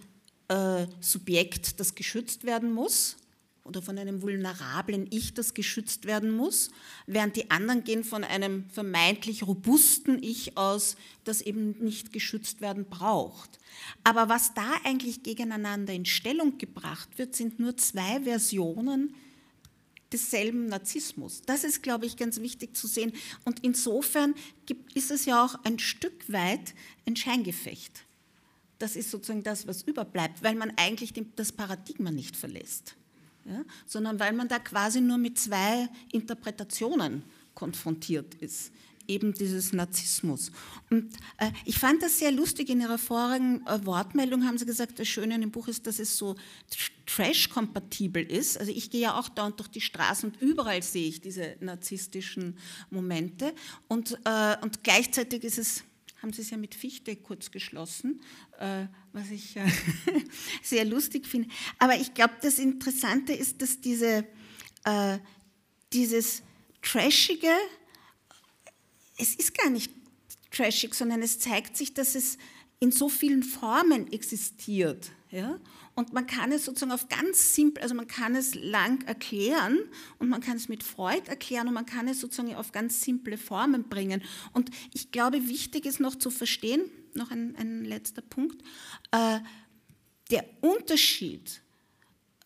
äh, 0.49 0.87
Subjekt, 1.01 1.79
das 1.79 1.95
geschützt 1.95 2.45
werden 2.45 2.73
muss 2.73 3.18
oder 3.69 3.83
von 3.83 3.99
einem 3.99 4.23
vulnerablen 4.23 5.07
Ich, 5.11 5.35
das 5.35 5.55
geschützt 5.55 6.07
werden 6.07 6.33
muss, 6.33 6.71
während 7.07 7.37
die 7.37 7.51
anderen 7.51 7.85
gehen 7.85 8.03
von 8.03 8.25
einem 8.25 8.69
vermeintlich 8.71 9.47
robusten 9.47 10.21
Ich 10.23 10.57
aus, 10.57 10.97
das 11.25 11.43
eben 11.43 11.77
nicht 11.79 12.13
geschützt 12.13 12.61
werden 12.61 12.87
braucht. 12.87 13.59
Aber 14.03 14.29
was 14.29 14.55
da 14.55 14.73
eigentlich 14.85 15.23
gegeneinander 15.23 15.93
in 15.93 16.07
Stellung 16.07 16.59
gebracht 16.59 17.11
wird, 17.19 17.37
sind 17.37 17.61
nur 17.61 17.77
zwei 17.77 18.23
Versionen 18.23 19.15
desselben 20.11 20.67
Narzissmus. 20.67 21.43
Das 21.45 21.65
ist, 21.65 21.83
glaube 21.83 22.07
ich, 22.07 22.17
ganz 22.17 22.41
wichtig 22.41 22.75
zu 22.75 22.87
sehen. 22.87 23.13
Und 23.45 23.63
insofern 23.63 24.35
ist 24.95 25.11
es 25.11 25.27
ja 25.27 25.45
auch 25.45 25.55
ein 25.65 25.79
Stück 25.79 26.33
weit 26.33 26.75
ein 27.07 27.15
Scheingefecht. 27.15 28.07
Das 28.79 28.97
ist 28.97 29.11
sozusagen 29.11 29.43
das, 29.43 29.67
was 29.67 29.83
überbleibt, 29.83 30.43
weil 30.43 30.55
man 30.55 30.73
eigentlich 30.77 31.13
das 31.37 31.53
Paradigma 31.53 32.11
nicht 32.11 32.37
verlässt 32.37 32.98
ja, 33.49 33.65
sondern 33.87 34.21
weil 34.21 34.33
man 34.33 34.49
da 34.49 34.59
quasi 34.59 35.01
nur 35.01 35.19
mit 35.19 35.39
zwei 35.39 35.89
Interpretationen 36.13 37.23
konfrontiert 37.55 38.35
ist 38.37 38.73
eben 39.09 39.33
dieses 39.33 39.73
Narzissmus. 39.73 40.53
Und 40.91 41.15
äh, 41.39 41.51
ich 41.65 41.79
fand 41.79 42.03
das 42.03 42.19
sehr 42.19 42.31
lustig, 42.31 42.69
in 42.69 42.81
Ihrer 42.81 42.99
vorigen 42.99 43.67
äh, 43.67 43.85
Wortmeldung 43.85 44.45
haben 44.47 44.59
Sie 44.59 44.67
gesagt, 44.67 44.99
das 44.99 45.09
Schöne 45.09 45.35
an 45.35 45.41
dem 45.41 45.51
Buch 45.51 45.67
ist, 45.67 45.87
dass 45.87 45.99
es 45.99 46.17
so 46.17 46.37
trash-kompatibel 47.07 48.23
ist. 48.23 48.59
Also 48.59 48.71
ich 48.71 48.91
gehe 48.91 49.01
ja 49.01 49.19
auch 49.19 49.31
dauernd 49.31 49.59
durch 49.59 49.69
die 49.69 49.81
Straßen 49.81 50.31
und 50.31 50.43
überall 50.43 50.83
sehe 50.83 51.09
ich 51.09 51.21
diese 51.23 51.57
narzisstischen 51.61 52.59
Momente. 52.91 53.55
Und, 53.89 54.19
äh, 54.25 54.57
und 54.61 54.85
gleichzeitig 54.85 55.43
ist 55.43 55.59
es 55.59 55.85
haben 56.23 56.33
sie 56.33 56.43
es 56.43 56.51
ja 56.51 56.57
mit 56.57 56.75
Fichte 56.75 57.15
kurz 57.15 57.53
geschlossen, 57.53 58.21
äh, 58.59 58.87
was 59.19 59.31
ich 59.31 59.57
äh, 59.57 59.67
sehr 60.63 60.85
lustig 60.85 61.27
finde. 61.27 61.49
Aber 61.79 61.97
ich 61.97 62.15
glaube, 62.15 62.35
das 62.41 62.59
Interessante 62.59 63.33
ist, 63.33 63.61
dass 63.61 63.81
diese, 63.81 64.25
äh, 64.85 65.19
dieses 65.93 66.43
Trashige, 66.83 67.53
es 69.19 69.35
ist 69.35 69.57
gar 69.57 69.71
nicht 69.71 69.93
trashig, 70.51 70.95
sondern 70.95 71.23
es 71.23 71.39
zeigt 71.39 71.77
sich, 71.77 71.95
dass 71.95 72.15
es 72.15 72.39
in 72.81 72.93
so 72.93 73.09
vielen 73.09 73.43
Formen 73.43 74.13
existiert. 74.13 75.11
Ja? 75.31 75.59
Und 75.95 76.13
man 76.13 76.29
kann 76.29 76.53
es 76.53 76.65
sozusagen 76.65 76.93
auf 76.93 77.09
ganz 77.09 77.55
simpel, 77.55 77.83
also 77.83 77.95
man 77.97 78.07
kann 78.07 78.37
es 78.37 78.55
lang 78.55 79.03
erklären 79.07 79.79
und 80.21 80.29
man 80.29 80.41
kann 80.41 80.57
es 80.57 80.69
mit 80.69 80.85
Freud 80.85 81.23
erklären 81.27 81.67
und 81.67 81.75
man 81.75 81.87
kann 81.87 82.07
es 82.07 82.21
sozusagen 82.21 82.55
auf 82.55 82.71
ganz 82.71 83.03
simple 83.03 83.37
Formen 83.37 83.89
bringen. 83.89 84.23
Und 84.53 84.71
ich 84.95 85.11
glaube, 85.11 85.49
wichtig 85.49 85.87
ist 85.87 85.99
noch 85.99 86.15
zu 86.15 86.31
verstehen, 86.31 86.83
noch 87.19 87.31
ein, 87.31 87.55
ein 87.57 87.85
letzter 87.85 88.23
Punkt, 88.23 88.63
äh, 89.11 89.41
der 90.31 90.45
Unterschied 90.61 91.63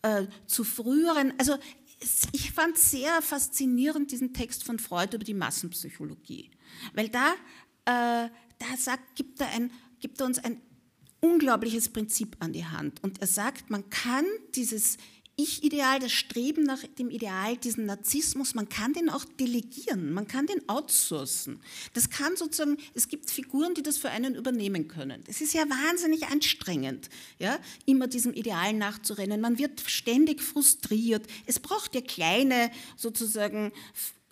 äh, 0.01 0.25
zu 0.47 0.63
früheren, 0.63 1.33
also 1.37 1.57
ich 2.33 2.51
fand 2.51 2.77
sehr 2.77 3.21
faszinierend 3.21 4.11
diesen 4.11 4.33
Text 4.33 4.63
von 4.63 4.79
Freud 4.79 5.15
über 5.15 5.23
die 5.23 5.33
Massenpsychologie, 5.33 6.51
weil 6.93 7.09
da, 7.09 7.31
äh, 7.85 8.29
da 8.59 8.77
sagt, 8.77 9.15
gibt, 9.15 9.39
er 9.39 9.49
ein, 9.51 9.71
gibt 9.99 10.19
er 10.19 10.25
uns 10.25 10.39
ein 10.39 10.61
unglaubliches 11.21 11.89
Prinzip 11.89 12.35
an 12.39 12.51
die 12.51 12.65
Hand. 12.65 13.01
Und 13.01 13.21
er 13.21 13.27
sagt, 13.27 13.69
man 13.69 13.89
kann 13.89 14.25
dieses 14.55 14.97
Ich-Ideal, 15.35 15.99
das 15.99 16.11
Streben 16.11 16.63
nach 16.63 16.83
dem 16.99 17.09
Ideal, 17.09 17.57
diesen 17.57 17.87
Narzissmus, 17.87 18.53
man 18.53 18.69
kann 18.69 18.93
den 18.93 19.09
auch 19.09 19.25
delegieren, 19.25 20.13
man 20.13 20.27
kann 20.27 20.45
den 20.45 20.69
outsourcen. 20.69 21.59
Das 21.93 22.11
kann 22.11 22.37
sozusagen, 22.37 22.77
es 22.93 23.07
gibt 23.07 23.31
Figuren, 23.31 23.73
die 23.73 23.81
das 23.81 23.97
für 23.97 24.11
einen 24.11 24.35
übernehmen 24.35 24.87
können. 24.87 25.23
Das 25.25 25.41
ist 25.41 25.53
ja 25.53 25.63
wahnsinnig 25.67 26.27
anstrengend, 26.27 27.09
ja, 27.39 27.57
immer 27.87 28.07
diesem 28.07 28.33
Ideal 28.33 28.73
nachzurennen. 28.73 29.41
Man 29.41 29.57
wird 29.57 29.81
ständig 29.81 30.41
frustriert. 30.41 31.25
Es 31.47 31.59
braucht 31.59 31.95
ja 31.95 32.01
kleine 32.01 32.69
sozusagen 32.95 33.71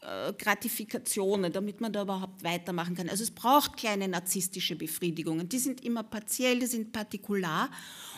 Gratifikationen, 0.01 1.53
damit 1.53 1.79
man 1.79 1.93
da 1.93 2.01
überhaupt 2.01 2.43
weitermachen 2.43 2.95
kann. 2.95 3.07
Also 3.07 3.23
es 3.23 3.29
braucht 3.29 3.77
kleine 3.77 4.07
narzisstische 4.07 4.75
Befriedigungen. 4.75 5.47
Die 5.47 5.59
sind 5.59 5.83
immer 5.85 6.01
partiell, 6.01 6.59
die 6.59 6.65
sind 6.65 6.91
partikular. 6.91 7.69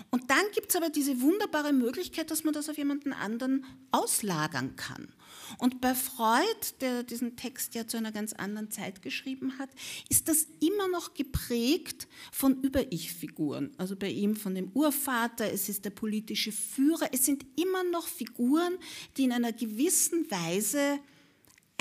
Und 0.09 0.29
dann 0.29 0.45
gibt 0.53 0.69
es 0.69 0.77
aber 0.77 0.89
diese 0.89 1.19
wunderbare 1.19 1.73
Möglichkeit, 1.73 2.31
dass 2.31 2.45
man 2.45 2.53
das 2.53 2.69
auf 2.69 2.77
jemanden 2.77 3.11
anderen 3.11 3.65
auslagern 3.91 4.77
kann. 4.77 5.09
Und 5.57 5.81
bei 5.81 5.93
Freud, 5.93 6.73
der 6.79 7.03
diesen 7.03 7.35
Text 7.35 7.75
ja 7.75 7.85
zu 7.85 7.97
einer 7.97 8.13
ganz 8.13 8.31
anderen 8.31 8.71
Zeit 8.71 9.01
geschrieben 9.01 9.59
hat, 9.59 9.69
ist 10.07 10.29
das 10.29 10.47
immer 10.61 10.87
noch 10.87 11.13
geprägt 11.15 12.07
von 12.31 12.61
Über-Ich-Figuren. 12.61 13.71
Also 13.77 13.97
bei 13.97 14.09
ihm 14.09 14.37
von 14.37 14.55
dem 14.55 14.71
Urvater, 14.73 15.51
es 15.51 15.67
ist 15.67 15.83
der 15.83 15.89
politische 15.89 16.53
Führer, 16.53 17.09
es 17.11 17.25
sind 17.25 17.45
immer 17.59 17.83
noch 17.83 18.07
Figuren, 18.07 18.77
die 19.17 19.25
in 19.25 19.33
einer 19.33 19.51
gewissen 19.51 20.31
Weise 20.31 20.99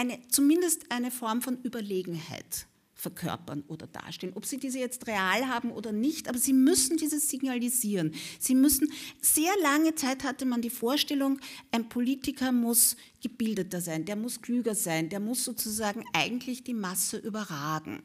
eine, 0.02 0.18
zumindest 0.28 0.90
eine 0.90 1.10
Form 1.12 1.42
von 1.42 1.62
Überlegenheit 1.62 2.66
verkörpern 2.94 3.64
oder 3.68 3.86
darstellen. 3.86 4.32
Ob 4.34 4.46
sie 4.46 4.58
diese 4.58 4.78
jetzt 4.78 5.06
real 5.06 5.48
haben 5.48 5.70
oder 5.70 5.92
nicht, 5.92 6.28
aber 6.28 6.38
sie 6.38 6.52
müssen 6.52 6.96
dieses 6.96 7.28
signalisieren. 7.28 8.12
Sie 8.38 8.54
müssen, 8.54 8.92
sehr 9.20 9.52
lange 9.62 9.94
Zeit 9.94 10.24
hatte 10.24 10.44
man 10.44 10.60
die 10.60 10.70
Vorstellung, 10.70 11.40
ein 11.72 11.88
Politiker 11.88 12.52
muss 12.52 12.96
gebildeter 13.20 13.80
sein, 13.80 14.04
der 14.04 14.16
muss 14.16 14.42
klüger 14.42 14.74
sein, 14.74 15.08
der 15.08 15.20
muss 15.20 15.44
sozusagen 15.44 16.04
eigentlich 16.12 16.64
die 16.64 16.74
Masse 16.74 17.16
überragen. 17.16 18.02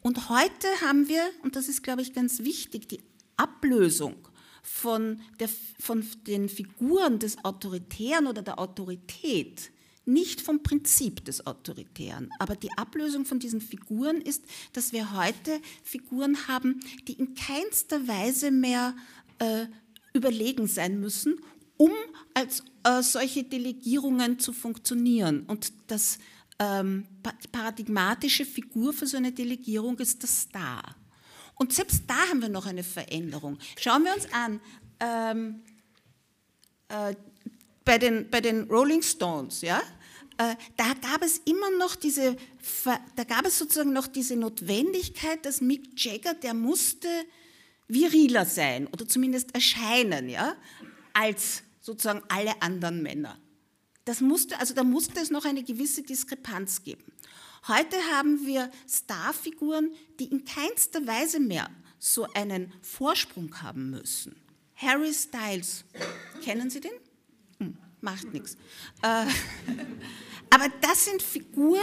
Und 0.00 0.28
heute 0.28 0.68
haben 0.80 1.08
wir, 1.08 1.22
und 1.42 1.56
das 1.56 1.68
ist, 1.68 1.82
glaube 1.82 2.02
ich, 2.02 2.12
ganz 2.12 2.40
wichtig, 2.40 2.88
die 2.88 3.00
Ablösung 3.36 4.16
von, 4.62 5.20
der, 5.38 5.48
von 5.78 6.04
den 6.26 6.48
Figuren 6.48 7.18
des 7.18 7.44
Autoritären 7.44 8.26
oder 8.26 8.42
der 8.42 8.58
Autorität, 8.58 9.70
nicht 10.06 10.40
vom 10.40 10.62
Prinzip 10.62 11.24
des 11.24 11.46
Autoritären. 11.46 12.30
Aber 12.38 12.56
die 12.56 12.72
Ablösung 12.76 13.24
von 13.24 13.38
diesen 13.38 13.60
Figuren 13.60 14.20
ist, 14.20 14.44
dass 14.72 14.92
wir 14.92 15.16
heute 15.16 15.60
Figuren 15.82 16.46
haben, 16.48 16.80
die 17.08 17.14
in 17.14 17.34
keinster 17.34 18.06
Weise 18.06 18.50
mehr 18.50 18.94
äh, 19.38 19.66
überlegen 20.12 20.66
sein 20.66 21.00
müssen, 21.00 21.40
um 21.76 21.90
als 22.34 22.62
äh, 22.84 23.02
solche 23.02 23.44
Delegierungen 23.44 24.38
zu 24.38 24.52
funktionieren. 24.52 25.44
Und 25.46 25.72
das, 25.88 26.18
ähm, 26.58 27.06
die 27.42 27.48
paradigmatische 27.48 28.44
Figur 28.44 28.92
für 28.92 29.06
so 29.06 29.16
eine 29.16 29.32
Delegierung 29.32 29.98
ist 29.98 30.22
das 30.22 30.42
Star. 30.42 30.94
Und 31.56 31.72
selbst 31.72 32.02
da 32.06 32.16
haben 32.28 32.42
wir 32.42 32.48
noch 32.48 32.66
eine 32.66 32.84
Veränderung. 32.84 33.58
Schauen 33.78 34.04
wir 34.04 34.14
uns 34.14 34.26
an, 34.32 34.60
ähm, 35.00 35.62
äh, 36.88 37.14
bei, 37.84 37.98
den, 37.98 38.30
bei 38.30 38.40
den 38.40 38.64
Rolling 38.70 39.02
Stones, 39.02 39.60
ja, 39.60 39.82
äh, 40.38 40.56
da 40.76 40.94
gab 40.94 41.22
es 41.22 41.38
immer 41.44 41.70
noch 41.78 41.94
diese, 41.94 42.36
da 43.16 43.24
gab 43.24 43.46
es 43.46 43.58
sozusagen 43.58 43.92
noch 43.92 44.06
diese 44.06 44.36
Notwendigkeit, 44.36 45.44
dass 45.46 45.60
Mick 45.60 46.02
Jagger, 46.02 46.34
der 46.34 46.54
musste 46.54 47.08
viriler 47.86 48.44
sein 48.44 48.88
oder 48.88 49.06
zumindest 49.06 49.54
erscheinen, 49.54 50.28
ja, 50.28 50.56
als 51.12 51.62
sozusagen 51.80 52.22
alle 52.28 52.60
anderen 52.62 53.02
Männer. 53.02 53.38
Das 54.04 54.20
musste, 54.20 54.58
also 54.58 54.74
da 54.74 54.82
musste 54.82 55.20
es 55.20 55.30
noch 55.30 55.44
eine 55.44 55.62
gewisse 55.62 56.02
Diskrepanz 56.02 56.82
geben. 56.82 57.04
Heute 57.68 57.96
haben 58.12 58.44
wir 58.44 58.70
Starfiguren, 58.90 59.90
die 60.18 60.26
in 60.26 60.44
keinster 60.44 61.06
Weise 61.06 61.40
mehr 61.40 61.70
so 61.98 62.26
einen 62.34 62.72
Vorsprung 62.82 63.62
haben 63.62 63.90
müssen. 63.90 64.36
Harry 64.76 65.14
Styles, 65.14 65.84
kennen 66.42 66.68
Sie 66.68 66.80
den? 66.80 66.92
Macht 68.04 68.34
nichts. 68.34 68.58
Äh, 69.02 69.24
aber 70.50 70.68
das 70.82 71.06
sind 71.06 71.22
Figuren, 71.22 71.80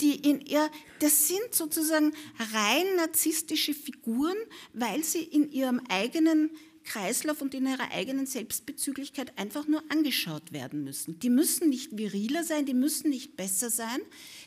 die 0.00 0.14
in 0.14 0.40
ihr, 0.40 0.70
das 0.98 1.28
sind 1.28 1.52
sozusagen 1.54 2.14
rein 2.54 2.96
narzisstische 2.96 3.74
Figuren, 3.74 4.36
weil 4.72 5.04
sie 5.04 5.22
in 5.22 5.52
ihrem 5.52 5.82
eigenen 5.90 6.50
Kreislauf 6.84 7.42
und 7.42 7.52
in 7.52 7.66
ihrer 7.66 7.92
eigenen 7.92 8.24
Selbstbezüglichkeit 8.24 9.36
einfach 9.36 9.68
nur 9.68 9.82
angeschaut 9.90 10.52
werden 10.52 10.84
müssen. 10.84 11.18
Die 11.18 11.28
müssen 11.28 11.68
nicht 11.68 11.98
viriler 11.98 12.44
sein, 12.44 12.64
die 12.64 12.72
müssen 12.72 13.10
nicht 13.10 13.36
besser 13.36 13.68
sein, 13.68 14.00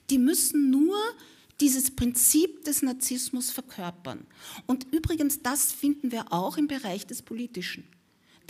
die 0.10 0.18
müssen 0.18 0.72
nur 0.72 0.98
dieses 1.60 1.92
Prinzip 1.92 2.64
des 2.64 2.82
Narzissmus 2.82 3.52
verkörpern. 3.52 4.26
Und 4.66 4.92
übrigens, 4.92 5.44
das 5.44 5.72
finden 5.72 6.12
wir 6.12 6.34
auch 6.34 6.58
im 6.58 6.68
Bereich 6.68 7.06
des 7.06 7.22
Politischen. 7.22 7.88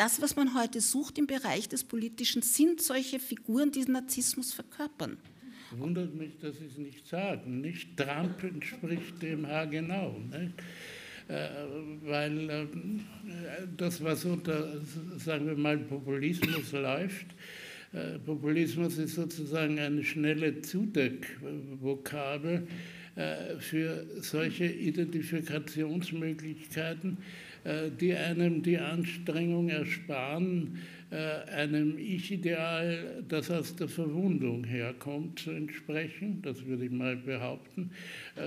Das, 0.01 0.19
was 0.19 0.35
man 0.35 0.55
heute 0.55 0.81
sucht 0.81 1.19
im 1.19 1.27
Bereich 1.27 1.69
des 1.69 1.83
Politischen, 1.83 2.41
sind 2.41 2.81
solche 2.81 3.19
Figuren, 3.19 3.71
die 3.71 3.83
Narzissmus 3.83 4.51
verkörpern. 4.51 5.19
Wundert 5.77 6.15
mich, 6.15 6.39
dass 6.39 6.57
Sie 6.57 6.65
es 6.65 6.79
nicht 6.79 7.07
sagen. 7.07 7.61
Nicht 7.61 7.97
Trump 7.97 8.43
entspricht 8.43 9.21
dem 9.21 9.45
haargenau. 9.45 10.19
Nicht? 10.31 10.53
Äh, 11.27 11.49
weil 12.03 12.49
äh, 12.49 12.65
das, 13.77 14.03
was 14.03 14.25
unter, 14.25 14.81
sagen 15.17 15.45
wir 15.45 15.55
mal, 15.55 15.77
Populismus 15.77 16.71
läuft, 16.71 17.27
äh, 17.93 18.17
Populismus 18.17 18.97
ist 18.97 19.13
sozusagen 19.13 19.77
eine 19.77 20.03
schnelle 20.03 20.63
Zudeckvokabel 20.63 22.67
für 23.59 24.07
solche 24.21 24.65
Identifikationsmöglichkeiten, 24.65 27.17
die 27.99 28.13
einem 28.13 28.63
die 28.63 28.77
Anstrengung 28.77 29.69
ersparen, 29.69 30.79
äh, 31.11 31.51
einem 31.51 31.97
Ich-Ideal, 31.97 33.21
das 33.27 33.51
aus 33.51 33.75
der 33.75 33.89
Verwundung 33.89 34.63
herkommt, 34.63 35.39
zu 35.39 35.51
entsprechen. 35.51 36.41
Das 36.41 36.65
würde 36.65 36.85
ich 36.85 36.91
mal 36.91 37.17
behaupten, 37.17 37.91
äh, 38.37 38.39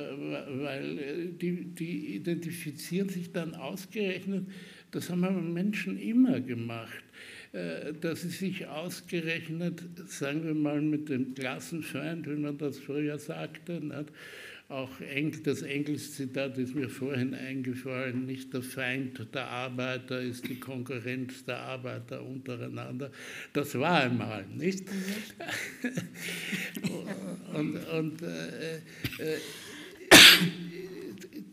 weil 0.63 0.99
äh, 0.99 1.27
die, 1.39 1.65
die 1.75 2.15
identifizieren 2.17 3.11
sich 3.11 3.33
dann 3.33 3.55
ausgerechnet, 3.55 4.47
das 4.93 5.11
haben 5.11 5.53
Menschen 5.53 5.99
immer 5.99 6.41
gemacht 6.41 7.05
dass 8.01 8.23
sie 8.23 8.31
sich 8.31 8.67
ausgerechnet, 8.67 9.85
sagen 10.09 10.45
wir 10.45 10.55
mal, 10.55 10.81
mit 10.81 11.09
dem 11.09 11.35
Klassenfeind, 11.35 12.29
wie 12.29 12.35
man 12.35 12.59
das 12.59 12.81
früher 12.81 13.17
sagte, 13.17 13.75
nicht, 13.75 14.11
auch 14.69 14.91
das 15.43 15.63
Engels-Zitat 15.63 16.57
ist 16.57 16.75
mir 16.75 16.89
vorhin 16.89 17.35
eingefallen, 17.35 18.25
nicht 18.25 18.55
der 18.55 18.63
Feind 18.63 19.35
der 19.35 19.47
Arbeiter 19.47 20.21
ist 20.21 20.49
die 20.49 20.59
Konkurrenz 20.59 21.45
der 21.45 21.61
Arbeiter 21.61 22.25
untereinander. 22.25 23.11
Das 23.53 23.79
war 23.79 24.01
einmal, 24.01 24.47
nicht? 24.47 24.89
und, 27.53 27.77
und 27.77 28.23
äh, 28.23 28.77
äh, 28.77 29.39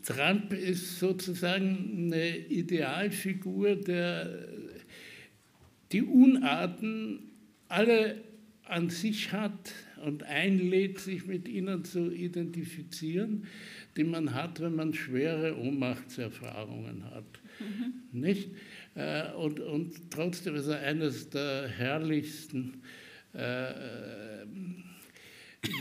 Trump 0.04 0.52
ist 0.52 0.98
sozusagen 0.98 2.12
eine 2.12 2.38
Idealfigur, 2.38 3.76
der 3.76 4.48
die 5.92 6.02
Unarten 6.02 7.30
alle 7.68 8.22
an 8.64 8.88
sich 8.88 9.32
hat, 9.32 9.74
und 10.02 10.24
einlädt, 10.24 10.98
sich 10.98 11.26
mit 11.26 11.48
ihnen 11.48 11.84
zu 11.84 12.12
identifizieren, 12.12 13.46
die 13.96 14.04
man 14.04 14.34
hat, 14.34 14.60
wenn 14.60 14.74
man 14.74 14.92
schwere 14.92 15.56
Ohnmachtserfahrungen 15.56 17.04
hat. 17.10 17.40
Mhm. 17.60 18.20
Nicht? 18.20 18.50
Äh, 18.94 19.32
und, 19.32 19.60
und 19.60 20.10
trotzdem 20.10 20.56
ist 20.56 20.66
er 20.66 20.80
eines 20.80 21.30
der 21.30 21.68
herrlichsten 21.68 22.82
äh, 23.32 23.72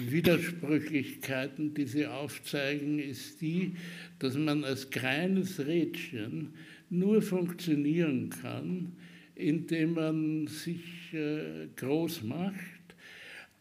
Widersprüchlichkeiten, 0.08 1.74
die 1.74 1.86
sie 1.86 2.06
aufzeigen, 2.06 3.00
ist 3.00 3.42
die, 3.42 3.76
dass 4.20 4.38
man 4.38 4.64
als 4.64 4.90
kleines 4.92 5.66
Rädchen 5.66 6.54
nur 6.90 7.22
funktionieren 7.22 8.30
kann, 8.30 8.94
indem 9.34 9.94
man 9.94 10.48
sich 10.48 11.14
äh, 11.14 11.68
groß 11.76 12.24
macht 12.24 12.81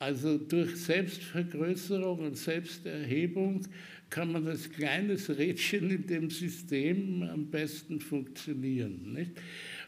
also 0.01 0.38
durch 0.38 0.76
Selbstvergrößerung 0.76 2.20
und 2.20 2.36
Selbsterhebung 2.36 3.61
kann 4.09 4.32
man 4.32 4.48
als 4.48 4.72
kleines 4.72 5.28
Rädchen 5.28 5.90
in 5.90 6.07
dem 6.07 6.30
System 6.30 7.22
am 7.22 7.46
besten 7.46 8.01
funktionieren. 8.01 9.12
Nicht? 9.12 9.32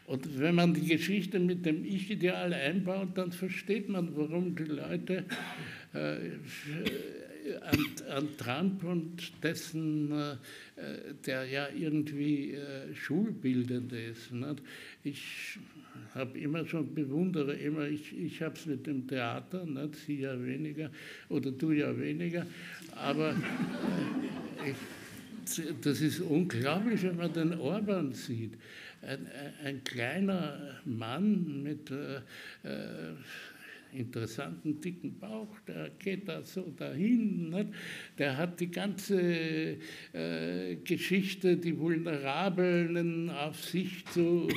Und 0.05 0.39
wenn 0.39 0.55
man 0.55 0.73
die 0.73 0.85
Geschichte 0.85 1.39
mit 1.39 1.65
dem 1.65 1.83
Ich-Ideal 1.83 2.53
einbaut, 2.53 3.09
dann 3.15 3.31
versteht 3.31 3.89
man, 3.89 4.15
warum 4.15 4.55
die 4.55 4.63
Leute 4.63 5.25
äh, 5.93 6.17
an, 7.61 7.79
an, 8.09 8.37
Trump 8.37 8.83
und 8.83 9.43
dessen, 9.43 10.11
äh, 10.11 10.35
der 11.25 11.45
ja 11.45 11.67
irgendwie 11.69 12.51
äh, 12.51 12.93
schulbildend 12.93 13.91
ist. 13.93 14.31
Nicht? 14.31 14.61
Ich 15.03 15.59
habe 16.15 16.39
immer 16.39 16.65
schon 16.65 16.93
bewundere, 16.93 17.53
immer, 17.53 17.87
ich, 17.87 18.17
ich 18.17 18.41
habe 18.41 18.55
es 18.55 18.65
mit 18.65 18.87
dem 18.87 19.07
Theater, 19.07 19.65
nicht? 19.65 19.95
sie 19.95 20.21
ja 20.21 20.41
weniger 20.41 20.89
oder 21.29 21.51
du 21.51 21.71
ja 21.71 21.97
weniger, 21.97 22.45
aber 22.95 23.31
äh, 23.31 24.71
ich, 24.71 24.75
das 25.81 26.01
ist 26.01 26.21
unglaublich, 26.21 27.03
wenn 27.03 27.17
man 27.17 27.33
den 27.33 27.59
Orban 27.59 28.13
sieht. 28.13 28.53
Ein, 29.01 29.27
ein 29.65 29.83
kleiner 29.83 30.79
Mann 30.85 31.61
mit 31.63 31.91
äh, 31.91 32.17
äh 32.63 33.15
interessanten, 33.93 34.79
dicken 34.81 35.19
Bauch, 35.19 35.59
der 35.67 35.89
geht 35.99 36.27
da 36.27 36.41
so 36.43 36.73
dahin. 36.77 37.49
Nicht? 37.49 37.69
Der 38.17 38.37
hat 38.37 38.59
die 38.59 38.71
ganze 38.71 39.77
äh, 40.13 40.75
Geschichte, 40.83 41.57
die 41.57 41.77
Vulnerablen 41.77 43.29
auf 43.29 43.63
sich 43.63 44.05
zu, 44.07 44.47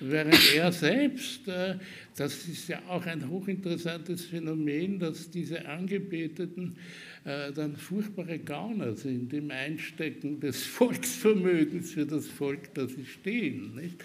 während 0.00 0.54
er 0.54 0.72
selbst, 0.72 1.48
äh, 1.48 1.76
das 2.16 2.46
ist 2.48 2.68
ja 2.68 2.82
auch 2.88 3.06
ein 3.06 3.28
hochinteressantes 3.28 4.26
Phänomen, 4.26 4.98
dass 4.98 5.30
diese 5.30 5.66
Angebeteten 5.66 6.76
äh, 7.24 7.52
dann 7.52 7.76
furchtbare 7.76 8.38
Gauner 8.38 8.94
sind 8.94 9.32
im 9.32 9.50
Einstecken 9.50 10.40
des 10.40 10.64
Volksvermögens 10.66 11.92
für 11.92 12.06
das 12.06 12.26
Volk, 12.26 12.74
das 12.74 12.92
sie 12.92 13.06
stehen. 13.06 13.74
Nicht? 13.74 14.02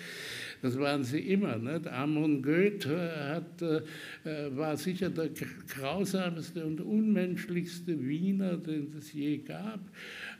Das 0.65 0.79
waren 0.79 1.03
sie 1.03 1.19
immer. 1.19 1.57
Nicht? 1.57 1.85
Amon 1.85 2.41
Goethe 2.41 3.11
hat, 3.35 3.61
äh, 3.61 4.57
war 4.57 4.75
sicher 4.75 5.11
der 5.11 5.29
grausamste 5.69 6.65
und 6.65 6.81
unmenschlichste 6.81 8.03
Wiener, 8.03 8.57
den 8.57 8.91
es 8.97 9.13
je 9.13 9.37
gab. 9.37 9.79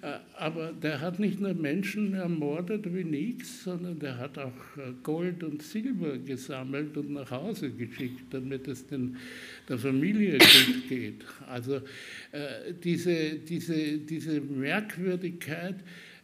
Äh, 0.01 0.13
aber 0.35 0.73
der 0.73 0.99
hat 0.99 1.19
nicht 1.19 1.39
nur 1.39 1.53
Menschen 1.53 2.15
ermordet 2.15 2.91
wie 2.91 3.03
nichts, 3.03 3.65
sondern 3.65 3.99
der 3.99 4.17
hat 4.17 4.39
auch 4.39 4.77
äh, 4.77 4.93
Gold 5.03 5.43
und 5.43 5.61
Silber 5.61 6.17
gesammelt 6.17 6.97
und 6.97 7.11
nach 7.11 7.29
Hause 7.29 7.69
geschickt, 7.69 8.23
damit 8.31 8.67
es 8.67 8.87
den, 8.87 9.17
der 9.69 9.77
Familie 9.77 10.39
gut 10.39 10.89
geht. 10.89 11.23
Also 11.47 11.75
äh, 12.31 12.73
diese, 12.83 13.35
diese, 13.47 13.99
diese 13.99 14.41
Merkwürdigkeit, 14.41 15.75
äh, 15.75 16.14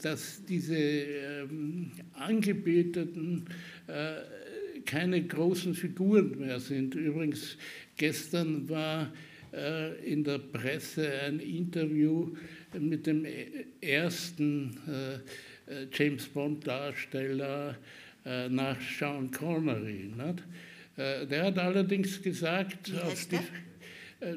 dass 0.00 0.42
diese 0.44 0.76
ähm, 0.76 1.90
Angebeteten 2.14 3.44
äh, 3.86 4.80
keine 4.86 5.22
großen 5.22 5.74
Figuren 5.74 6.38
mehr 6.38 6.58
sind. 6.60 6.94
Übrigens, 6.94 7.58
gestern 7.96 8.68
war 8.68 9.12
äh, 9.52 10.12
in 10.12 10.24
der 10.24 10.38
Presse 10.38 11.10
ein 11.26 11.40
Interview 11.40 12.34
mit 12.78 13.06
dem 13.06 13.26
ersten 13.80 14.76
James 15.92 16.26
Bond-Darsteller 16.26 17.76
nach 18.50 18.76
Sean 18.98 19.30
Connery. 19.30 20.10
Der 20.96 21.44
hat 21.44 21.58
allerdings 21.58 22.20
gesagt, 22.20 22.92
auf 23.00 23.28
die, 23.28 23.38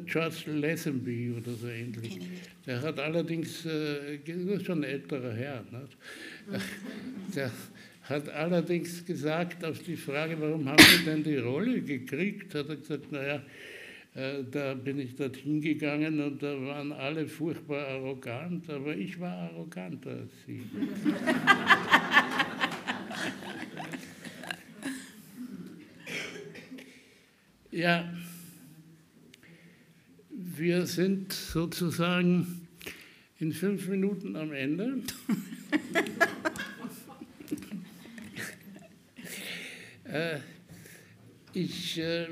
George 0.05 0.51
Lazenby 0.51 1.33
oder 1.37 1.53
so 1.53 1.67
ähnlich. 1.67 2.19
Der 2.65 2.81
hat 2.81 2.99
allerdings, 2.99 3.65
äh, 3.65 4.19
schon 4.63 4.79
ein 4.79 4.83
älterer 4.83 5.33
Herr, 5.33 5.63
nicht? 5.71 5.97
der 7.35 7.51
hat 8.03 8.29
allerdings 8.29 9.05
gesagt, 9.05 9.63
auf 9.65 9.79
die 9.79 9.97
Frage, 9.97 10.39
warum 10.39 10.67
haben 10.67 10.83
Sie 10.83 11.05
denn 11.05 11.23
die 11.23 11.37
Rolle 11.37 11.81
gekriegt, 11.81 12.55
hat 12.55 12.69
er 12.69 12.77
gesagt, 12.77 13.11
naja, 13.11 13.41
äh, 14.15 14.43
da 14.49 14.73
bin 14.73 14.99
ich 14.99 15.15
dorthin 15.15 15.61
gegangen 15.61 16.19
und 16.21 16.41
da 16.41 16.59
waren 16.61 16.91
alle 16.91 17.27
furchtbar 17.27 17.87
arrogant, 17.87 18.69
aber 18.69 18.95
ich 18.95 19.19
war 19.19 19.51
arroganter 19.51 20.09
als 20.11 20.31
Sie. 20.45 20.63
ja, 27.77 28.11
wir 30.59 30.85
sind 30.85 31.33
sozusagen 31.33 32.67
in 33.39 33.51
fünf 33.51 33.87
Minuten 33.87 34.35
am 34.35 34.51
Ende. 34.53 35.03
äh, 40.05 40.39
ich 41.53 41.99
äh, 41.99 42.27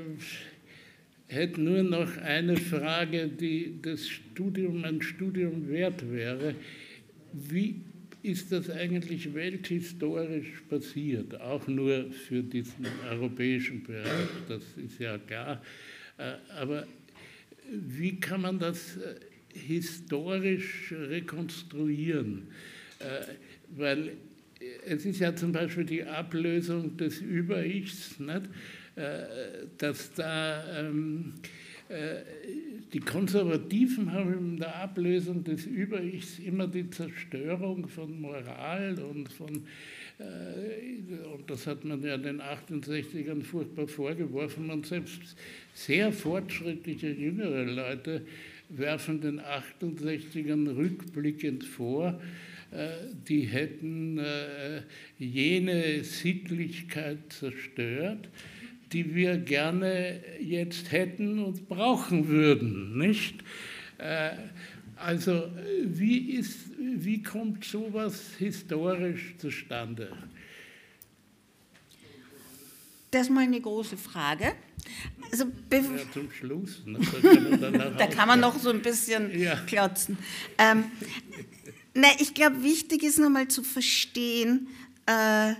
hätte 1.28 1.60
nur 1.60 1.82
noch 1.82 2.16
eine 2.18 2.56
Frage, 2.56 3.28
die 3.28 3.78
das 3.80 4.08
Studium 4.08 4.84
ein 4.84 5.02
Studium 5.02 5.68
wert 5.68 6.10
wäre. 6.10 6.54
Wie 7.32 7.80
ist 8.22 8.50
das 8.50 8.70
eigentlich 8.70 9.34
welthistorisch 9.34 10.62
passiert? 10.68 11.40
Auch 11.40 11.66
nur 11.68 12.10
für 12.10 12.42
diesen 12.42 12.86
europäischen 13.08 13.82
Bereich, 13.84 14.28
das 14.48 14.62
ist 14.76 14.98
ja 14.98 15.18
klar. 15.18 15.62
Äh, 16.18 16.32
aber 16.58 16.86
wie 17.70 18.18
kann 18.20 18.42
man 18.42 18.58
das 18.58 18.96
äh, 18.96 19.14
historisch 19.54 20.92
rekonstruieren? 20.92 22.48
Äh, 22.98 23.34
weil 23.76 24.12
es 24.86 25.04
ist 25.04 25.20
ja 25.20 25.34
zum 25.34 25.52
Beispiel 25.52 25.84
die 25.84 26.04
Ablösung 26.04 26.96
des 26.96 27.20
Über-Ichs? 27.20 28.16
Äh, 28.20 28.40
dass 29.76 30.12
da 30.14 30.80
ähm, 30.80 31.34
die 32.92 32.98
Konservativen 32.98 34.10
haben 34.10 34.32
in 34.32 34.56
der 34.56 34.74
Ablösung 34.74 35.44
des 35.44 35.66
Über-Ichs 35.66 36.40
immer 36.40 36.66
die 36.66 36.90
Zerstörung 36.90 37.86
von 37.86 38.20
Moral 38.20 38.98
und 38.98 39.32
von 39.32 39.62
und 40.18 41.50
das 41.50 41.66
hat 41.66 41.84
man 41.84 42.02
ja 42.02 42.16
den 42.16 42.40
68ern 42.40 43.42
furchtbar 43.42 43.86
vorgeworfen. 43.86 44.70
Und 44.70 44.86
selbst 44.86 45.36
sehr 45.76 46.10
fortschrittliche 46.10 47.08
jüngere 47.08 47.64
Leute 47.64 48.26
werfen 48.70 49.20
den 49.20 49.40
68ern 49.40 50.74
rückblickend 50.74 51.64
vor, 51.64 52.18
äh, 52.70 52.88
die 53.28 53.42
hätten 53.42 54.18
äh, 54.18 54.82
jene 55.18 56.02
Sittlichkeit 56.02 57.18
zerstört, 57.28 58.28
die 58.92 59.14
wir 59.14 59.36
gerne 59.36 60.20
jetzt 60.40 60.92
hätten 60.92 61.44
und 61.44 61.68
brauchen 61.68 62.28
würden, 62.28 62.96
nicht? 62.96 63.44
Äh, 63.98 64.30
also 64.96 65.44
wie, 65.84 66.30
ist, 66.36 66.70
wie 66.78 67.22
kommt 67.22 67.64
sowas 67.64 68.30
historisch 68.38 69.34
zustande? 69.36 70.10
Das 73.10 73.26
ist 73.26 73.30
mal 73.30 73.44
eine 73.44 73.60
große 73.60 73.98
Frage. 73.98 74.54
Also, 75.30 75.44
ja, 75.72 76.12
zum 76.12 76.30
Schluss. 76.30 76.82
Ne? 76.84 76.98
Da, 77.60 77.70
kann 77.70 77.96
da 77.98 78.06
kann 78.06 78.28
man 78.28 78.40
noch 78.40 78.58
so 78.58 78.70
ein 78.70 78.82
bisschen 78.82 79.38
ja. 79.38 79.56
klotzen. 79.56 80.18
Ähm, 80.58 80.84
na, 81.94 82.08
ich 82.18 82.34
glaube, 82.34 82.62
wichtig 82.62 83.02
ist 83.02 83.18
nochmal 83.18 83.48
zu 83.48 83.62
verstehen, 83.62 84.68
äh, 85.06 85.54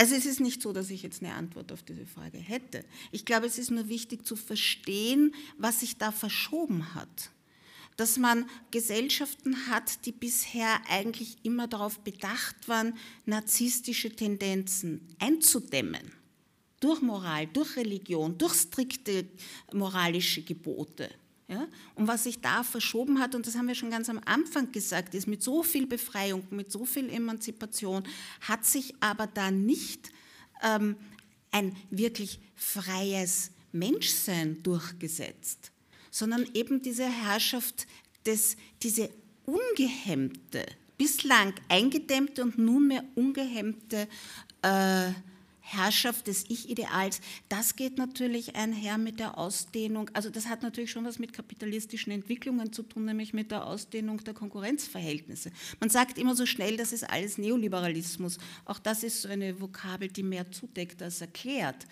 also 0.00 0.14
es 0.14 0.26
ist 0.26 0.40
nicht 0.40 0.62
so, 0.62 0.72
dass 0.72 0.90
ich 0.90 1.02
jetzt 1.02 1.22
eine 1.22 1.34
Antwort 1.34 1.72
auf 1.72 1.82
diese 1.82 2.06
Frage 2.06 2.38
hätte. 2.38 2.84
Ich 3.10 3.24
glaube, 3.24 3.46
es 3.46 3.58
ist 3.58 3.70
nur 3.70 3.88
wichtig 3.88 4.24
zu 4.24 4.36
verstehen, 4.36 5.34
was 5.58 5.80
sich 5.80 5.98
da 5.98 6.12
verschoben 6.12 6.94
hat 6.94 7.30
dass 7.98 8.16
man 8.16 8.48
Gesellschaften 8.70 9.66
hat, 9.66 10.06
die 10.06 10.12
bisher 10.12 10.80
eigentlich 10.88 11.36
immer 11.42 11.66
darauf 11.66 11.98
bedacht 11.98 12.68
waren, 12.68 12.94
narzisstische 13.26 14.14
Tendenzen 14.14 15.00
einzudämmen. 15.18 16.12
Durch 16.80 17.02
Moral, 17.02 17.46
durch 17.48 17.76
Religion, 17.76 18.36
durch 18.38 18.54
strikte 18.54 19.26
moralische 19.72 20.42
Gebote. 20.42 21.10
Ja? 21.48 21.66
Und 21.94 22.06
was 22.06 22.24
sich 22.24 22.40
da 22.40 22.62
verschoben 22.62 23.18
hat, 23.18 23.34
und 23.34 23.46
das 23.46 23.56
haben 23.56 23.68
wir 23.68 23.74
schon 23.74 23.90
ganz 23.90 24.08
am 24.08 24.20
Anfang 24.24 24.70
gesagt, 24.70 25.14
ist 25.14 25.26
mit 25.26 25.42
so 25.42 25.62
viel 25.62 25.86
Befreiung, 25.86 26.46
mit 26.50 26.70
so 26.70 26.84
viel 26.84 27.10
Emanzipation, 27.10 28.04
hat 28.42 28.64
sich 28.64 28.94
aber 29.00 29.26
da 29.26 29.50
nicht 29.50 30.10
ähm, 30.62 30.96
ein 31.50 31.74
wirklich 31.90 32.38
freies 32.54 33.50
Menschsein 33.72 34.62
durchgesetzt 34.62 35.72
sondern 36.10 36.46
eben 36.54 36.82
diese 36.82 37.04
Herrschaft, 37.04 37.86
des, 38.26 38.56
diese 38.82 39.08
ungehemmte, 39.46 40.66
bislang 40.98 41.54
eingedämmte 41.68 42.42
und 42.42 42.58
nunmehr 42.58 43.04
ungehemmte 43.14 44.08
äh, 44.62 45.10
Herrschaft 45.70 46.26
des 46.28 46.46
Ich-Ideals, 46.48 47.20
das 47.48 47.76
geht 47.76 47.98
natürlich 47.98 48.56
einher 48.56 48.96
mit 48.96 49.20
der 49.20 49.36
Ausdehnung, 49.36 50.10
also 50.14 50.30
das 50.30 50.48
hat 50.48 50.62
natürlich 50.62 50.90
schon 50.90 51.04
was 51.04 51.18
mit 51.18 51.32
kapitalistischen 51.32 52.10
Entwicklungen 52.10 52.72
zu 52.72 52.82
tun, 52.82 53.04
nämlich 53.04 53.34
mit 53.34 53.50
der 53.50 53.66
Ausdehnung 53.66 54.24
der 54.24 54.32
Konkurrenzverhältnisse. 54.32 55.50
Man 55.78 55.90
sagt 55.90 56.16
immer 56.16 56.34
so 56.34 56.46
schnell, 56.46 56.78
das 56.78 56.92
ist 56.92 57.04
alles 57.04 57.36
Neoliberalismus. 57.36 58.38
Auch 58.64 58.78
das 58.78 59.02
ist 59.02 59.22
so 59.22 59.28
eine 59.28 59.60
Vokabel, 59.60 60.08
die 60.08 60.22
mehr 60.22 60.50
zudeckt 60.50 61.02
als 61.02 61.20
erklärt. 61.20 61.86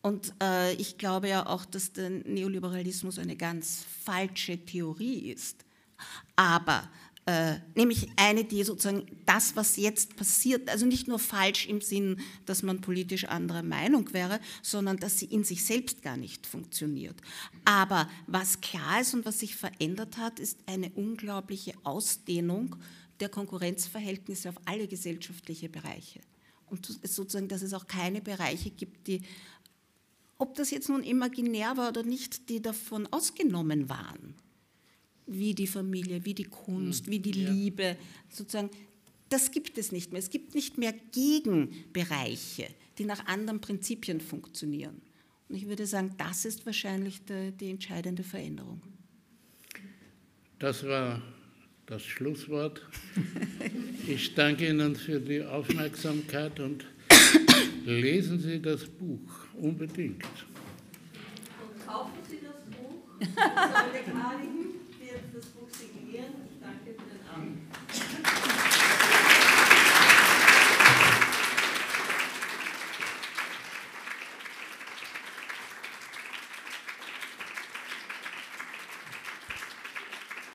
Und 0.00 0.32
äh, 0.42 0.72
ich 0.74 0.96
glaube 0.96 1.28
ja 1.28 1.46
auch, 1.46 1.64
dass 1.64 1.92
der 1.92 2.10
Neoliberalismus 2.10 3.18
eine 3.18 3.36
ganz 3.36 3.84
falsche 4.04 4.58
Theorie 4.58 5.30
ist. 5.30 5.64
Aber 6.34 6.88
äh, 7.26 7.54
nämlich 7.76 8.08
eine, 8.16 8.44
die 8.44 8.64
sozusagen 8.64 9.06
das, 9.26 9.54
was 9.54 9.76
jetzt 9.76 10.16
passiert, 10.16 10.68
also 10.68 10.86
nicht 10.86 11.06
nur 11.06 11.20
falsch 11.20 11.66
im 11.66 11.80
Sinn, 11.80 12.20
dass 12.46 12.64
man 12.64 12.80
politisch 12.80 13.24
anderer 13.24 13.62
Meinung 13.62 14.12
wäre, 14.12 14.40
sondern 14.60 14.96
dass 14.96 15.18
sie 15.18 15.26
in 15.26 15.44
sich 15.44 15.64
selbst 15.64 16.02
gar 16.02 16.16
nicht 16.16 16.46
funktioniert. 16.46 17.20
Aber 17.64 18.08
was 18.26 18.60
klar 18.60 19.00
ist 19.00 19.14
und 19.14 19.24
was 19.24 19.38
sich 19.38 19.54
verändert 19.54 20.16
hat, 20.16 20.40
ist 20.40 20.58
eine 20.66 20.90
unglaubliche 20.90 21.74
Ausdehnung 21.84 22.74
der 23.20 23.28
Konkurrenzverhältnisse 23.28 24.48
auf 24.48 24.56
alle 24.64 24.88
gesellschaftliche 24.88 25.68
Bereiche. 25.68 26.20
Und 26.70 26.86
sozusagen, 26.86 27.48
dass 27.48 27.62
es 27.62 27.74
auch 27.74 27.86
keine 27.86 28.20
Bereiche 28.20 28.70
gibt, 28.70 29.06
die 29.06 29.20
ob 30.38 30.56
das 30.56 30.72
jetzt 30.72 30.88
nun 30.88 31.04
imaginär 31.04 31.76
war 31.76 31.90
oder 31.90 32.02
nicht, 32.02 32.48
die 32.48 32.60
davon 32.60 33.06
ausgenommen 33.12 33.88
waren. 33.88 34.34
Wie 35.32 35.54
die 35.54 35.66
Familie, 35.66 36.24
wie 36.24 36.34
die 36.34 36.44
Kunst, 36.44 37.10
wie 37.10 37.20
die 37.20 37.42
ja. 37.42 37.50
Liebe, 37.50 37.96
sozusagen. 38.28 38.70
Das 39.28 39.50
gibt 39.50 39.78
es 39.78 39.92
nicht 39.92 40.12
mehr. 40.12 40.18
Es 40.18 40.30
gibt 40.30 40.54
nicht 40.54 40.76
mehr 40.78 40.92
Gegenbereiche, 41.12 42.68
die 42.98 43.04
nach 43.04 43.26
anderen 43.26 43.60
Prinzipien 43.60 44.20
funktionieren. 44.20 45.00
Und 45.48 45.56
ich 45.56 45.66
würde 45.68 45.86
sagen, 45.86 46.14
das 46.18 46.44
ist 46.44 46.66
wahrscheinlich 46.66 47.24
die, 47.24 47.52
die 47.52 47.70
entscheidende 47.70 48.22
Veränderung. 48.24 48.80
Das 50.58 50.86
war 50.86 51.20
das 51.86 52.02
Schlusswort. 52.02 52.82
Ich 54.08 54.34
danke 54.34 54.68
Ihnen 54.68 54.96
für 54.96 55.20
die 55.20 55.44
Aufmerksamkeit 55.44 56.58
und 56.58 56.84
lesen 57.84 58.40
Sie 58.40 58.60
das 58.60 58.84
Buch. 58.84 59.46
Unbedingt. 59.54 60.24
Kaufen 61.86 62.18
Sie 62.28 62.40
das 62.42 62.64
Buch. 62.76 63.12